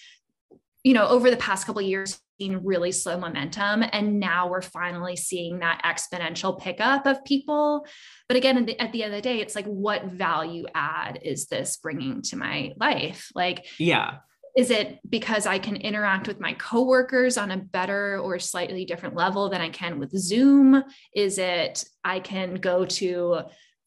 you 0.83 0.93
know 0.93 1.07
over 1.07 1.29
the 1.29 1.37
past 1.37 1.65
couple 1.65 1.81
years 1.81 2.19
really 2.47 2.91
slow 2.91 3.17
momentum 3.17 3.83
and 3.91 4.19
now 4.19 4.47
we're 4.47 4.61
finally 4.61 5.15
seeing 5.15 5.59
that 5.59 5.81
exponential 5.83 6.57
pickup 6.59 7.05
of 7.05 7.23
people 7.25 7.85
but 8.27 8.37
again 8.37 8.57
at 8.57 8.65
the, 8.65 8.79
at 8.79 8.91
the 8.91 9.03
end 9.03 9.13
of 9.13 9.17
the 9.17 9.21
day 9.21 9.39
it's 9.39 9.55
like 9.55 9.65
what 9.65 10.05
value 10.05 10.65
add 10.73 11.19
is 11.21 11.47
this 11.47 11.77
bringing 11.77 12.21
to 12.21 12.37
my 12.37 12.71
life 12.79 13.29
like 13.35 13.65
yeah 13.77 14.17
is 14.55 14.71
it 14.71 14.99
because 15.07 15.45
i 15.45 15.59
can 15.59 15.75
interact 15.75 16.27
with 16.27 16.39
my 16.39 16.53
coworkers 16.53 17.37
on 17.37 17.51
a 17.51 17.57
better 17.57 18.19
or 18.19 18.39
slightly 18.39 18.85
different 18.85 19.15
level 19.15 19.49
than 19.49 19.61
i 19.61 19.69
can 19.69 19.99
with 19.99 20.17
zoom 20.17 20.81
is 21.13 21.37
it 21.37 21.83
i 22.05 22.19
can 22.19 22.55
go 22.55 22.85
to 22.85 23.41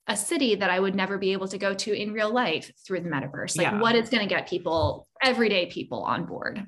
a 0.08 0.16
city 0.16 0.56
that 0.56 0.68
I 0.68 0.80
would 0.80 0.96
never 0.96 1.16
be 1.16 1.32
able 1.32 1.46
to 1.46 1.58
go 1.58 1.74
to 1.74 1.92
in 1.92 2.12
real 2.12 2.32
life 2.32 2.72
through 2.84 3.02
the 3.02 3.08
metaverse. 3.08 3.56
Like, 3.56 3.68
yeah. 3.68 3.80
what 3.80 3.94
is 3.94 4.08
going 4.08 4.22
to 4.22 4.28
get 4.28 4.48
people, 4.48 5.06
everyday 5.22 5.66
people, 5.66 6.02
on 6.02 6.26
board? 6.26 6.66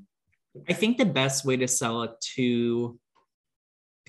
I 0.69 0.73
think 0.73 0.99
the 0.99 1.05
best 1.05 1.45
way 1.45 1.57
to 1.57 1.69
sell 1.69 2.03
it 2.03 2.13
to 2.37 2.99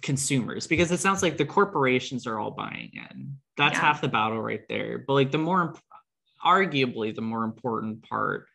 consumers 0.01 0.67
because 0.67 0.91
it 0.91 0.99
sounds 0.99 1.23
like 1.23 1.37
the 1.37 1.45
corporations 1.45 2.27
are 2.27 2.39
all 2.39 2.51
buying 2.51 2.91
in. 2.93 3.37
That's 3.57 3.75
yeah. 3.75 3.81
half 3.81 4.01
the 4.01 4.07
battle 4.07 4.41
right 4.41 4.63
there. 4.69 4.99
But 4.99 5.13
like 5.13 5.31
the 5.31 5.37
more 5.37 5.75
arguably 6.45 7.13
the 7.15 7.21
more 7.21 7.43
important 7.43 8.07
part 8.07 8.45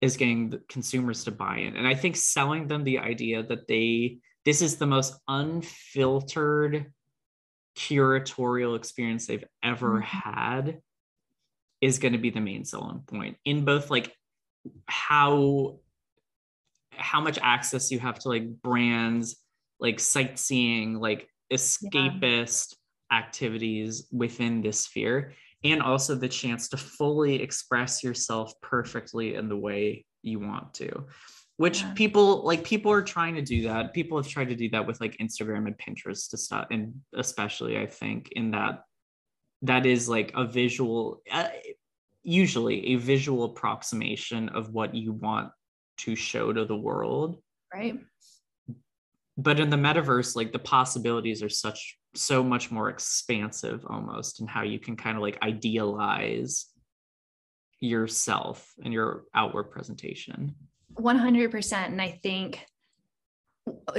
is 0.00 0.18
getting 0.18 0.50
the 0.50 0.60
consumers 0.68 1.24
to 1.24 1.30
buy 1.30 1.58
in. 1.58 1.76
And 1.76 1.86
I 1.86 1.94
think 1.94 2.16
selling 2.16 2.68
them 2.68 2.84
the 2.84 2.98
idea 2.98 3.42
that 3.42 3.66
they 3.66 4.18
this 4.44 4.60
is 4.60 4.76
the 4.76 4.86
most 4.86 5.14
unfiltered 5.26 6.92
curatorial 7.76 8.76
experience 8.76 9.26
they've 9.26 9.44
ever 9.62 10.00
mm-hmm. 10.00 10.30
had 10.30 10.80
is 11.80 11.98
going 11.98 12.12
to 12.12 12.18
be 12.18 12.30
the 12.30 12.40
main 12.40 12.64
selling 12.64 13.00
point 13.06 13.36
in 13.44 13.64
both 13.64 13.90
like 13.90 14.14
how 14.86 15.78
how 16.96 17.20
much 17.20 17.38
access 17.42 17.90
you 17.90 17.98
have 17.98 18.18
to 18.20 18.28
like 18.28 18.46
brands, 18.62 19.36
like 19.80 20.00
sightseeing, 20.00 20.98
like 21.00 21.28
escapist 21.52 22.76
yeah. 23.10 23.18
activities 23.18 24.08
within 24.12 24.62
this 24.62 24.80
sphere, 24.80 25.32
and 25.62 25.82
also 25.82 26.14
the 26.14 26.28
chance 26.28 26.68
to 26.68 26.76
fully 26.76 27.42
express 27.42 28.02
yourself 28.02 28.52
perfectly 28.62 29.34
in 29.34 29.48
the 29.48 29.56
way 29.56 30.04
you 30.22 30.40
want 30.40 30.74
to. 30.74 31.04
Which 31.56 31.82
yeah. 31.82 31.92
people 31.94 32.42
like 32.42 32.64
people 32.64 32.90
are 32.90 33.02
trying 33.02 33.36
to 33.36 33.42
do 33.42 33.62
that. 33.62 33.94
People 33.94 34.18
have 34.18 34.28
tried 34.28 34.48
to 34.48 34.56
do 34.56 34.68
that 34.70 34.86
with 34.86 35.00
like 35.00 35.16
Instagram 35.18 35.66
and 35.66 35.78
Pinterest 35.78 36.28
to 36.30 36.36
start, 36.36 36.68
and 36.72 37.00
especially 37.14 37.78
I 37.78 37.86
think 37.86 38.30
in 38.32 38.50
that 38.52 38.82
that 39.62 39.86
is 39.86 40.08
like 40.08 40.32
a 40.34 40.44
visual 40.44 41.22
uh, 41.30 41.48
usually 42.24 42.94
a 42.94 42.96
visual 42.96 43.44
approximation 43.44 44.48
of 44.48 44.70
what 44.70 44.94
you 44.94 45.12
want 45.12 45.50
to 45.98 46.14
show 46.14 46.52
to 46.52 46.64
the 46.64 46.76
world. 46.76 47.40
Right. 47.72 47.98
But 49.36 49.58
in 49.58 49.70
the 49.70 49.76
metaverse, 49.76 50.36
like 50.36 50.52
the 50.52 50.58
possibilities 50.58 51.42
are 51.42 51.48
such 51.48 51.98
so 52.14 52.44
much 52.44 52.70
more 52.70 52.88
expansive 52.88 53.84
almost 53.88 54.40
and 54.40 54.48
how 54.48 54.62
you 54.62 54.78
can 54.78 54.96
kind 54.96 55.16
of 55.16 55.22
like 55.22 55.42
idealize 55.42 56.66
yourself 57.80 58.72
and 58.82 58.92
your 58.92 59.24
outward 59.34 59.64
presentation. 59.64 60.54
100%. 60.94 61.72
And 61.72 62.00
I 62.00 62.20
think 62.22 62.64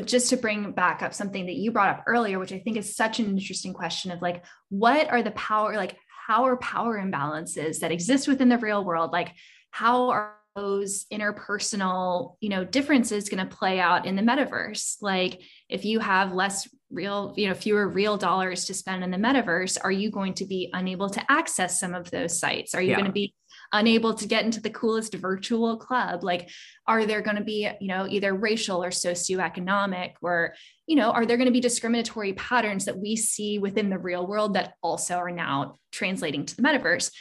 just 0.06 0.30
to 0.30 0.38
bring 0.38 0.72
back 0.72 1.02
up 1.02 1.14
something 1.14 1.46
that 1.48 1.56
you 1.56 1.72
brought 1.72 1.90
up 1.90 2.04
earlier, 2.08 2.40
which 2.40 2.54
I 2.54 2.60
think 2.60 2.78
is 2.78 2.96
such 2.96 3.20
an 3.20 3.26
interesting 3.26 3.74
question 3.74 4.12
of 4.12 4.22
like, 4.22 4.46
what 4.70 5.10
are 5.10 5.24
the 5.24 5.32
power, 5.32 5.76
like, 5.76 5.98
how 6.28 6.46
are 6.46 6.58
power 6.58 6.98
imbalances 6.98 7.80
that 7.80 7.92
exist 7.92 8.28
within 8.28 8.50
the 8.50 8.58
real 8.58 8.84
world? 8.84 9.12
Like, 9.12 9.34
how 9.72 10.10
are 10.10 10.36
those 10.56 11.06
interpersonal 11.12 12.38
you 12.40 12.50
know 12.50 12.64
differences 12.64 13.28
going 13.30 13.46
to 13.46 13.56
play 13.56 13.80
out 13.80 14.06
in 14.06 14.16
the 14.16 14.22
metaverse? 14.22 14.96
Like 15.02 15.42
if 15.70 15.86
you 15.86 16.00
have 16.00 16.34
less 16.34 16.68
real 16.92 17.34
you 17.36 17.48
know 17.48 17.54
fewer 17.54 17.88
real 17.88 18.18
dollars 18.18 18.66
to 18.66 18.74
spend 18.74 19.04
in 19.04 19.12
the 19.12 19.18
metaverse 19.18 19.78
are 19.84 19.92
you 19.92 20.12
going 20.12 20.34
to 20.36 20.46
be 20.46 20.70
unable 20.72 21.10
to 21.10 21.32
access 21.32 21.80
some 21.80 21.94
of 21.94 22.10
those 22.12 22.40
sites? 22.40 22.74
Are 22.74 22.82
you 22.82 22.92
yeah. 22.92 22.96
going 22.96 23.08
to 23.08 23.12
be 23.12 23.34
unable 23.74 24.14
to 24.14 24.28
get 24.28 24.46
into 24.46 24.62
the 24.62 24.70
coolest 24.70 25.14
virtual 25.16 25.78
club? 25.78 26.24
Like 26.24 26.50
are 26.88 27.06
there 27.06 27.22
going 27.22 27.38
to 27.38 27.44
be 27.44 27.70
you 27.82 27.88
know 27.88 28.08
either 28.10 28.34
racial 28.34 28.84
or 28.84 28.92
socioeconomic 28.92 30.14
or 30.22 30.54
you 30.88 30.96
know 30.96 31.12
are 31.12 31.26
there 31.26 31.38
going 31.38 31.48
to 31.48 31.52
be 31.52 31.60
discriminatory 31.60 32.34
patterns 32.34 32.86
that 32.86 32.98
we 32.98 33.16
see 33.16 33.60
within 33.60 33.90
the 33.90 33.98
real 33.98 34.26
world 34.26 34.54
that 34.54 34.76
also 34.82 35.16
are 35.16 35.32
now 35.32 35.76
translating 35.92 36.46
to 36.46 36.56
the 36.56 36.62
metaverse? 36.62 37.12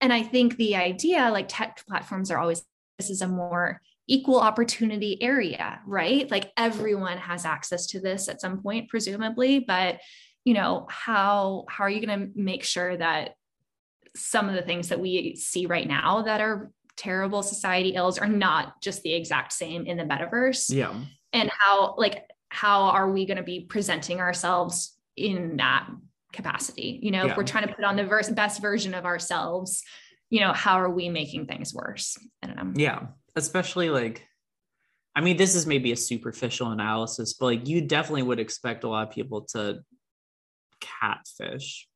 And 0.00 0.12
I 0.12 0.22
think 0.22 0.56
the 0.56 0.76
idea, 0.76 1.30
like 1.30 1.46
tech 1.48 1.84
platforms 1.86 2.30
are 2.30 2.38
always 2.38 2.62
is 3.08 3.22
a 3.22 3.28
more 3.28 3.80
equal 4.06 4.40
opportunity 4.40 5.22
area, 5.22 5.80
right? 5.86 6.28
Like 6.30 6.52
everyone 6.56 7.16
has 7.18 7.44
access 7.44 7.86
to 7.88 8.00
this 8.00 8.28
at 8.28 8.40
some 8.40 8.60
point, 8.60 8.88
presumably, 8.88 9.60
but 9.60 10.00
you 10.44 10.54
know, 10.54 10.86
how 10.90 11.64
how 11.68 11.84
are 11.84 11.90
you 11.90 12.04
going 12.04 12.18
to 12.18 12.30
make 12.34 12.64
sure 12.64 12.96
that 12.96 13.34
some 14.16 14.48
of 14.48 14.54
the 14.54 14.62
things 14.62 14.88
that 14.88 14.98
we 14.98 15.36
see 15.36 15.66
right 15.66 15.86
now 15.86 16.22
that 16.22 16.40
are 16.40 16.72
terrible 16.96 17.42
society 17.42 17.90
ills 17.90 18.18
are 18.18 18.28
not 18.28 18.82
just 18.82 19.02
the 19.02 19.14
exact 19.14 19.52
same 19.52 19.86
in 19.86 19.96
the 19.96 20.04
metaverse? 20.04 20.74
Yeah. 20.74 20.94
And 21.32 21.50
how 21.58 21.94
like 21.96 22.26
how 22.48 22.82
are 22.84 23.10
we 23.10 23.26
going 23.26 23.36
to 23.36 23.42
be 23.44 23.60
presenting 23.60 24.20
ourselves 24.20 24.96
in 25.16 25.58
that 25.58 25.88
capacity? 26.32 26.98
You 27.02 27.12
know, 27.12 27.26
yeah. 27.26 27.30
if 27.30 27.36
we're 27.36 27.44
trying 27.44 27.68
to 27.68 27.74
put 27.74 27.84
on 27.84 27.96
the 27.96 28.04
verse, 28.04 28.28
best 28.28 28.60
version 28.60 28.94
of 28.94 29.04
ourselves, 29.04 29.84
you 30.30 30.40
know, 30.40 30.52
how 30.52 30.80
are 30.80 30.88
we 30.90 31.08
making 31.08 31.46
things 31.46 31.74
worse? 31.74 32.16
I 32.42 32.46
don't 32.46 32.56
know. 32.56 32.72
Yeah. 32.76 33.06
Especially 33.36 33.90
like, 33.90 34.26
I 35.14 35.20
mean, 35.20 35.36
this 35.36 35.54
is 35.54 35.66
maybe 35.66 35.92
a 35.92 35.96
superficial 35.96 36.70
analysis, 36.70 37.34
but 37.34 37.46
like 37.46 37.68
you 37.68 37.80
definitely 37.82 38.22
would 38.22 38.40
expect 38.40 38.84
a 38.84 38.88
lot 38.88 39.08
of 39.08 39.14
people 39.14 39.42
to 39.52 39.80
catfish. 40.80 41.88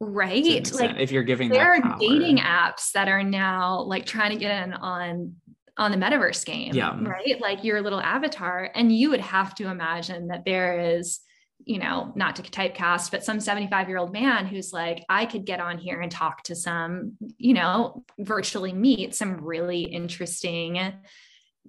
Right. 0.00 0.72
Like 0.72 0.96
if 0.98 1.12
you're 1.12 1.22
giving 1.22 1.48
there 1.50 1.74
are 1.74 1.96
dating 1.98 2.38
apps 2.38 2.92
that 2.92 3.08
are 3.08 3.22
now 3.22 3.82
like 3.82 4.06
trying 4.06 4.30
to 4.32 4.36
get 4.38 4.64
in 4.64 4.72
on 4.72 5.36
on 5.78 5.90
the 5.90 5.96
metaverse 5.96 6.44
game, 6.44 6.74
Yeah. 6.74 6.98
right? 7.02 7.40
Like 7.40 7.64
your 7.64 7.80
little 7.80 8.00
avatar. 8.00 8.70
And 8.74 8.94
you 8.94 9.10
would 9.10 9.20
have 9.20 9.54
to 9.56 9.68
imagine 9.68 10.28
that 10.28 10.44
there 10.44 10.96
is, 10.96 11.20
you 11.64 11.78
know, 11.78 12.12
not 12.16 12.36
to 12.36 12.42
typecast, 12.42 13.10
but 13.10 13.24
some 13.24 13.40
75 13.40 13.88
year 13.88 13.98
old 13.98 14.12
man 14.12 14.46
who's 14.46 14.72
like, 14.72 15.04
I 15.08 15.26
could 15.26 15.44
get 15.44 15.60
on 15.60 15.78
here 15.78 16.00
and 16.00 16.10
talk 16.10 16.42
to 16.44 16.56
some, 16.56 17.16
you 17.38 17.54
know, 17.54 18.04
virtually 18.18 18.72
meet 18.72 19.14
some 19.14 19.44
really 19.44 19.82
interesting 19.82 20.92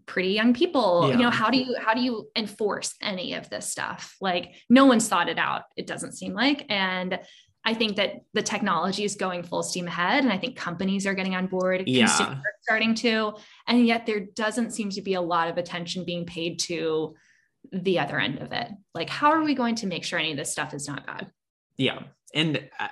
pretty 0.06 0.30
young 0.30 0.54
people. 0.54 1.10
You 1.10 1.18
know 1.18 1.30
how 1.30 1.50
do 1.50 1.58
you 1.58 1.76
how 1.80 1.94
do 1.94 2.02
you 2.02 2.28
enforce 2.36 2.96
any 3.02 3.36
of 3.36 3.50
this 3.50 3.70
stuff? 3.70 4.16
Like 4.20 4.56
no 4.70 4.86
one's 4.86 5.08
thought 5.08 5.30
it 5.30 5.38
out 5.38 5.64
it 5.78 5.88
doesn't 5.88 6.14
seem 6.14 6.34
like. 6.34 6.66
And 6.70 7.20
i 7.66 7.74
think 7.74 7.96
that 7.96 8.16
the 8.34 8.42
technology 8.42 9.06
is 9.06 9.16
going 9.16 9.42
full 9.42 9.64
steam 9.64 9.88
ahead 9.88 10.22
and 10.24 10.34
i 10.34 10.38
think 10.38 10.58
companies 10.58 11.08
are 11.08 11.14
getting 11.14 11.34
on 11.34 11.48
board 11.48 11.84
Yeah. 11.88 12.36
starting 12.62 12.94
to 12.96 13.36
and 13.68 13.88
yet 13.88 14.06
there 14.06 14.20
doesn't 14.20 14.72
seem 14.72 14.90
to 14.90 15.02
be 15.02 15.14
a 15.14 15.22
lot 15.22 15.48
of 15.48 15.58
attention 15.58 16.04
being 16.04 16.26
paid 16.26 16.60
to 16.68 17.16
the 17.72 18.00
other 18.00 18.20
end 18.20 18.40
of 18.40 18.52
it. 18.52 18.70
Like 18.94 19.10
how 19.10 19.32
are 19.32 19.44
we 19.44 19.56
going 19.56 19.76
to 19.76 19.88
make 19.88 20.04
sure 20.04 20.20
any 20.20 20.32
of 20.32 20.38
this 20.38 20.52
stuff 20.52 20.74
is 20.74 20.88
not 20.88 21.06
bad 21.06 21.32
yeah. 21.78 22.04
And 22.34 22.70
uh, 22.80 22.88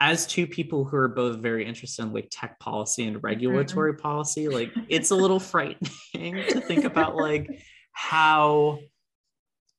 as 0.00 0.26
two 0.26 0.46
people 0.46 0.84
who 0.84 0.96
are 0.96 1.08
both 1.08 1.38
very 1.38 1.66
interested 1.66 2.02
in 2.02 2.12
like 2.12 2.28
tech 2.30 2.58
policy 2.58 3.04
and 3.06 3.22
regulatory 3.22 3.94
policy 3.94 4.48
like 4.48 4.70
it's 4.88 5.10
a 5.10 5.14
little 5.14 5.38
frightening 5.38 6.34
to 6.48 6.60
think 6.60 6.84
about 6.84 7.14
like 7.16 7.48
how 7.92 8.80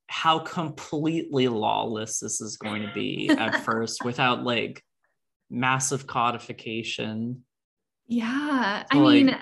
how 0.08 0.40
completely 0.40 1.48
lawless 1.48 2.20
this 2.20 2.40
is 2.40 2.58
going 2.58 2.82
to 2.82 2.92
be 2.94 3.30
at 3.30 3.64
first 3.66 4.04
without 4.06 4.44
like 4.44 4.82
massive 5.50 6.08
codification. 6.08 7.44
Yeah. 8.08 8.84
I 8.92 8.98
like- 8.98 9.26
mean, 9.26 9.36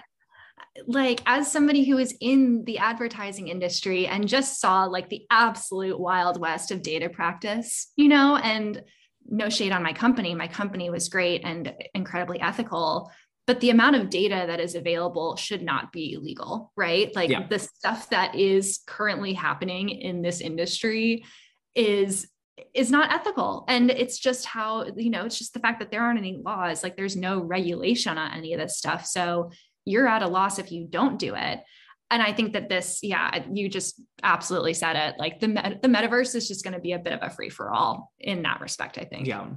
like 0.88 1.22
as 1.26 1.52
somebody 1.52 1.84
who 1.84 1.98
is 1.98 2.16
in 2.20 2.64
the 2.66 2.80
advertising 2.80 3.48
industry 3.48 4.08
and 4.08 4.28
just 4.28 4.60
saw 4.60 4.86
like 4.86 5.10
the 5.10 5.26
absolute 5.30 6.00
wild 6.00 6.40
west 6.40 6.72
of 6.72 6.82
data 6.82 7.10
practice, 7.10 7.92
you 7.96 8.08
know, 8.08 8.38
and 8.38 8.82
no 9.26 9.50
shade 9.50 9.72
on 9.72 9.84
my 9.84 9.94
company. 9.94 10.34
My 10.36 10.48
company 10.48 10.90
was 10.90 11.10
great 11.10 11.42
and 11.46 11.74
incredibly 11.94 12.42
ethical, 12.42 13.12
but 13.46 13.60
the 13.60 13.70
amount 13.70 13.96
of 13.96 14.10
data 14.10 14.46
that 14.48 14.60
is 14.60 14.76
available 14.76 15.36
should 15.36 15.62
not 15.62 15.92
be 15.92 16.14
illegal, 16.14 16.72
right? 16.76 17.16
Like 17.16 17.30
Yeah. 17.30 17.48
the 17.48 17.60
stuff 17.60 18.10
that 18.10 18.36
is 18.36 18.80
currently 18.88 19.34
happening 19.34 19.90
in 19.90 20.22
this 20.22 20.42
industry 20.42 21.24
is 21.76 22.28
is 22.76 22.92
not 22.92 23.12
ethical 23.12 23.66
and 23.68 23.90
it's 23.90 24.20
just 24.20 24.46
how 24.46 24.86
you 24.96 25.10
know 25.10 25.26
it's 25.26 25.40
just 25.40 25.56
the 25.56 25.60
fact 25.60 25.80
that 25.80 25.90
there 25.90 26.04
aren't 26.04 26.20
any 26.20 26.38
laws 26.38 26.84
like 26.84 26.96
there's 26.96 27.16
no 27.16 27.40
regulation 27.40 28.16
on 28.16 28.32
any 28.32 28.54
of 28.54 28.60
this 28.60 28.78
stuff 28.78 29.08
so 29.08 29.50
you're 29.86 30.08
at 30.08 30.22
a 30.22 30.28
loss 30.28 30.60
if 30.60 30.72
you 30.72 30.88
don't 30.90 31.20
do 31.20 31.36
it 31.36 31.60
and 32.12 32.22
i 32.22 32.32
think 32.32 32.54
that 32.54 32.70
this 32.70 33.00
yeah 33.04 33.44
you 33.52 33.70
just 33.70 34.02
absolutely 34.24 34.74
said 34.74 34.96
it 34.96 35.16
like 35.18 35.40
the 35.40 35.48
met- 35.48 35.82
the 35.82 35.88
metaverse 35.88 36.36
is 36.36 36.48
just 36.48 36.64
going 36.64 36.74
to 36.74 36.80
be 36.80 36.94
a 36.94 37.00
bit 37.00 37.14
of 37.14 37.20
a 37.22 37.30
free 37.30 37.50
for 37.50 37.72
all 37.72 38.12
in 38.20 38.42
that 38.44 38.62
respect 38.62 38.98
i 38.98 39.04
think 39.04 39.28
Yeah. 39.28 39.48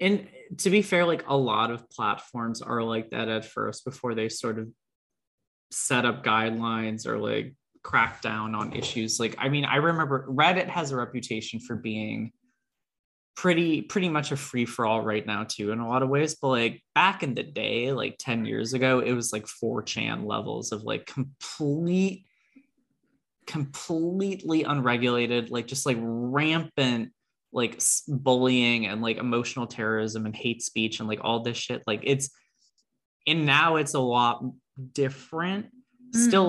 And 0.00 0.26
to 0.58 0.70
be 0.70 0.82
fair, 0.82 1.06
like 1.06 1.24
a 1.28 1.36
lot 1.36 1.70
of 1.70 1.88
platforms 1.88 2.60
are 2.60 2.82
like 2.82 3.10
that 3.10 3.28
at 3.28 3.44
first 3.44 3.84
before 3.84 4.16
they 4.16 4.28
sort 4.28 4.58
of 4.58 4.68
set 5.70 6.04
up 6.04 6.24
guidelines 6.24 7.06
or 7.06 7.18
like 7.18 7.54
crack 7.84 8.20
down 8.20 8.56
on 8.56 8.72
issues. 8.72 9.20
Like, 9.20 9.36
I 9.38 9.48
mean, 9.48 9.64
I 9.64 9.76
remember 9.76 10.26
Reddit 10.28 10.66
has 10.66 10.90
a 10.90 10.96
reputation 10.96 11.60
for 11.60 11.76
being 11.76 12.32
pretty 13.34 13.82
pretty 13.82 14.08
much 14.08 14.30
a 14.30 14.36
free 14.36 14.66
for 14.66 14.84
all 14.84 15.00
right 15.00 15.26
now 15.26 15.44
too 15.44 15.72
in 15.72 15.78
a 15.78 15.88
lot 15.88 16.02
of 16.02 16.08
ways 16.08 16.34
but 16.34 16.48
like 16.48 16.82
back 16.94 17.22
in 17.22 17.34
the 17.34 17.42
day 17.42 17.90
like 17.90 18.16
10 18.18 18.44
years 18.44 18.74
ago 18.74 19.00
it 19.00 19.12
was 19.12 19.32
like 19.32 19.46
4chan 19.46 20.26
levels 20.26 20.70
of 20.70 20.82
like 20.82 21.06
complete 21.06 22.26
completely 23.46 24.64
unregulated 24.64 25.50
like 25.50 25.66
just 25.66 25.86
like 25.86 25.96
rampant 26.00 27.10
like 27.52 27.80
bullying 28.06 28.86
and 28.86 29.02
like 29.02 29.16
emotional 29.16 29.66
terrorism 29.66 30.26
and 30.26 30.36
hate 30.36 30.62
speech 30.62 31.00
and 31.00 31.08
like 31.08 31.20
all 31.22 31.40
this 31.40 31.56
shit 31.56 31.82
like 31.86 32.00
it's 32.04 32.30
and 33.26 33.46
now 33.46 33.76
it's 33.76 33.94
a 33.94 34.00
lot 34.00 34.44
different 34.92 35.66
still 36.14 36.48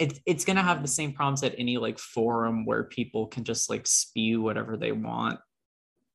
Like 0.00 0.10
it's 0.10 0.20
it's 0.26 0.44
gonna 0.44 0.62
have 0.62 0.82
the 0.82 0.88
same 0.88 1.12
problems 1.12 1.42
at 1.42 1.54
any 1.58 1.76
like 1.78 1.98
forum 1.98 2.64
where 2.64 2.84
people 2.84 3.26
can 3.26 3.44
just 3.44 3.70
like 3.70 3.86
spew 3.86 4.42
whatever 4.42 4.76
they 4.76 4.92
want 4.92 5.38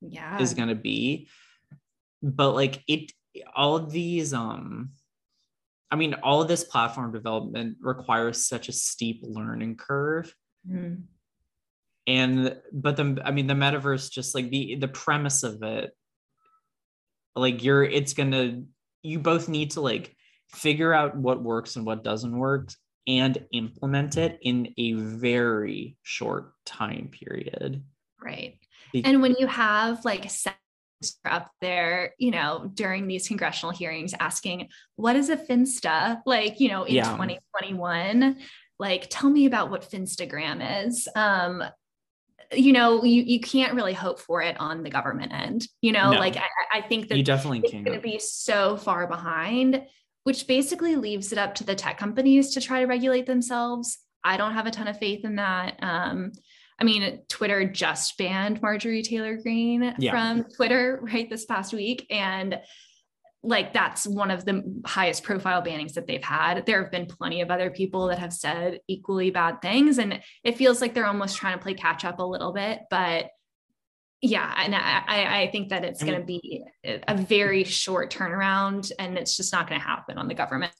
yeah. 0.02 0.40
is 0.40 0.54
gonna 0.54 0.76
be. 0.76 1.30
But 2.22 2.52
like 2.52 2.84
it 2.88 3.12
all 3.56 3.76
of 3.76 3.92
these 3.92 4.34
um 4.34 4.92
i 5.92 5.96
mean 5.96 6.14
all 6.24 6.42
of 6.42 6.48
this 6.48 6.64
platform 6.64 7.12
development 7.12 7.78
requires 7.82 8.48
such 8.48 8.70
a 8.70 8.72
steep 8.72 9.20
learning 9.24 9.76
curve. 9.76 10.34
Mhm. 10.68 11.04
and 12.08 12.56
but 12.72 12.96
the 12.96 13.22
i 13.24 13.32
mean 13.32 13.48
the 13.48 13.54
metaverse 13.54 14.10
just 14.10 14.34
like 14.34 14.50
the 14.50 14.76
the 14.76 14.88
premise 14.88 15.44
of 15.44 15.62
it 15.64 15.92
like 17.36 17.64
you're 17.64 17.84
it's 17.84 18.14
gonna 18.14 18.64
you 19.04 19.20
both 19.20 19.50
need 19.50 19.72
to 19.72 19.82
like 19.82 20.16
figure 20.50 20.94
out 20.94 21.16
what 21.16 21.44
works 21.44 21.76
and 21.76 21.86
what 21.86 22.04
doesn't 22.04 22.36
work 22.36 22.72
and 23.08 23.38
implement 23.52 24.18
it 24.18 24.40
in 24.42 24.74
a 24.78 24.94
very 24.94 25.98
short 26.04 26.54
time 26.66 27.10
period. 27.12 27.84
Right. 28.24 28.58
Be- 28.92 29.04
and 29.06 29.22
when 29.22 29.36
you 29.38 29.48
have 29.48 30.04
like 30.06 30.30
up 31.26 31.52
there 31.62 32.14
you 32.18 32.32
know 32.32 32.72
during 32.74 33.06
these 33.08 33.28
congressional 33.28 33.72
hearings 33.72 34.14
asking 34.20 34.70
what 34.96 35.16
is 35.16 35.30
a 35.30 35.38
finsta? 35.38 36.22
Like 36.26 36.60
you 36.60 36.70
know 36.70 36.84
in 36.84 36.96
Yeah. 36.96 37.12
2021 37.12 38.38
like 38.80 39.08
tell 39.10 39.30
me 39.30 39.46
about 39.46 39.70
what 39.70 39.90
finstagram 39.90 40.88
is. 40.88 41.08
Um 41.16 41.64
you 42.54 42.74
know 42.74 43.04
you, 43.04 43.24
you 43.24 43.40
can't 43.40 43.74
really 43.74 43.94
hope 43.94 44.20
for 44.20 44.42
it 44.42 44.60
on 44.60 44.84
the 44.84 44.90
government 44.90 45.34
end 45.34 45.68
you 45.82 45.92
know? 45.92 46.12
No. 46.12 46.20
like 46.20 46.38
I, 46.38 46.80
I 46.80 46.82
think 46.82 47.08
that 47.10 47.18
you 47.18 47.24
definitely 47.24 47.60
it's 47.60 47.72
going 47.72 47.86
to 47.86 47.92
can't. 47.92 48.04
be 48.04 48.20
so 48.20 48.78
far 48.78 49.08
behind, 49.08 49.82
which 50.26 50.48
basically 50.48 50.96
leaves 50.96 51.32
it 51.32 51.38
up 51.38 51.54
to 51.56 51.64
the 51.64 51.76
tech 51.76 51.98
companies 52.00 52.54
to 52.56 52.60
try 52.60 52.82
to 52.82 52.88
regulate 52.88 53.28
themselves. 53.28 54.00
I 54.24 54.38
don't 54.38 54.54
have 54.54 54.66
a 54.66 54.72
ton 54.72 54.88
of 54.88 54.98
faith 54.98 55.24
in 55.24 55.36
that. 55.36 55.78
Um, 55.84 56.32
I 56.82 56.84
mean, 56.84 57.22
Twitter 57.30 57.64
just 57.70 58.18
banned 58.18 58.60
Marjorie 58.60 59.04
Taylor 59.04 59.38
Greene 59.38 59.94
Yeah. 60.00 60.12
from 60.12 60.46
Twitter 60.56 61.00
right 61.04 61.30
this 61.30 61.46
past 61.46 61.74
week. 61.74 62.08
And 62.10 62.60
like 63.44 63.72
that's 63.72 64.08
one 64.08 64.32
of 64.32 64.46
the 64.46 64.64
highest 64.84 65.22
profile 65.22 65.62
bannings 65.62 65.94
that 65.94 66.08
they've 66.08 66.24
had. 66.24 66.66
There 66.66 66.82
have 66.82 66.92
been 66.92 67.06
plenty 67.06 67.42
of 67.42 67.52
other 67.52 67.70
people 67.70 68.08
that 68.08 68.18
have 68.18 68.34
said 68.34 68.80
equally 68.88 69.30
bad 69.30 69.62
things. 69.62 70.00
And 70.00 70.22
it 70.44 70.58
feels 70.58 70.82
like 70.82 70.96
they're 70.96 71.06
almost 71.06 71.38
trying 71.38 71.56
to 71.56 71.62
play 71.64 71.76
catch 71.76 72.04
up 72.04 72.18
a 72.18 72.24
little 72.24 72.52
bit. 72.52 72.80
But 72.90 73.28
yeah, 74.30 74.54
and 74.58 74.76
I, 74.76 75.44
I- 75.44 75.50
think 75.52 75.70
that 75.70 75.84
it's 75.86 76.04
going 76.04 76.20
to 76.20 76.26
be 76.26 76.64
a 76.84 77.16
very 77.16 77.64
short 77.64 78.12
turnaround, 78.12 78.92
and 79.00 79.18
it's 79.18 79.38
just 79.38 79.54
not 79.54 79.70
going 79.70 79.80
to 79.80 79.86
happen 79.88 80.18
on 80.18 80.28
the 80.28 80.34
government, 80.34 80.74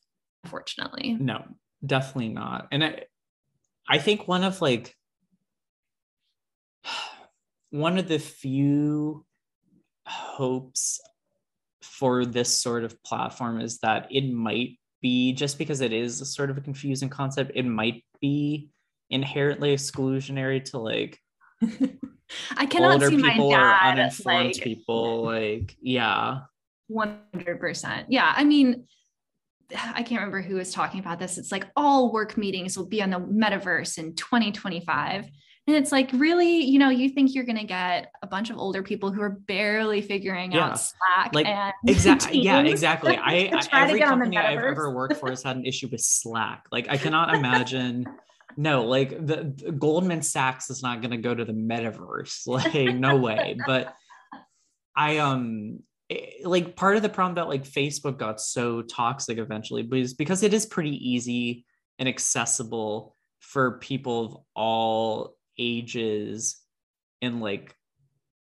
unfortunately. 0.44 1.18
no 1.20 1.44
definitely 1.86 2.30
not 2.30 2.68
and 2.72 2.84
i 2.84 3.04
i 3.88 3.98
think 4.00 4.28
one 4.28 4.44
of 4.44 4.60
like 4.62 4.96
one 7.70 7.98
of 7.98 8.08
the 8.08 8.18
few 8.20 9.24
hopes 10.08 11.00
for 11.82 12.26
this 12.26 12.60
sort 12.60 12.84
of 12.84 13.02
platform 13.04 13.62
is 13.62 13.78
that 13.80 14.08
it 14.10 14.32
might 14.32 14.80
be 15.02 15.34
just 15.34 15.58
because 15.58 15.82
it 15.82 15.94
is 15.94 16.22
a 16.22 16.26
sort 16.26 16.50
of 16.50 16.58
a 16.58 16.62
confusing 16.62 17.10
concept 17.10 17.52
it 17.54 17.66
might 17.66 18.04
be 18.22 18.70
inherently 19.10 19.74
exclusionary 19.76 20.64
to 20.64 20.80
like 20.80 21.20
I 22.58 22.66
cannot 22.66 22.94
older 22.94 23.10
see 23.10 23.18
my 23.18 23.38
dad 23.38 24.00
uninformed 24.00 24.56
like 24.56 24.64
people 24.64 25.24
like 25.24 25.76
yeah 25.82 26.42
one 26.88 27.20
hundred 27.34 27.60
percent. 27.60 28.08
Yeah, 28.10 28.32
I 28.36 28.44
mean, 28.44 28.86
I 29.74 30.04
can't 30.04 30.22
remember 30.22 30.42
who 30.42 30.56
was 30.56 30.72
talking 30.72 31.00
about 31.00 31.20
this. 31.20 31.38
It's 31.38 31.52
like 31.52 31.68
all 31.76 32.12
work 32.12 32.38
meetings 32.38 32.78
will 32.78 32.86
be 32.86 33.02
on 33.02 33.10
the 33.10 33.20
metaverse 33.20 33.98
in 33.98 34.16
2025. 34.16 35.30
And 35.68 35.76
it's 35.76 35.92
like, 35.92 36.12
really, 36.14 36.62
you 36.64 36.78
know, 36.78 36.90
you 36.90 37.10
think 37.10 37.34
you're 37.34 37.44
going 37.44 37.58
to 37.58 37.64
get 37.66 38.12
a 38.22 38.28
bunch 38.28 38.52
of 38.52 38.58
older 38.60 38.84
people 38.84 39.12
who 39.12 39.22
are 39.22 39.32
barely 39.32 40.00
figuring 40.02 40.52
Yeah. 40.52 40.68
out 40.68 40.80
Slack 40.80 41.34
Like, 41.34 41.48
and 41.48 41.74
exactly 41.88 42.40
yeah 42.40 42.60
exactly 42.66 43.18
i, 43.18 43.50
I 43.72 43.82
every 43.82 43.98
get 43.98 44.10
on 44.10 44.20
the 44.20 44.26
company 44.26 44.38
i've 44.38 44.60
ever 44.60 44.94
worked 44.94 45.18
for 45.18 45.30
has 45.30 45.42
had 45.42 45.56
an 45.58 45.66
issue 45.66 45.88
with 45.92 46.02
slack 46.02 46.68
like 46.72 46.88
i 46.90 46.98
cannot 46.98 47.34
imagine 47.36 48.06
no 48.58 48.86
like 48.86 49.10
the, 49.10 49.54
the 49.58 49.72
goldman 49.72 50.22
sachs 50.22 50.70
is 50.70 50.82
not 50.82 51.02
going 51.02 51.12
to 51.12 51.18
go 51.18 51.34
to 51.34 51.46
the 51.46 51.54
metaverse 51.54 52.48
like 52.48 52.96
no 52.96 53.16
way 53.18 53.58
but 53.66 53.94
i 54.96 55.18
um 55.18 55.80
it- 56.10 56.46
like 56.46 56.76
part 56.76 56.96
of 56.96 57.02
the 57.02 57.10
problem 57.10 57.36
that 57.36 57.48
like 57.48 57.64
facebook 57.64 58.18
got 58.18 58.40
so 58.40 58.82
toxic 58.82 59.38
eventually 59.38 59.84
was 59.84 60.14
because 60.14 60.44
it 60.44 60.54
is 60.54 60.66
pretty 60.66 60.96
easy 61.10 61.66
and 62.00 62.10
accessible 62.10 63.16
for 63.40 63.78
people 63.80 64.26
of 64.26 64.38
all 64.56 65.36
ages 65.58 66.58
and 67.22 67.42
like 67.42 67.76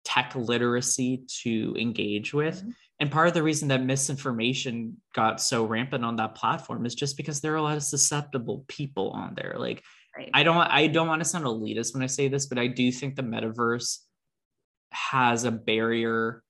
tech 0.04 0.34
literacy 0.36 1.26
to 1.42 1.76
engage 1.80 2.34
with. 2.34 2.58
Mm-hmm. 2.58 2.70
And 3.00 3.12
part 3.12 3.28
of 3.28 3.34
the 3.34 3.44
reason 3.44 3.68
that 3.70 3.84
misinformation 3.84 4.98
got 5.14 5.42
so 5.42 5.66
rampant 5.66 6.06
on 6.06 6.16
that 6.18 6.36
platform 6.36 6.86
is 6.86 6.96
just 6.96 7.18
because 7.18 7.42
there 7.42 7.54
are 7.54 7.58
a 7.58 7.62
lot 7.62 7.78
of 7.78 7.84
susceptible 7.84 8.66
people 8.68 9.10
on 9.12 9.34
there. 9.36 9.56
Like 9.58 9.84
right. 10.16 10.30
I 10.34 10.44
don't 10.44 10.58
I 10.58 10.88
don't 10.88 11.08
want 11.08 11.22
to 11.22 11.28
sound 11.28 11.46
elitist 11.46 11.94
when 11.94 12.04
I 12.04 12.08
say 12.08 12.28
this, 12.28 12.46
but 12.46 12.60
I 12.60 12.68
do 12.68 12.92
think 12.92 13.16
the 13.16 13.24
metaverse 13.24 13.98
has 14.92 15.44
a 15.44 15.52
barrier 15.52 16.44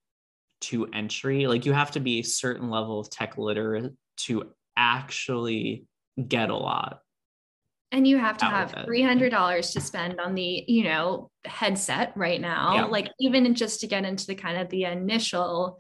to 0.62 0.88
entry. 0.88 1.48
Like 1.48 1.66
you 1.66 1.74
have 1.74 1.92
to 1.92 2.00
be 2.00 2.20
a 2.20 2.24
certain 2.24 2.70
level 2.70 3.00
of 3.00 3.10
tech 3.10 3.38
literate 3.38 3.94
to 4.18 4.52
actually 4.78 5.86
get 6.28 6.50
a 6.50 6.56
lot 6.56 7.00
and 7.94 8.08
you 8.08 8.18
have 8.18 8.38
to 8.40 8.46
have 8.46 8.72
$300 8.72 9.74
to 9.74 9.82
spend 9.82 10.20
on 10.20 10.34
the 10.34 10.66
you 10.68 10.84
know 10.84 11.30
headset 11.46 12.12
right 12.16 12.42
now 12.42 12.76
yeah. 12.76 12.86
like 12.86 13.10
even 13.20 13.54
just 13.56 13.80
to 13.82 13.88
get 13.88 14.04
into 14.04 14.26
the 14.26 14.36
kind 14.36 14.58
of 14.58 14.68
the 14.70 14.86
initial 14.86 15.80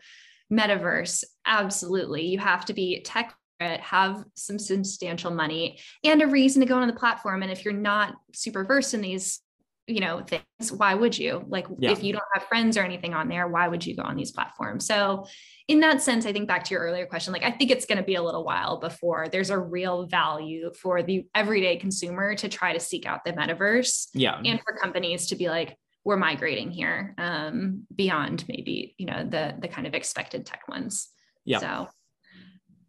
metaverse 0.53 1.23
absolutely 1.45 2.25
you 2.25 2.39
have 2.39 2.65
to 2.65 2.73
be 2.73 3.01
tech 3.01 3.35
have 3.59 4.25
some 4.35 4.59
substantial 4.59 5.31
money 5.31 5.79
and 6.03 6.21
a 6.21 6.27
reason 6.27 6.59
to 6.59 6.67
go 6.67 6.75
on 6.75 6.87
the 6.87 6.93
platform 6.93 7.43
and 7.43 7.51
if 7.51 7.63
you're 7.63 7.73
not 7.73 8.13
super 8.33 8.65
versed 8.65 8.93
in 8.93 8.99
these 8.99 9.39
you 9.87 10.01
know 10.01 10.21
things 10.21 10.71
why 10.75 10.93
would 10.93 11.17
you 11.17 11.45
like 11.47 11.65
yeah. 11.79 11.91
if 11.91 12.03
you 12.03 12.11
don't 12.11 12.23
have 12.33 12.43
friends 12.43 12.75
or 12.75 12.81
anything 12.81 13.13
on 13.13 13.29
there 13.29 13.47
why 13.47 13.69
would 13.69 13.85
you 13.85 13.95
go 13.95 14.03
on 14.03 14.17
these 14.17 14.31
platforms 14.31 14.85
so 14.85 15.25
in 15.67 15.79
that 15.79 16.01
sense, 16.01 16.25
I 16.25 16.33
think 16.33 16.47
back 16.47 16.65
to 16.65 16.73
your 16.73 16.81
earlier 16.81 17.05
question, 17.05 17.31
like 17.31 17.43
I 17.43 17.51
think 17.51 17.71
it's 17.71 17.85
going 17.85 17.97
to 17.97 18.03
be 18.03 18.15
a 18.15 18.21
little 18.21 18.43
while 18.43 18.79
before 18.79 19.29
there's 19.29 19.49
a 19.49 19.57
real 19.57 20.05
value 20.05 20.71
for 20.73 21.01
the 21.01 21.25
everyday 21.33 21.77
consumer 21.77 22.35
to 22.35 22.49
try 22.49 22.73
to 22.73 22.79
seek 22.79 23.05
out 23.05 23.23
the 23.23 23.31
metaverse. 23.31 24.09
Yeah. 24.13 24.39
And 24.43 24.59
for 24.61 24.73
companies 24.73 25.27
to 25.27 25.35
be 25.35 25.49
like, 25.49 25.77
we're 26.05 26.17
migrating 26.17 26.69
here 26.69 27.15
um, 27.17 27.83
beyond 27.95 28.45
maybe, 28.47 28.95
you 28.97 29.05
know, 29.05 29.23
the 29.23 29.55
the 29.59 29.67
kind 29.67 29.87
of 29.87 29.93
expected 29.93 30.45
tech 30.45 30.67
ones. 30.67 31.09
Yeah. 31.45 31.59
So 31.59 31.89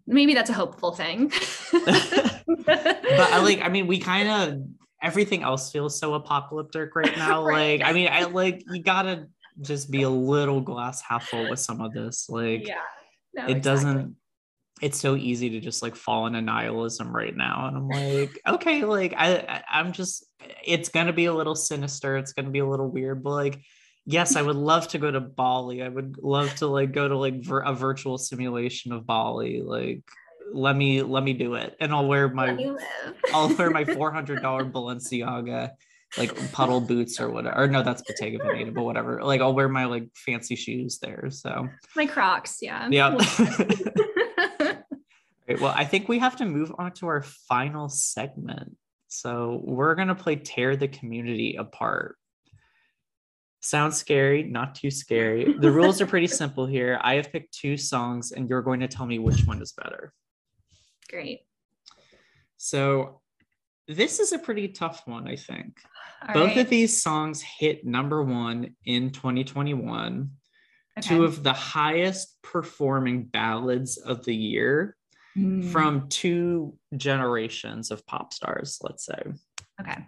maybe 0.07 0.35
that's 0.35 0.51
a 0.51 0.55
hopeful 0.55 0.93
thing. 0.93 1.29
but 1.73 2.69
I 2.69 3.41
like, 3.41 3.63
I 3.63 3.69
mean, 3.69 3.87
we 3.87 3.99
kind 3.99 4.29
of 4.29 4.63
everything 5.03 5.43
else 5.43 5.71
feels 5.71 5.99
so 5.99 6.15
apocalyptic 6.15 6.95
right 6.97 7.17
now. 7.17 7.45
right. 7.45 7.81
Like, 7.81 7.89
I 7.89 7.93
mean, 7.93 8.09
I 8.11 8.25
like 8.25 8.65
you 8.71 8.83
gotta 8.83 9.29
just 9.61 9.91
be 9.91 10.03
a 10.03 10.11
little 10.11 10.61
glass 10.61 11.01
half 11.01 11.29
full 11.29 11.49
with 11.49 11.61
some 11.61 11.81
of 11.81 11.93
this. 11.93 12.29
Like, 12.29 12.67
yeah, 12.67 12.77
no, 13.35 13.45
it 13.45 13.59
exactly. 13.59 13.61
doesn't. 13.61 14.17
It's 14.83 14.99
so 15.01 15.17
easy 15.17 15.51
to 15.51 15.61
just 15.61 15.83
like 15.83 15.95
fall 15.95 16.27
into 16.27 16.41
nihilism 16.41 17.15
right 17.15 17.35
now, 17.35 17.69
and 17.69 17.77
I'm 17.77 17.89
like, 17.89 18.41
okay, 18.47 18.85
like 18.85 19.15
I, 19.17 19.63
I'm 19.71 19.93
just. 19.93 20.27
It's 20.63 20.91
gonna 20.91 21.13
be 21.13 21.25
a 21.27 21.35
little 21.35 21.55
sinister. 21.55 22.17
It's 22.17 22.33
gonna 22.33 22.51
be 22.51 22.59
a 22.59 22.69
little 22.69 22.91
weird, 22.91 23.23
but 23.23 23.31
like, 23.31 23.63
yes, 24.05 24.37
I 24.37 24.43
would 24.43 24.57
love 24.57 24.89
to 24.89 24.99
go 24.99 25.11
to 25.11 25.21
Bali. 25.21 25.83
I 25.83 25.89
would 25.89 26.17
love 26.21 26.55
to 26.57 26.67
like 26.67 26.93
go 26.93 27.09
to 27.09 27.17
like 27.17 27.43
vir- 27.43 27.61
a 27.61 27.73
virtual 27.73 28.19
simulation 28.19 28.93
of 28.93 29.07
Bali. 29.07 29.63
Like, 29.63 30.03
let 30.53 30.77
me 30.77 31.03
let 31.03 31.23
me 31.23 31.33
do 31.33 31.55
it, 31.55 31.77
and 31.81 31.93
I'll 31.93 32.07
wear 32.07 32.29
my 32.29 32.75
I'll 33.33 33.55
wear 33.55 33.71
my 33.71 33.85
four 33.95 34.13
hundred 34.13 34.43
dollar 34.43 34.65
Balenciaga 34.65 35.71
like 36.17 36.53
puddle 36.53 36.81
boots 36.81 37.21
or 37.21 37.29
whatever. 37.29 37.65
Or 37.65 37.69
no, 37.69 37.83
that's 37.83 38.03
Bottega 38.03 38.39
Veneta, 38.39 38.73
but 38.73 38.85
whatever. 38.85 39.23
Like 39.23 39.41
I'll 39.41 39.55
wear 39.55 39.69
my 39.69 39.87
like 39.87 40.09
fancy 40.15 40.57
shoes 40.57 40.99
there. 40.99 41.29
So 41.31 41.69
my 41.97 42.07
Crocs, 42.07 42.59
yeah. 42.61 42.89
Yeah. 42.91 43.19
Well, 45.61 45.75
I 45.77 45.85
think 45.85 46.09
we 46.09 46.19
have 46.19 46.37
to 46.37 46.45
move 46.45 46.73
on 46.79 46.93
to 46.95 47.07
our 47.07 47.23
final 47.23 47.89
segment. 47.89 48.77
So 49.09 49.61
we're 49.65 49.95
gonna 49.95 50.15
play 50.15 50.37
Tear 50.37 50.77
the 50.77 50.89
Community 50.89 51.57
Apart. 51.57 52.17
Sounds 53.61 53.97
scary, 53.97 54.43
not 54.43 54.75
too 54.75 54.91
scary. 54.91 55.55
The 55.59 55.71
rules 55.71 56.01
are 56.03 56.07
pretty 56.07 56.27
simple 56.43 56.67
here. 56.67 56.99
I 57.03 57.15
have 57.15 57.33
picked 57.33 57.55
two 57.55 57.79
songs, 57.79 58.33
and 58.33 58.47
you're 58.49 58.61
going 58.61 58.81
to 58.81 58.89
tell 58.89 59.07
me 59.07 59.19
which 59.19 59.47
one 59.47 59.63
is 59.63 59.73
better. 59.73 60.13
Great. 61.09 61.47
So 62.59 63.23
this 63.89 64.21
is 64.21 64.33
a 64.33 64.39
pretty 64.39 64.69
tough 64.69 65.03
one, 65.07 65.27
I 65.27 65.37
think. 65.37 65.81
All 66.29 66.35
Both 66.35 66.49
right. 66.49 66.59
of 66.59 66.69
these 66.69 67.03
songs 67.03 67.41
hit 67.41 67.87
number 67.87 68.23
one 68.23 68.77
in 68.85 69.11
2021. 69.11 70.31
Okay. 70.99 71.09
Two 71.09 71.25
of 71.25 71.43
the 71.43 71.53
highest 71.55 72.37
performing 72.43 73.25
ballads 73.25 73.97
of 73.97 74.25
the 74.27 74.35
year 74.35 74.97
mm. 75.37 75.71
from 75.71 76.09
two 76.09 76.75
generations 76.97 77.91
of 77.91 78.07
pop 78.07 78.33
stars, 78.33 78.79
let's 78.83 79.05
say. 79.05 79.23
Okay. 79.81 80.07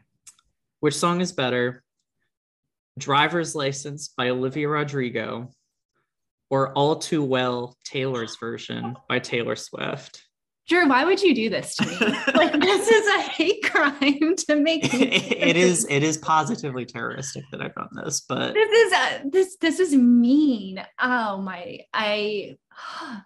Which 0.80 0.94
song 0.94 1.20
is 1.20 1.32
better? 1.32 1.82
Driver's 2.98 3.54
License 3.54 4.08
by 4.08 4.30
Olivia 4.30 4.68
Rodrigo 4.68 5.50
or 6.50 6.72
All 6.72 6.96
Too 6.96 7.22
Well 7.22 7.76
Taylor's 7.84 8.36
version 8.36 8.96
by 9.08 9.18
Taylor 9.18 9.56
Swift? 9.56 10.22
Drew, 10.68 10.88
why 10.88 11.04
would 11.04 11.22
you 11.22 11.34
do 11.34 11.48
this 11.48 11.76
to 11.76 11.86
me? 11.86 11.96
like 12.34 12.52
this 12.60 12.88
is 12.88 13.06
a 13.06 13.20
hate 13.20 13.62
crime 13.62 14.34
to 14.48 14.56
make 14.56 14.92
it 14.92 15.56
is 15.56 15.86
it 15.88 16.02
is 16.02 16.18
positively 16.18 16.84
terroristic 16.84 17.44
that 17.52 17.62
I've 17.62 17.74
done 17.74 17.90
this, 17.92 18.22
but 18.28 18.52
this 18.52 18.70
is 18.70 18.92
a, 18.92 19.22
this 19.30 19.56
this 19.60 19.78
is 19.78 19.94
mean. 19.94 20.84
Oh 21.00 21.40
my 21.40 21.80
I 21.94 22.56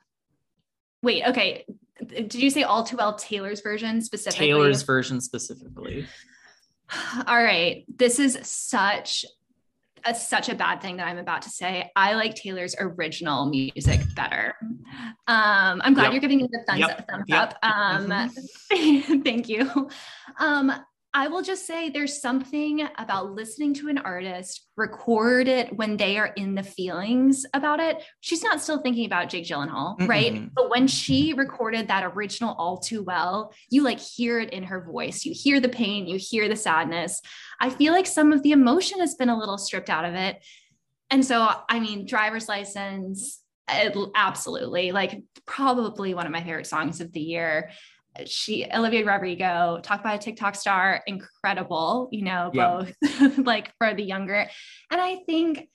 wait, 1.03 1.25
okay. 1.29 1.65
Did 2.07 2.35
you 2.35 2.51
say 2.51 2.63
all 2.63 2.83
too 2.83 2.97
well 2.97 3.15
Taylor's 3.15 3.61
version 3.61 4.01
specifically? 4.01 4.47
Taylor's 4.47 4.83
version 4.83 5.21
specifically. 5.21 6.07
All 7.27 7.43
right. 7.43 7.85
This 7.95 8.19
is 8.19 8.39
such 8.43 9.25
a, 10.05 10.15
such 10.15 10.49
a 10.49 10.55
bad 10.55 10.81
thing 10.81 10.97
that 10.97 11.07
I'm 11.07 11.19
about 11.19 11.43
to 11.43 11.51
say. 11.51 11.91
I 11.95 12.15
like 12.15 12.35
Taylor's 12.35 12.75
original 12.79 13.47
music 13.47 14.01
better. 14.15 14.55
Um, 15.27 15.83
I'm 15.85 15.95
glad 15.95 16.05
yep. 16.05 16.13
you're 16.13 16.21
giving 16.21 16.39
me 16.39 16.49
the 16.51 16.65
thumbs, 16.67 16.81
yep. 16.81 17.09
thumbs 17.09 17.25
yep. 17.29 17.55
up. 17.55 17.59
Um, 17.63 18.07
mm-hmm. 18.09 19.21
thank 19.23 19.49
you. 19.49 19.89
Um, 20.39 20.73
I 21.13 21.27
will 21.27 21.43
just 21.43 21.67
say 21.67 21.91
there's 21.91 22.21
something 22.21 22.87
about 22.97 23.33
listening 23.33 23.75
to 23.75 23.89
an 23.89 23.99
artist 23.99 24.69
record 24.77 25.49
it 25.49 25.77
when 25.77 25.97
they 25.97 26.19
are 26.19 26.29
in 26.37 26.55
the 26.55 26.63
feelings 26.63 27.45
about 27.53 27.81
it. 27.81 28.01
She's 28.21 28.45
not 28.45 28.61
still 28.61 28.81
thinking 28.81 29.07
about 29.07 29.29
Jake 29.29 29.45
Gyllenhaal, 29.45 29.99
mm 29.99 30.09
right? 30.09 30.49
But 30.55 30.71
when 30.71 30.87
she 30.87 31.33
recorded 31.33 31.89
that 31.89 32.05
original 32.05 32.55
all 32.59 32.79
too 32.79 33.03
well, 33.03 33.53
you 33.71 33.83
like 33.83 33.99
hear 33.99 34.39
it 34.39 34.51
in 34.51 34.63
her 34.65 34.81
voice. 34.81 35.25
You 35.25 35.35
hear 35.35 35.59
the 35.59 35.69
pain, 35.69 36.07
you 36.07 36.17
hear 36.17 36.49
the 36.49 36.55
sadness. 36.55 37.21
I 37.61 37.71
feel 37.71 37.93
like 37.93 38.07
some 38.07 38.33
of 38.33 38.45
the 38.45 38.53
emotion 38.53 39.01
has 39.01 39.17
been 39.17 39.31
a 39.31 39.39
little 39.39 39.59
stripped 39.59 39.91
out 39.91 40.05
of 40.05 40.15
it. 40.15 40.45
And 41.11 41.25
so, 41.25 41.49
I 41.69 41.81
mean, 41.81 42.07
driver's 42.07 42.49
license, 42.49 43.41
absolutely 44.15 44.91
like 44.91 45.23
probably 45.47 46.15
one 46.15 46.27
of 46.27 46.33
my 46.33 46.43
favorite 46.43 46.67
songs 46.67 47.01
of 47.01 47.13
the 47.13 47.21
year 47.21 47.71
she 48.27 48.67
Olivia 48.73 49.05
Rodrigo, 49.05 49.81
talk 49.83 50.01
about 50.01 50.17
a 50.17 50.19
TikTok 50.19 50.55
star, 50.55 51.03
incredible, 51.07 52.09
you 52.13 52.23
know, 52.23 52.51
both 52.53 52.95
like 53.39 53.73
for 53.79 53.95
the 53.95 54.03
younger. 54.03 54.49
And 54.91 55.01
I 55.01 55.17
think 55.27 55.69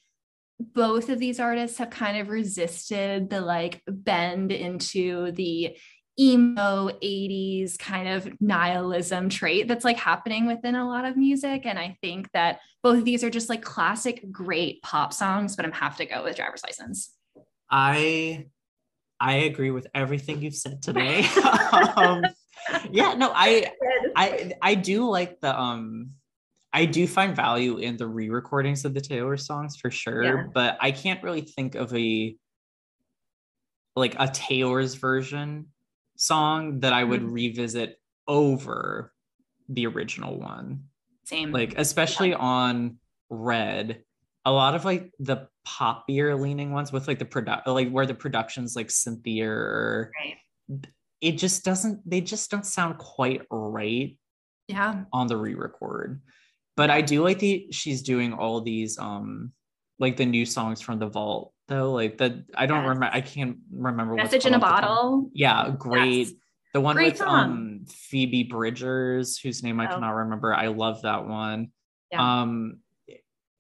both 0.60 1.10
of 1.10 1.20
these 1.20 1.40
artists 1.40 1.78
have 1.80 1.90
kind 1.90 2.18
of 2.18 2.30
resisted 2.30 3.30
the 3.30 3.42
like 3.42 3.82
bend 3.88 4.52
into 4.52 5.32
the 5.32 5.78
emo 6.18 6.90
80s 6.90 7.78
kind 7.78 8.08
of 8.08 8.30
nihilism 8.40 9.28
trait 9.28 9.68
that's 9.68 9.84
like 9.84 9.98
happening 9.98 10.46
within 10.46 10.76
a 10.76 10.88
lot 10.88 11.04
of 11.04 11.18
music. 11.18 11.66
And 11.66 11.78
I 11.78 11.98
think 12.02 12.32
that 12.32 12.60
both 12.84 13.00
of 13.00 13.06
these 13.06 13.24
are 13.24 13.30
just 13.30 13.50
like 13.50 13.62
classic, 13.62 14.32
great 14.32 14.82
pop 14.82 15.12
songs, 15.12 15.56
but 15.56 15.66
I'm 15.66 15.74
have 15.74 15.98
to 15.98 16.06
go 16.06 16.24
with 16.24 16.38
driver's 16.38 16.64
license. 16.64 17.12
I 17.70 18.46
I 19.20 19.36
agree 19.36 19.72
with 19.72 19.88
everything 19.94 20.42
you've 20.42 20.56
said 20.56 20.82
today. 20.82 21.26
um, 21.96 22.24
yeah, 22.92 23.14
no, 23.14 23.32
I, 23.34 23.72
I, 24.16 24.54
I 24.62 24.76
do 24.76 25.10
like 25.10 25.40
the 25.42 25.60
um, 25.60 26.12
I 26.74 26.84
do 26.86 27.08
find 27.08 27.34
value 27.36 27.78
in 27.78 27.96
the 27.96 28.06
re-recordings 28.06 28.84
of 28.84 28.94
the 28.94 29.00
Taylor 29.00 29.38
songs 29.38 29.78
for 29.78 29.90
sure, 29.90 30.24
yeah. 30.24 30.44
but 30.54 30.78
I 30.82 30.92
can't 30.92 31.24
really 31.24 31.42
think 31.42 31.76
of 31.76 31.96
a 31.96 32.36
like 33.96 34.16
a 34.20 34.28
Taylor's 34.28 34.96
version 34.96 35.68
song 36.18 36.82
that 36.82 36.92
I 36.92 37.04
would 37.04 37.22
mm-hmm. 37.22 37.32
revisit 37.32 37.98
over 38.28 39.14
the 39.70 39.88
original 39.88 40.38
one. 40.38 40.86
Same. 41.24 41.52
Like 41.52 41.76
especially 41.78 42.32
yeah. 42.32 42.38
on 42.38 42.98
Red, 43.30 44.04
a 44.46 44.52
lot 44.52 44.76
of 44.76 44.86
like 44.86 45.12
the 45.20 45.48
poppier 45.68 46.40
leaning 46.40 46.72
ones 46.72 46.92
with 46.92 47.08
like 47.08 47.20
the 47.20 47.26
product 47.26 47.68
like 47.68 47.90
where 47.90 48.06
the 48.06 48.14
production's 48.14 48.76
like 48.76 48.92
Cynthia 48.92 49.50
or 49.50 50.12
right. 50.22 50.86
it 51.22 51.34
just 51.34 51.66
doesn't 51.66 52.08
they 52.08 52.22
just 52.22 52.52
don't 52.52 52.66
sound 52.66 52.98
quite 53.00 53.42
right 53.50 54.18
yeah 54.68 55.04
on 55.12 55.28
the 55.28 55.38
re-record 55.38 56.22
but 56.76 56.90
i 56.90 57.02
do 57.02 57.24
like 57.24 57.40
the 57.40 57.68
she's 57.72 58.02
doing 58.02 58.34
all 58.34 58.62
these 58.62 58.98
um 58.98 59.52
like 60.00 60.18
the 60.18 60.26
new 60.26 60.46
songs 60.46 60.82
from 60.82 61.00
the 61.00 61.08
vault 61.08 61.54
though 61.68 61.92
like 61.92 62.18
that 62.18 62.34
i 62.56 62.66
don't 62.66 62.84
yes. 62.84 62.90
remember 62.90 63.10
i 63.12 63.22
can't 63.22 63.58
remember 63.72 64.14
what 64.14 64.24
message 64.24 64.46
in 64.46 64.54
a 64.54 64.60
bottle 64.60 65.30
yeah 65.34 65.72
great 65.78 66.28
yes. 66.28 66.32
the 66.74 66.82
one 66.82 66.96
great 66.96 67.14
with 67.14 67.18
song. 67.18 67.28
um 67.28 67.86
phoebe 67.88 68.44
bridgers 68.44 69.38
whose 69.38 69.64
name 69.64 69.80
i 69.80 69.88
oh. 69.88 69.94
cannot 69.94 70.12
remember 70.12 70.54
i 70.54 70.68
love 70.68 71.02
that 71.04 71.28
one 71.28 71.70
yeah. 72.12 72.42
um 72.42 72.80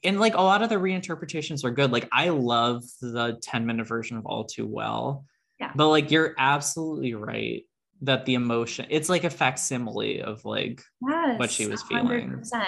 and 0.03 0.19
like 0.19 0.35
a 0.35 0.41
lot 0.41 0.61
of 0.61 0.69
the 0.69 0.75
reinterpretations 0.75 1.63
are 1.63 1.71
good. 1.71 1.91
Like 1.91 2.07
I 2.11 2.29
love 2.29 2.83
the 3.01 3.39
10 3.41 3.65
minute 3.65 3.87
version 3.87 4.17
of 4.17 4.25
All 4.25 4.45
Too 4.45 4.67
Well. 4.67 5.25
Yeah. 5.59 5.71
But 5.75 5.89
like 5.89 6.11
you're 6.11 6.35
absolutely 6.37 7.13
right 7.13 7.63
that 8.01 8.25
the 8.25 8.33
emotion 8.33 8.85
it's 8.89 9.07
like 9.07 9.23
a 9.23 9.29
facsimile 9.29 10.21
of 10.21 10.43
like 10.43 10.83
yes, 11.07 11.39
what 11.39 11.49
she 11.49 11.67
was 11.67 11.81
feeling. 11.83 12.29
100%. 12.29 12.65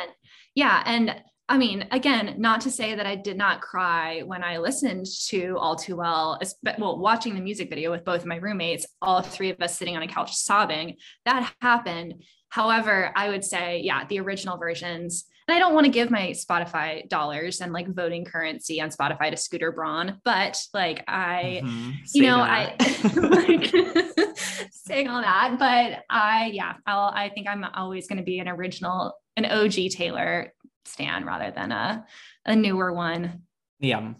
Yeah. 0.55 0.81
And 0.85 1.21
I 1.49 1.57
mean, 1.57 1.87
again, 1.91 2.35
not 2.39 2.61
to 2.61 2.71
say 2.71 2.95
that 2.95 3.05
I 3.05 3.15
did 3.15 3.37
not 3.37 3.61
cry 3.61 4.21
when 4.21 4.43
I 4.43 4.57
listened 4.57 5.05
to 5.27 5.57
All 5.57 5.77
Too 5.77 5.95
Well, 5.95 6.39
well, 6.77 6.99
watching 6.99 7.35
the 7.35 7.41
music 7.41 7.69
video 7.69 7.89
with 7.89 8.03
both 8.03 8.21
of 8.21 8.25
my 8.25 8.35
roommates, 8.35 8.85
all 9.01 9.21
three 9.21 9.49
of 9.49 9.61
us 9.61 9.77
sitting 9.77 9.95
on 9.95 10.03
a 10.03 10.07
couch 10.07 10.35
sobbing. 10.35 10.95
That 11.25 11.53
happened. 11.61 12.23
However, 12.49 13.11
I 13.15 13.29
would 13.29 13.45
say, 13.45 13.81
yeah, 13.83 14.05
the 14.05 14.19
original 14.19 14.57
versions. 14.57 15.25
And 15.47 15.55
I 15.55 15.59
don't 15.59 15.73
want 15.73 15.85
to 15.85 15.91
give 15.91 16.11
my 16.11 16.31
Spotify 16.31 17.07
dollars 17.07 17.61
and 17.61 17.71
like 17.71 17.87
voting 17.87 18.25
currency 18.25 18.81
on 18.81 18.89
Spotify 18.89 19.31
to 19.31 19.37
Scooter 19.37 19.71
Braun, 19.71 20.19
but 20.25 20.61
like 20.73 21.05
I, 21.07 21.61
mm-hmm. 21.63 21.91
you 22.13 22.23
know, 22.23 22.37
that. 22.37 22.75
I 22.79 23.19
like 24.25 24.37
saying 24.71 25.07
all 25.07 25.21
that, 25.21 25.55
but 25.57 26.03
I, 26.09 26.51
yeah, 26.53 26.73
I'll, 26.85 27.13
I 27.13 27.29
think 27.29 27.47
I'm 27.47 27.63
always 27.63 28.07
going 28.07 28.17
to 28.17 28.25
be 28.25 28.39
an 28.39 28.49
original, 28.49 29.13
an 29.37 29.45
OG 29.45 29.91
Taylor 29.91 30.53
stan 30.83 31.23
rather 31.23 31.51
than 31.51 31.71
a, 31.71 32.05
a 32.45 32.55
newer 32.55 32.91
one. 32.91 33.43
Yeah, 33.79 34.13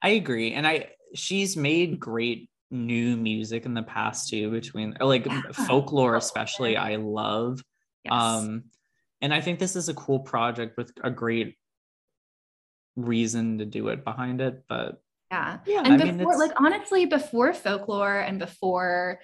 I 0.00 0.10
agree. 0.10 0.54
And 0.54 0.66
I, 0.66 0.88
she's 1.14 1.54
made 1.54 2.00
great 2.00 2.48
new 2.70 3.18
music 3.18 3.66
in 3.66 3.74
the 3.74 3.82
past 3.82 4.30
too 4.30 4.50
between 4.50 4.96
like 4.98 5.26
yeah. 5.26 5.42
folklore 5.52 6.16
especially 6.16 6.74
i 6.74 6.96
love 6.96 7.62
yes. 8.02 8.14
um 8.14 8.64
and 9.22 9.32
i 9.32 9.40
think 9.40 9.58
this 9.58 9.76
is 9.76 9.88
a 9.88 9.94
cool 9.94 10.18
project 10.18 10.76
with 10.76 10.92
a 11.02 11.10
great 11.10 11.56
reason 12.96 13.58
to 13.58 13.64
do 13.64 13.88
it 13.88 14.04
behind 14.04 14.40
it 14.40 14.64
but 14.68 15.00
yeah. 15.30 15.58
Yeah 15.64 15.82
and 15.82 15.94
I 15.94 16.10
before 16.12 16.32
mean, 16.32 16.38
like 16.38 16.52
honestly 16.60 17.06
before 17.06 17.54
folklore 17.54 18.20
and 18.20 18.38
before 18.38 19.20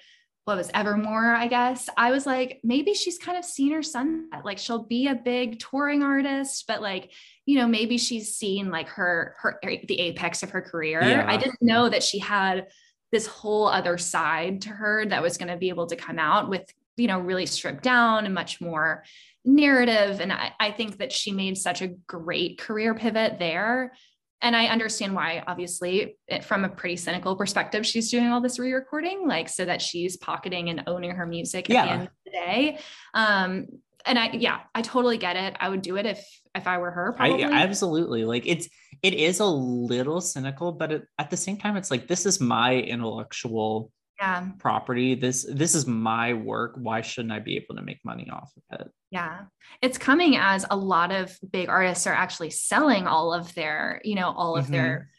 what 0.47 0.57
was 0.57 0.71
evermore 0.73 1.35
i 1.35 1.47
guess 1.47 1.91
i 1.99 2.11
was 2.11 2.25
like 2.25 2.61
maybe 2.65 2.95
she's 2.95 3.19
kind 3.19 3.37
of 3.37 3.45
seen 3.45 3.73
her 3.73 3.83
sunset 3.83 4.43
like 4.43 4.57
she'll 4.57 4.85
be 4.85 5.09
a 5.09 5.15
big 5.15 5.59
touring 5.59 6.03
artist 6.03 6.65
but 6.67 6.81
like 6.81 7.13
you 7.45 7.57
know 7.59 7.69
maybe 7.69 7.99
she's 7.99 8.35
seen 8.35 8.71
like 8.71 8.89
her 8.89 9.35
her 9.41 9.61
the 9.63 10.01
apex 10.01 10.43
of 10.43 10.49
her 10.49 10.63
career. 10.63 11.03
Yeah. 11.03 11.27
i 11.29 11.37
didn't 11.37 11.61
know 11.61 11.91
that 11.91 12.03
she 12.03 12.19
had 12.19 12.69
this 13.13 13.27
whole 13.27 13.69
other 13.69 13.99
side 13.99 14.63
to 14.63 14.71
her 14.71 15.05
that 15.05 15.23
was 15.23 15.37
going 15.37 15.49
to 15.49 15.57
be 15.59 15.69
able 15.69 15.87
to 15.87 15.97
come 15.97 16.19
out 16.19 16.49
with 16.49 16.73
you 16.97 17.07
know 17.07 17.19
really 17.21 17.45
stripped 17.45 17.83
down 17.83 18.25
and 18.25 18.35
much 18.35 18.59
more 18.61 19.05
narrative 19.49 20.21
and 20.21 20.33
I, 20.33 20.53
I 20.61 20.71
think 20.71 20.99
that 20.99 21.13
she 21.13 21.33
made 21.33 21.57
such 21.57 21.83
a 21.83 21.89
great 21.89 22.59
career 22.59 22.95
pivot 22.95 23.39
there 23.39 23.93
and 24.41 24.55
I 24.55 24.67
understand 24.67 25.15
why, 25.15 25.43
obviously, 25.47 26.17
from 26.43 26.65
a 26.65 26.69
pretty 26.69 26.97
cynical 26.97 27.35
perspective, 27.35 27.85
she's 27.85 28.11
doing 28.11 28.29
all 28.29 28.41
this 28.41 28.59
re-recording, 28.59 29.27
like 29.27 29.49
so 29.49 29.65
that 29.65 29.83
she's 29.83 30.17
pocketing 30.17 30.69
and 30.69 30.85
owning 30.87 31.11
her 31.11 31.27
music 31.27 31.69
at 31.69 31.75
yeah. 31.75 31.85
the 31.85 31.93
end 31.93 32.03
of 32.03 32.09
the 32.25 32.31
day. 32.31 32.79
Um, 33.15 33.67
and 34.07 34.19
I, 34.19 34.31
yeah, 34.31 34.61
I 34.75 34.83
totally 34.83 35.19
get 35.19 35.35
it. 35.35 35.57
I 35.59 35.69
would 35.69 35.83
do 35.83 35.97
it 35.97 36.07
if 36.07 36.25
if 36.55 36.69
I 36.69 36.79
were 36.79 36.91
her. 36.91 37.15
Probably. 37.15 37.45
I, 37.45 37.63
absolutely. 37.63 38.25
Like 38.25 38.45
it's 38.47 38.69
it 39.03 39.15
is 39.15 39.41
a 39.41 39.47
little 39.47 40.21
cynical, 40.21 40.73
but 40.73 40.93
it, 40.93 41.03
at 41.19 41.31
the 41.31 41.37
same 41.37 41.57
time, 41.57 41.77
it's 41.77 41.91
like 41.91 42.07
this 42.07 42.25
is 42.25 42.41
my 42.41 42.77
intellectual 42.77 43.91
yeah. 44.19 44.49
property. 44.59 45.15
This 45.15 45.47
this 45.53 45.75
is 45.75 45.87
my 45.87 46.35
work. 46.35 46.75
Why 46.77 47.01
shouldn't 47.01 47.33
I 47.33 47.39
be 47.39 47.57
able 47.57 47.77
to 47.77 47.83
make 47.83 47.99
money 48.05 48.29
off 48.31 48.53
of 48.57 48.81
it? 48.81 48.89
Yeah. 49.11 49.43
It's 49.81 49.99
coming 49.99 50.37
as 50.37 50.67
a 50.71 50.77
lot 50.77 51.13
of 51.13 51.37
big 51.51 51.69
artists 51.69 52.07
are 52.07 52.15
actually 52.15 52.51
selling 52.51 53.07
all 53.07 53.33
of 53.33 53.55
their, 53.55 54.01
you 54.05 54.15
know, 54.15 54.33
all 54.37 54.57
of 54.57 54.65
mm-hmm. 54.65 54.73
their 54.73 55.11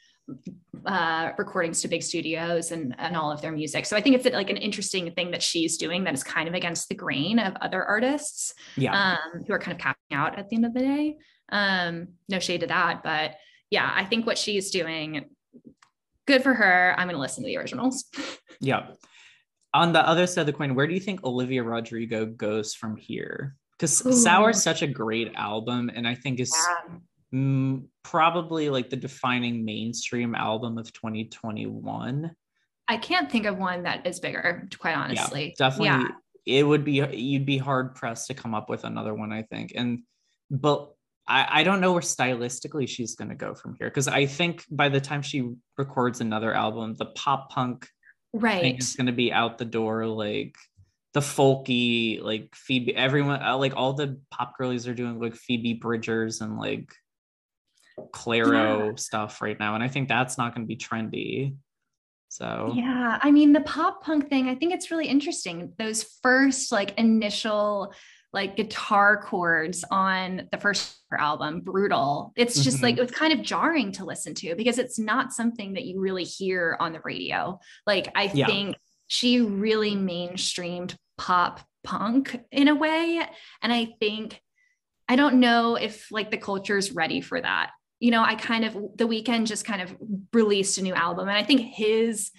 uh, 0.86 1.32
recordings 1.38 1.82
to 1.82 1.88
big 1.88 2.04
studios 2.04 2.72
and, 2.72 2.95
and 3.00 3.16
all 3.16 3.32
of 3.32 3.41
their 3.41 3.52
music. 3.52 3.86
So 3.86 3.97
I 3.97 4.02
think 4.02 4.16
it's 4.16 4.26
like 4.26 4.50
an 4.50 4.58
interesting 4.58 5.12
thing 5.12 5.32
that 5.32 5.43
she's 5.43 5.78
doing 5.78 6.04
that 6.04 6.14
is 6.14 6.24
kind 6.24 6.47
of 6.47 6.54
against 6.54 6.89
the 6.89 6.95
grain 6.95 7.39
of 7.39 7.56
other 7.62 7.84
artists 7.84 8.54
yeah. 8.78 9.14
um, 9.14 9.43
who 9.45 9.54
are 9.54 9.60
kind 9.60 9.76
of 9.76 9.82
capping 9.82 10.18
out 10.18 10.38
at 10.38 10.50
the 10.50 10.56
end 10.56 10.66
of 10.66 10.74
the 10.74 10.82
day. 10.82 11.18
Um, 11.52 12.10
no 12.30 12.39
shade 12.39 12.62
to 12.62 12.68
that, 12.68 13.02
but 13.04 13.36
yeah, 13.72 13.91
I 13.93 14.06
think 14.06 14.26
what 14.26 14.38
she's 14.38 14.72
doing, 14.72 15.26
good 16.30 16.44
for 16.44 16.54
her. 16.54 16.96
I'm 16.98 17.08
going 17.08 17.16
to 17.16 17.22
listen 17.22 17.44
to 17.44 17.48
the 17.48 17.58
originals. 17.58 18.06
yeah. 18.62 18.92
On 19.74 19.94
the 19.94 20.08
other 20.08 20.28
side 20.28 20.42
of 20.42 20.48
the 20.48 20.54
coin, 20.54 20.76
where 20.76 20.88
do 20.88 20.94
you 20.94 21.00
think 21.00 21.24
Olivia 21.24 21.64
Rodrigo 21.64 22.26
goes 22.26 22.74
from 22.74 22.96
here? 22.96 23.56
Because 23.78 24.24
Sour 24.24 24.52
is 24.52 24.62
such 24.62 24.82
a 24.82 24.88
great 24.88 25.34
album, 25.36 25.90
and 25.94 26.08
I 26.08 26.14
think 26.14 26.40
it's 26.40 26.56
yeah. 26.92 26.96
m- 27.34 27.88
probably 28.04 28.70
like 28.70 28.90
the 28.90 28.98
defining 28.98 29.64
mainstream 29.64 30.36
album 30.36 30.78
of 30.78 30.92
2021. 30.92 32.32
I 32.90 32.98
can't 32.98 33.32
think 33.32 33.46
of 33.46 33.58
one 33.58 33.84
that 33.84 34.06
is 34.06 34.20
bigger, 34.20 34.68
quite 34.80 34.98
honestly. 34.98 35.56
Yeah, 35.58 35.70
definitely. 35.70 35.88
Yeah. 35.88 36.60
It 36.60 36.64
would 36.64 36.84
be 36.84 37.06
you'd 37.16 37.46
be 37.46 37.58
hard 37.58 37.96
pressed 37.96 38.28
to 38.28 38.34
come 38.34 38.54
up 38.56 38.70
with 38.70 38.84
another 38.84 39.14
one, 39.14 39.32
I 39.32 39.44
think. 39.44 39.74
And 39.76 40.00
but 40.50 40.92
I, 41.30 41.60
I 41.60 41.64
don't 41.64 41.80
know 41.80 41.94
where 41.94 42.02
stylistically 42.02 42.90
she's 42.90 43.16
going 43.16 43.30
to 43.30 43.36
go 43.36 43.54
from 43.54 43.76
here 43.80 43.88
because 43.88 44.08
I 44.08 44.26
think 44.26 44.66
by 44.72 44.90
the 44.90 45.00
time 45.00 45.22
she 45.22 45.54
records 45.78 46.22
another 46.22 46.54
album, 46.54 46.96
the 46.96 47.06
pop 47.06 47.52
punk 47.52 47.88
right 48.34 48.80
is 48.80 48.96
going 48.96 49.06
to 49.06 49.14
be 49.14 49.32
out 49.32 49.60
the 49.60 49.66
door. 49.66 50.08
Like 50.08 50.56
the 51.14 51.20
folky, 51.20 52.20
like 52.22 52.56
Phoebe, 52.56 52.96
everyone, 52.96 53.44
uh, 53.44 53.58
like 53.58 53.76
all 53.76 53.94
the 53.94 54.20
pop 54.32 54.58
girlies 54.58 54.88
are 54.88 54.96
doing 54.96 55.20
like 55.20 55.36
Phoebe 55.36 55.76
Bridgers 55.76 56.42
and 56.42 56.58
like 56.58 56.92
Clairo 58.12 58.88
yeah. 58.88 58.96
stuff 58.96 59.40
right 59.40 59.60
now, 59.60 59.76
and 59.76 59.84
I 59.84 59.88
think 59.88 60.10
that's 60.10 60.38
not 60.38 60.56
going 60.56 60.66
to 60.66 60.68
be 60.68 60.78
trendy. 60.78 61.56
So 62.30 62.74
yeah, 62.76 63.20
I 63.22 63.30
mean 63.32 63.54
the 63.54 63.62
pop 63.62 64.04
punk 64.04 64.30
thing, 64.30 64.50
I 64.50 64.56
think 64.56 64.74
it's 64.74 64.90
really 64.90 65.08
interesting. 65.08 65.74
Those 65.78 66.04
first 66.24 66.72
like 66.72 66.98
initial 66.98 67.94
like 68.32 68.56
guitar 68.56 69.22
chords 69.22 69.84
on 69.90 70.48
the 70.52 70.58
first 70.58 70.98
album, 71.18 71.62
Brutal. 71.62 72.32
It's 72.36 72.64
just 72.64 72.78
mm-hmm. 72.78 72.86
like 72.86 72.98
it 72.98 73.02
was 73.02 73.12
kind 73.12 73.34
of 73.34 73.42
jarring 73.42 73.92
to 73.94 74.06
listen 74.06 74.36
to 74.36 74.56
because 74.56 74.78
it's 74.78 75.00
not 75.00 75.34
something 75.34 75.74
that 75.74 75.86
you 75.86 76.00
really 76.00 76.24
hear 76.24 76.78
on 76.80 76.94
the 76.94 77.02
radio. 77.04 77.60
Like 77.88 78.12
I 78.16 78.30
yeah. 78.34 78.46
think 78.46 78.78
she 79.08 79.42
really 79.42 79.96
mainstreamed 79.96 80.96
pop 81.18 81.62
punk 81.84 82.40
in 82.52 82.68
a 82.68 82.76
way. 82.76 83.22
And 83.62 83.74
I 83.74 83.96
think 84.00 84.40
I 85.08 85.16
don't 85.16 85.40
know 85.40 85.76
if 85.76 86.12
like 86.12 86.30
the 86.30 86.38
culture 86.38 86.78
is 86.78 86.92
ready 86.92 87.22
for 87.22 87.42
that. 87.42 87.72
You 88.00 88.12
know, 88.12 88.24
I 88.24 88.36
kind 88.36 88.64
of 88.64 88.74
the 88.74 89.08
Weeknd 89.08 89.48
just 89.48 89.66
kind 89.66 89.82
of 89.82 89.96
released 90.32 90.78
a 90.78 90.84
new 90.84 90.94
album 90.94 91.28
and 91.28 91.38
I 91.38 91.44
think 91.44 91.62
his 91.62 92.32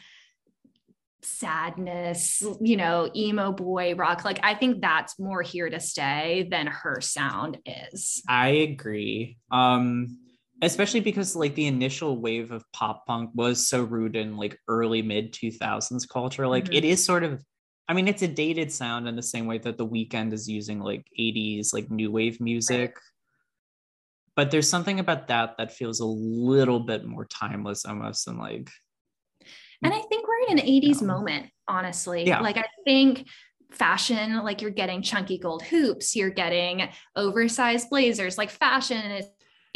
sadness, 1.22 2.42
you 2.60 2.76
know, 2.76 3.10
emo 3.14 3.52
boy 3.52 3.94
rock. 3.94 4.24
Like 4.24 4.40
I 4.42 4.54
think 4.54 4.80
that's 4.80 5.18
more 5.18 5.42
here 5.42 5.68
to 5.68 5.80
stay 5.80 6.48
than 6.50 6.66
her 6.66 7.00
sound 7.00 7.58
is. 7.66 8.22
I 8.28 8.48
agree. 8.48 9.38
Um 9.50 10.18
especially 10.62 11.00
because 11.00 11.34
like 11.34 11.54
the 11.54 11.66
initial 11.66 12.20
wave 12.20 12.52
of 12.52 12.64
pop 12.72 13.06
punk 13.06 13.30
was 13.34 13.66
so 13.66 13.82
rooted 13.82 14.26
in 14.26 14.36
like 14.36 14.58
early 14.68 15.02
mid 15.02 15.32
2000s 15.32 16.08
culture. 16.08 16.46
Like 16.46 16.64
mm-hmm. 16.64 16.74
it 16.74 16.84
is 16.84 17.04
sort 17.04 17.24
of 17.24 17.42
I 17.88 17.94
mean 17.94 18.08
it's 18.08 18.22
a 18.22 18.28
dated 18.28 18.72
sound 18.72 19.08
in 19.08 19.16
the 19.16 19.22
same 19.22 19.46
way 19.46 19.58
that 19.58 19.78
the 19.78 19.86
Weeknd 19.86 20.32
is 20.32 20.48
using 20.48 20.80
like 20.80 21.06
80s 21.18 21.72
like 21.72 21.90
new 21.90 22.10
wave 22.10 22.40
music. 22.40 22.90
Right. 22.90 23.04
But 24.36 24.50
there's 24.50 24.68
something 24.68 25.00
about 25.00 25.28
that 25.28 25.56
that 25.58 25.72
feels 25.72 26.00
a 26.00 26.06
little 26.06 26.80
bit 26.80 27.04
more 27.04 27.26
timeless 27.26 27.84
almost 27.84 28.24
than 28.24 28.38
like 28.38 28.70
and 29.82 29.94
I 29.94 30.00
think 30.00 30.26
we're 30.26 30.52
in 30.52 30.58
an 30.58 30.66
80s 30.66 31.02
moment, 31.02 31.50
honestly. 31.66 32.26
Yeah. 32.26 32.40
Like 32.40 32.56
I 32.56 32.66
think 32.84 33.26
fashion, 33.72 34.42
like 34.42 34.62
you're 34.62 34.70
getting 34.70 35.02
chunky 35.02 35.38
gold 35.38 35.62
hoops, 35.62 36.16
you're 36.16 36.30
getting 36.30 36.88
oversized 37.16 37.88
blazers, 37.90 38.36
like 38.36 38.50
fashion 38.50 38.98
is 39.12 39.26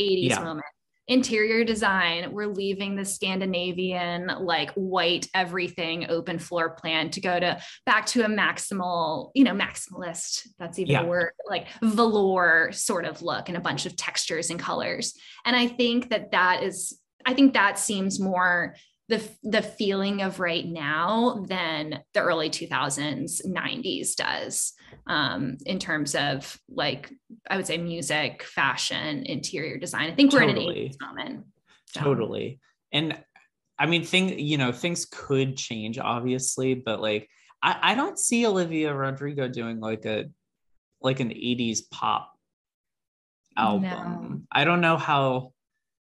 80s 0.01 0.31
yeah. 0.31 0.41
moment. 0.41 0.67
Interior 1.07 1.65
design, 1.65 2.33
we're 2.33 2.47
leaving 2.47 2.97
the 2.97 3.05
Scandinavian, 3.05 4.31
like 4.41 4.71
white 4.73 5.29
everything 5.35 6.07
open 6.09 6.39
floor 6.39 6.71
plan 6.71 7.11
to 7.11 7.21
go 7.21 7.39
to 7.39 7.61
back 7.85 8.07
to 8.07 8.23
a 8.25 8.29
maximal, 8.29 9.31
you 9.35 9.45
know, 9.45 9.53
maximalist, 9.53 10.49
that's 10.59 10.79
even 10.79 10.93
yeah. 10.93 11.03
a 11.03 11.07
word, 11.07 11.33
like 11.47 11.67
velour 11.83 12.73
sort 12.73 13.05
of 13.05 13.21
look 13.21 13.49
and 13.49 13.59
a 13.59 13.61
bunch 13.61 13.85
of 13.85 13.97
textures 13.97 14.49
and 14.49 14.59
colors. 14.59 15.13
And 15.45 15.55
I 15.55 15.67
think 15.69 16.09
that 16.09 16.33
that 16.33 16.63
is, 16.63 16.99
I 17.27 17.35
think 17.35 17.53
that 17.53 17.79
seems 17.79 18.19
more 18.19 18.75
the 19.09 19.23
the 19.43 19.63
feeling 19.63 20.23
of 20.23 20.41
right 20.41 20.67
now 20.67 21.45
than 21.47 22.01
the 22.15 22.21
early 22.21 22.49
2000s 22.49 23.47
90s 23.47 24.15
does 24.15 24.73
um, 25.07 25.57
in 25.67 25.79
terms 25.79 26.15
of 26.15 26.59
like 26.69 27.13
i 27.51 27.57
would 27.57 27.67
say 27.67 27.77
music 27.77 28.43
fashion 28.43 29.25
interior 29.25 29.79
design 29.79 30.11
i 30.11 30.15
think 30.15 30.33
we're 30.33 30.41
totally. 30.41 30.65
in 30.65 30.87
an 30.87 30.89
80s 30.89 31.01
moment 31.01 31.45
so. 31.87 32.01
totally 32.01 32.61
and 32.93 33.19
i 33.79 33.87
mean 33.87 34.05
thing 34.05 34.39
you 34.39 34.57
know 34.57 34.73
things 34.73 35.07
could 35.11 35.57
change 35.57 35.99
obviously 35.99 36.75
but 36.75 37.01
like 37.01 37.29
I, 37.63 37.79
I 37.83 37.95
don't 37.95 38.19
see 38.19 38.47
olivia 38.47 38.95
rodrigo 38.95 39.49
doing 39.49 39.81
like 39.81 40.07
a 40.07 40.27
like 41.03 41.21
an 41.21 41.29
80s 41.29 41.81
pop 41.91 42.33
album 43.57 43.83
no. 43.83 44.41
i 44.51 44.65
don't 44.65 44.81
know 44.81 44.97
how 44.97 45.54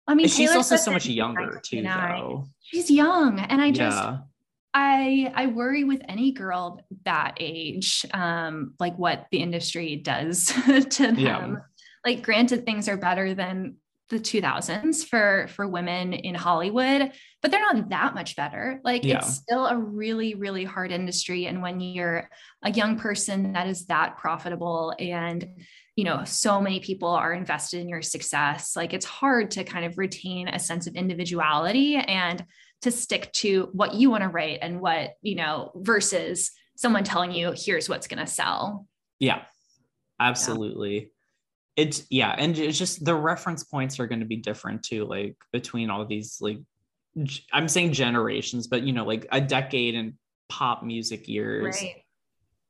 I 0.06 0.14
mean, 0.14 0.28
she's 0.28 0.54
also 0.54 0.76
so 0.76 0.90
much 0.90 1.06
younger 1.06 1.60
too, 1.64 1.82
though. 1.82 2.44
She's 2.62 2.90
young, 2.90 3.40
and 3.40 3.60
I 3.60 3.70
just. 3.70 3.96
Yeah. 3.96 4.18
I 4.76 5.32
I 5.36 5.46
worry 5.46 5.84
with 5.84 6.02
any 6.08 6.32
girl 6.32 6.80
that 7.04 7.36
age, 7.38 8.04
um, 8.12 8.74
like 8.80 8.96
what 8.96 9.26
the 9.30 9.38
industry 9.38 9.94
does 9.94 10.46
to 10.66 11.12
them. 11.12 11.16
Yeah. 11.16 11.56
Like, 12.04 12.22
granted, 12.24 12.66
things 12.66 12.88
are 12.88 12.96
better 12.96 13.34
than 13.34 13.76
the 14.10 14.18
2000s 14.18 15.06
for 15.06 15.46
for 15.48 15.66
women 15.66 16.12
in 16.12 16.34
Hollywood, 16.34 17.12
but 17.40 17.50
they're 17.50 17.60
not 17.60 17.88
that 17.88 18.14
much 18.14 18.36
better. 18.36 18.80
Like 18.84 19.04
yeah. 19.04 19.18
it's 19.18 19.34
still 19.34 19.66
a 19.66 19.76
really 19.76 20.34
really 20.34 20.64
hard 20.64 20.92
industry 20.92 21.46
and 21.46 21.62
when 21.62 21.80
you're 21.80 22.28
a 22.62 22.70
young 22.70 22.98
person 22.98 23.52
that 23.52 23.66
is 23.66 23.86
that 23.86 24.16
profitable 24.18 24.94
and 24.98 25.48
you 25.96 26.04
know 26.04 26.24
so 26.24 26.60
many 26.60 26.80
people 26.80 27.08
are 27.08 27.32
invested 27.32 27.80
in 27.80 27.88
your 27.88 28.02
success, 28.02 28.76
like 28.76 28.92
it's 28.92 29.06
hard 29.06 29.50
to 29.52 29.64
kind 29.64 29.84
of 29.84 29.98
retain 29.98 30.48
a 30.48 30.58
sense 30.58 30.86
of 30.86 30.94
individuality 30.94 31.96
and 31.96 32.44
to 32.82 32.90
stick 32.90 33.32
to 33.32 33.68
what 33.72 33.94
you 33.94 34.10
want 34.10 34.22
to 34.22 34.28
write 34.28 34.58
and 34.60 34.80
what, 34.80 35.14
you 35.22 35.36
know, 35.36 35.72
versus 35.76 36.50
someone 36.76 37.04
telling 37.04 37.32
you 37.32 37.54
here's 37.56 37.88
what's 37.88 38.08
going 38.08 38.18
to 38.18 38.26
sell. 38.26 38.86
Yeah. 39.18 39.42
Absolutely. 40.20 40.94
Yeah 40.98 41.06
it's 41.76 42.06
yeah 42.10 42.34
and 42.38 42.58
it's 42.58 42.78
just 42.78 43.04
the 43.04 43.14
reference 43.14 43.64
points 43.64 43.98
are 43.98 44.06
going 44.06 44.20
to 44.20 44.26
be 44.26 44.36
different 44.36 44.82
too 44.82 45.04
like 45.04 45.36
between 45.52 45.90
all 45.90 46.04
these 46.04 46.38
like 46.40 46.58
i'm 47.52 47.68
saying 47.68 47.92
generations 47.92 48.66
but 48.66 48.82
you 48.82 48.92
know 48.92 49.04
like 49.04 49.26
a 49.32 49.40
decade 49.40 49.94
in 49.94 50.14
pop 50.48 50.82
music 50.82 51.28
years 51.28 51.80
right. 51.82 52.04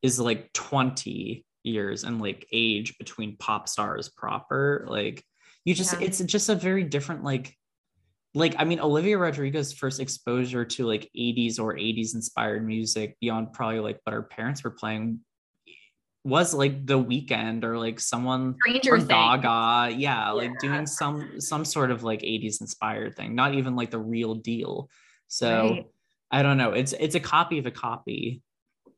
is 0.01 0.19
like 0.19 0.51
20 0.53 1.45
years 1.65 2.03
and 2.03 2.21
like 2.21 2.47
age 2.51 2.97
between 2.97 3.37
pop 3.37 3.67
stars 3.67 4.09
proper 4.09 4.85
like 4.87 5.23
you 5.63 5.73
just 5.73 5.93
yeah. 5.93 6.07
it's 6.07 6.19
just 6.19 6.49
a 6.49 6.55
very 6.55 6.83
different 6.83 7.23
like 7.23 7.55
like 8.33 8.55
i 8.59 8.63
mean 8.63 8.79
olivia 8.79 9.17
rodrigo's 9.17 9.73
first 9.73 9.99
exposure 9.99 10.65
to 10.65 10.85
like 10.85 11.09
80s 11.17 11.59
or 11.59 11.75
80s 11.75 12.13
inspired 12.15 12.65
music 12.65 13.17
beyond 13.19 13.53
probably 13.53 13.79
like 13.79 13.99
what 14.03 14.13
her 14.13 14.23
parents 14.23 14.63
were 14.63 14.71
playing 14.71 15.19
was 16.25 16.55
like 16.55 16.87
the 16.87 16.97
Weeknd 16.97 17.63
or 17.63 17.77
like 17.77 17.99
someone 17.99 18.55
Stranger 18.65 18.95
or 18.95 18.97
Gaga, 18.97 19.91
yeah, 19.91 19.95
yeah, 19.95 20.31
like 20.31 20.57
doing 20.59 20.87
some 20.87 21.39
some 21.39 21.63
sort 21.63 21.91
of 21.91 22.03
like 22.03 22.21
80s 22.21 22.61
inspired 22.61 23.15
thing, 23.15 23.35
not 23.35 23.53
even 23.53 23.75
like 23.75 23.91
the 23.91 23.99
real 23.99 24.33
deal. 24.33 24.89
So 25.27 25.61
right. 25.61 25.85
I 26.31 26.41
don't 26.41 26.57
know. 26.57 26.71
It's 26.71 26.93
it's 26.99 27.13
a 27.13 27.19
copy 27.19 27.59
of 27.59 27.67
a 27.67 27.71
copy. 27.71 28.41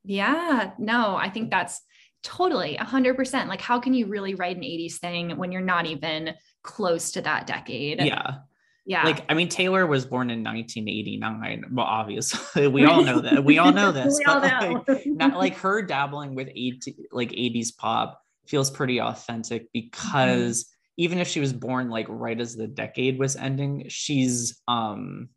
Yeah, 0.05 0.72
no, 0.80 1.18
I 1.18 1.30
think 1.30 1.51
that's 1.51 1.82
totally 2.24 2.78
100%. 2.80 3.47
Like 3.47 3.61
how 3.61 3.80
can 3.80 3.93
you 3.93 4.07
really 4.07 4.36
write 4.36 4.57
an 4.57 4.63
80s 4.63 4.95
thing 4.95 5.38
when 5.38 5.51
you're 5.51 5.61
not 5.61 5.86
even 5.86 6.34
close 6.63 7.11
to 7.11 7.22
that 7.22 7.47
decade? 7.47 8.01
Yeah. 8.01 8.38
Yeah. 8.86 9.03
Like, 9.03 9.26
I 9.28 9.34
mean, 9.34 9.49
Taylor 9.49 9.86
was 9.86 10.05
born 10.05 10.30
in 10.30 10.45
1989. 10.45 11.65
Well, 11.72 11.86
obviously, 11.86 12.68
we 12.70 12.86
all 12.86 13.03
know 13.03 13.20
that. 13.20 13.43
We 13.43 13.57
all 13.57 13.74
know 13.74 13.91
this. 13.93 14.18
but 14.26 14.61
know. 14.61 14.84
Like, 14.88 15.05
not 15.05 15.38
like 15.38 15.57
her 15.57 15.82
dabbling 15.82 16.36
with 16.36 16.47
80, 16.47 17.07
like 17.11 17.32
80s 17.32 17.76
pop 17.76 18.22
feels 18.47 18.72
pretty 18.72 19.01
authentic 19.01 19.68
because 19.74 20.63
mm-hmm. 20.63 21.03
even 21.03 21.18
if 21.20 21.28
she 21.28 21.41
was 21.41 21.51
born 21.51 21.89
like 21.89 22.05
right 22.07 22.39
as 22.39 22.55
the 22.55 22.68
decade 22.68 23.20
was 23.20 23.36
ending, 23.36 23.88
she's 23.89 24.61
um 24.70 25.28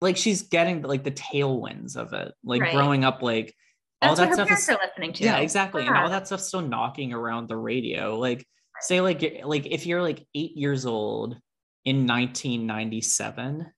like 0.00 0.16
she's 0.16 0.42
getting 0.42 0.82
like 0.82 1.02
the 1.02 1.10
tailwinds 1.10 1.96
of 1.96 2.12
it. 2.12 2.32
Like 2.44 2.62
right. 2.62 2.74
growing 2.74 3.04
up, 3.04 3.20
like 3.20 3.54
That's 4.02 4.20
all 4.20 4.26
that 4.26 4.34
stuff 4.34 4.50
is 4.50 4.68
listening 4.68 5.12
to. 5.14 5.24
Yeah, 5.24 5.38
exactly. 5.38 5.82
Yeah. 5.82 5.88
And 5.88 5.96
all 5.98 6.10
that 6.10 6.26
stuff's 6.26 6.48
still 6.48 6.60
knocking 6.60 7.12
around 7.12 7.48
the 7.48 7.56
radio. 7.56 8.18
Like 8.18 8.46
say 8.82 9.00
like 9.00 9.42
like 9.44 9.66
if 9.66 9.86
you're 9.86 10.02
like 10.02 10.26
eight 10.34 10.56
years 10.56 10.84
old 10.86 11.38
in 11.84 12.06
1997 12.06 13.72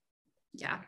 yeah 0.55 0.79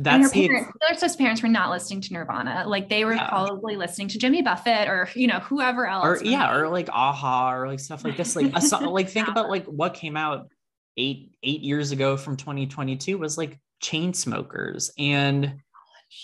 that's 0.00 0.32
the 0.32 0.48
parents, 0.48 0.72
Taylor 0.80 0.98
Swift's 0.98 1.16
parents 1.16 1.42
were 1.42 1.48
not 1.48 1.70
listening 1.70 2.00
to 2.00 2.12
Nirvana. 2.12 2.64
Like 2.66 2.88
they 2.88 3.04
were 3.04 3.14
yeah. 3.14 3.28
probably 3.28 3.76
listening 3.76 4.08
to 4.08 4.18
Jimmy 4.18 4.42
Buffett 4.42 4.88
or 4.88 5.08
you 5.14 5.28
know 5.28 5.38
whoever 5.38 5.86
else. 5.86 6.20
Or 6.20 6.24
yeah, 6.24 6.52
or 6.52 6.68
like 6.68 6.88
a-ha 6.88 7.54
or 7.54 7.68
like 7.68 7.78
stuff 7.78 8.02
like 8.02 8.16
this. 8.16 8.34
Like 8.34 8.52
a 8.52 8.78
like 8.88 9.08
think 9.08 9.28
yeah. 9.28 9.32
about 9.32 9.50
like 9.50 9.66
what 9.66 9.94
came 9.94 10.16
out 10.16 10.48
eight 10.96 11.36
eight 11.44 11.60
years 11.60 11.92
ago 11.92 12.16
from 12.16 12.36
2022 12.36 13.16
was 13.16 13.38
like 13.38 13.60
Chainsmokers 13.84 14.90
and 14.98 15.60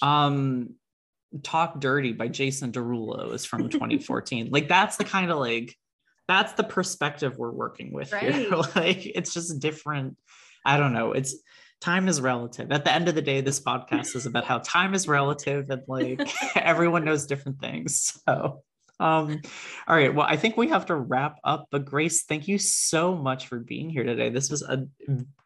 um 0.03 0.75
Talk 1.43 1.81
Dirty 1.81 2.13
by 2.13 2.29
Jason 2.29 2.73
Derulo 2.73 3.33
is 3.33 3.45
from 3.45 3.69
2014. 3.69 4.51
like 4.51 4.69
that's 4.69 4.97
the 4.97 5.05
kind 5.05 5.31
of 5.31 5.39
like 5.39 5.77
that's 6.29 6.53
the 6.53 6.65
perspective 6.65 7.39
we're 7.39 7.51
working 7.51 7.93
with 7.93 8.13
right. 8.13 8.33
here. 8.33 8.51
like 8.77 9.05
it's 9.05 9.35
just 9.35 9.59
different. 9.59 10.17
I 10.65 10.77
don't 10.77 10.93
know. 10.93 11.13
It's 11.13 11.35
time 11.81 12.09
is 12.09 12.21
relative. 12.21 12.71
At 12.71 12.85
the 12.85 12.93
end 12.93 13.09
of 13.09 13.15
the 13.15 13.23
day, 13.23 13.41
this 13.41 13.61
podcast 13.61 14.15
is 14.15 14.27
about 14.27 14.45
how 14.45 14.59
time 14.59 14.95
is 14.95 15.09
relative 15.09 15.71
and 15.71 15.83
like 15.89 16.21
everyone 16.57 17.05
knows 17.05 17.27
different 17.27 17.61
things. 17.61 18.17
So 18.25 18.63
um 19.01 19.41
all 19.89 19.97
right 19.97 20.15
well 20.15 20.27
i 20.29 20.37
think 20.37 20.59
we 20.59 20.69
have 20.69 20.85
to 20.85 20.95
wrap 20.95 21.39
up 21.43 21.67
but 21.71 21.87
grace 21.87 22.25
thank 22.25 22.47
you 22.47 22.59
so 22.59 23.17
much 23.17 23.47
for 23.47 23.59
being 23.59 23.89
here 23.89 24.05
today 24.05 24.29
this 24.29 24.51
was 24.51 24.61
a 24.63 24.87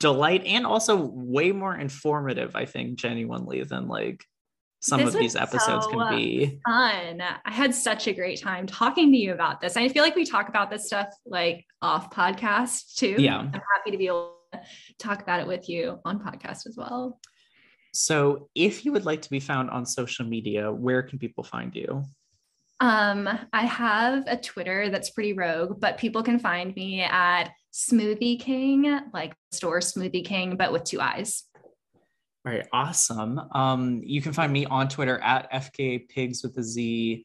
delight 0.00 0.44
and 0.44 0.66
also 0.66 0.96
way 0.96 1.52
more 1.52 1.76
informative 1.76 2.56
i 2.56 2.64
think 2.64 2.98
genuinely 2.98 3.62
than 3.62 3.86
like 3.86 4.24
some 4.84 5.00
this 5.00 5.14
of 5.14 5.20
these 5.20 5.34
episodes 5.34 5.86
so 5.86 5.92
can 5.92 6.14
be 6.14 6.60
fun. 6.66 7.22
I 7.22 7.50
had 7.50 7.74
such 7.74 8.06
a 8.06 8.12
great 8.12 8.38
time 8.38 8.66
talking 8.66 9.10
to 9.12 9.16
you 9.16 9.32
about 9.32 9.62
this. 9.62 9.78
I 9.78 9.88
feel 9.88 10.02
like 10.02 10.14
we 10.14 10.26
talk 10.26 10.50
about 10.50 10.70
this 10.70 10.86
stuff 10.86 11.08
like 11.24 11.64
off 11.80 12.10
podcast 12.10 12.94
too. 12.96 13.16
Yeah. 13.18 13.38
I'm 13.38 13.50
happy 13.52 13.92
to 13.92 13.96
be 13.96 14.08
able 14.08 14.36
to 14.52 14.60
talk 14.98 15.22
about 15.22 15.40
it 15.40 15.46
with 15.46 15.70
you 15.70 16.00
on 16.04 16.20
podcast 16.20 16.66
as 16.66 16.74
well. 16.76 17.18
So, 17.94 18.50
if 18.54 18.84
you 18.84 18.92
would 18.92 19.06
like 19.06 19.22
to 19.22 19.30
be 19.30 19.40
found 19.40 19.70
on 19.70 19.86
social 19.86 20.26
media, 20.26 20.70
where 20.70 21.02
can 21.02 21.18
people 21.18 21.44
find 21.44 21.74
you? 21.74 22.02
Um, 22.80 23.26
I 23.52 23.64
have 23.64 24.24
a 24.26 24.36
Twitter 24.36 24.90
that's 24.90 25.10
pretty 25.10 25.32
rogue, 25.32 25.80
but 25.80 25.96
people 25.96 26.22
can 26.22 26.38
find 26.38 26.74
me 26.74 27.00
at 27.02 27.52
Smoothie 27.72 28.38
King, 28.38 29.00
like 29.14 29.32
store 29.52 29.78
Smoothie 29.78 30.26
King, 30.26 30.56
but 30.56 30.72
with 30.72 30.84
two 30.84 31.00
eyes. 31.00 31.44
All 32.46 32.52
right, 32.52 32.66
awesome. 32.72 33.40
Um, 33.52 34.02
you 34.04 34.20
can 34.20 34.32
find 34.32 34.52
me 34.52 34.66
on 34.66 34.88
Twitter 34.88 35.18
at 35.18 35.50
FKA 35.50 36.08
Pigs 36.08 36.42
with 36.42 36.56
a 36.58 36.62
Z, 36.62 37.24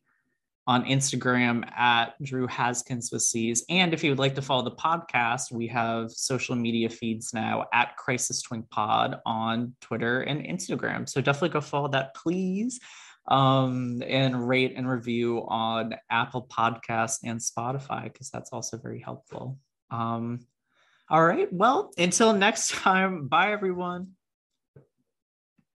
on 0.70 0.86
Instagram 0.86 1.68
at 1.76 2.14
Drew 2.22 2.46
Haskins 2.46 3.12
with 3.12 3.24
C's. 3.24 3.66
And 3.70 3.92
if 3.92 4.04
you 4.04 4.12
would 4.12 4.20
like 4.20 4.36
to 4.36 4.42
follow 4.44 4.62
the 4.62 4.76
podcast, 4.76 5.52
we 5.52 5.66
have 5.70 6.12
social 6.12 6.56
media 6.56 6.92
feeds 6.92 7.34
now 7.34 7.66
at 7.74 7.98
Crisis 7.98 8.44
Twink 8.44 8.70
Pod 8.70 9.20
on 9.26 9.76
Twitter 9.82 10.22
and 10.22 10.46
Instagram. 10.46 11.10
So 11.10 11.22
definitely 11.22 11.50
go 11.50 11.62
follow 11.62 11.88
that, 11.88 12.14
please. 12.14 12.80
Um, 13.28 14.04
and 14.06 14.48
rate 14.48 14.74
and 14.76 14.88
review 14.88 15.44
on 15.48 15.96
Apple 16.12 16.46
Podcasts 16.48 17.18
and 17.24 17.40
Spotify, 17.40 18.04
because 18.04 18.30
that's 18.30 18.52
also 18.52 18.78
very 18.78 19.00
helpful. 19.00 19.58
Um, 19.90 20.46
all 21.10 21.26
right. 21.26 21.52
Well, 21.52 21.90
until 21.98 22.32
next 22.34 22.70
time, 22.76 23.28
bye 23.28 23.54
everyone. 23.54 24.12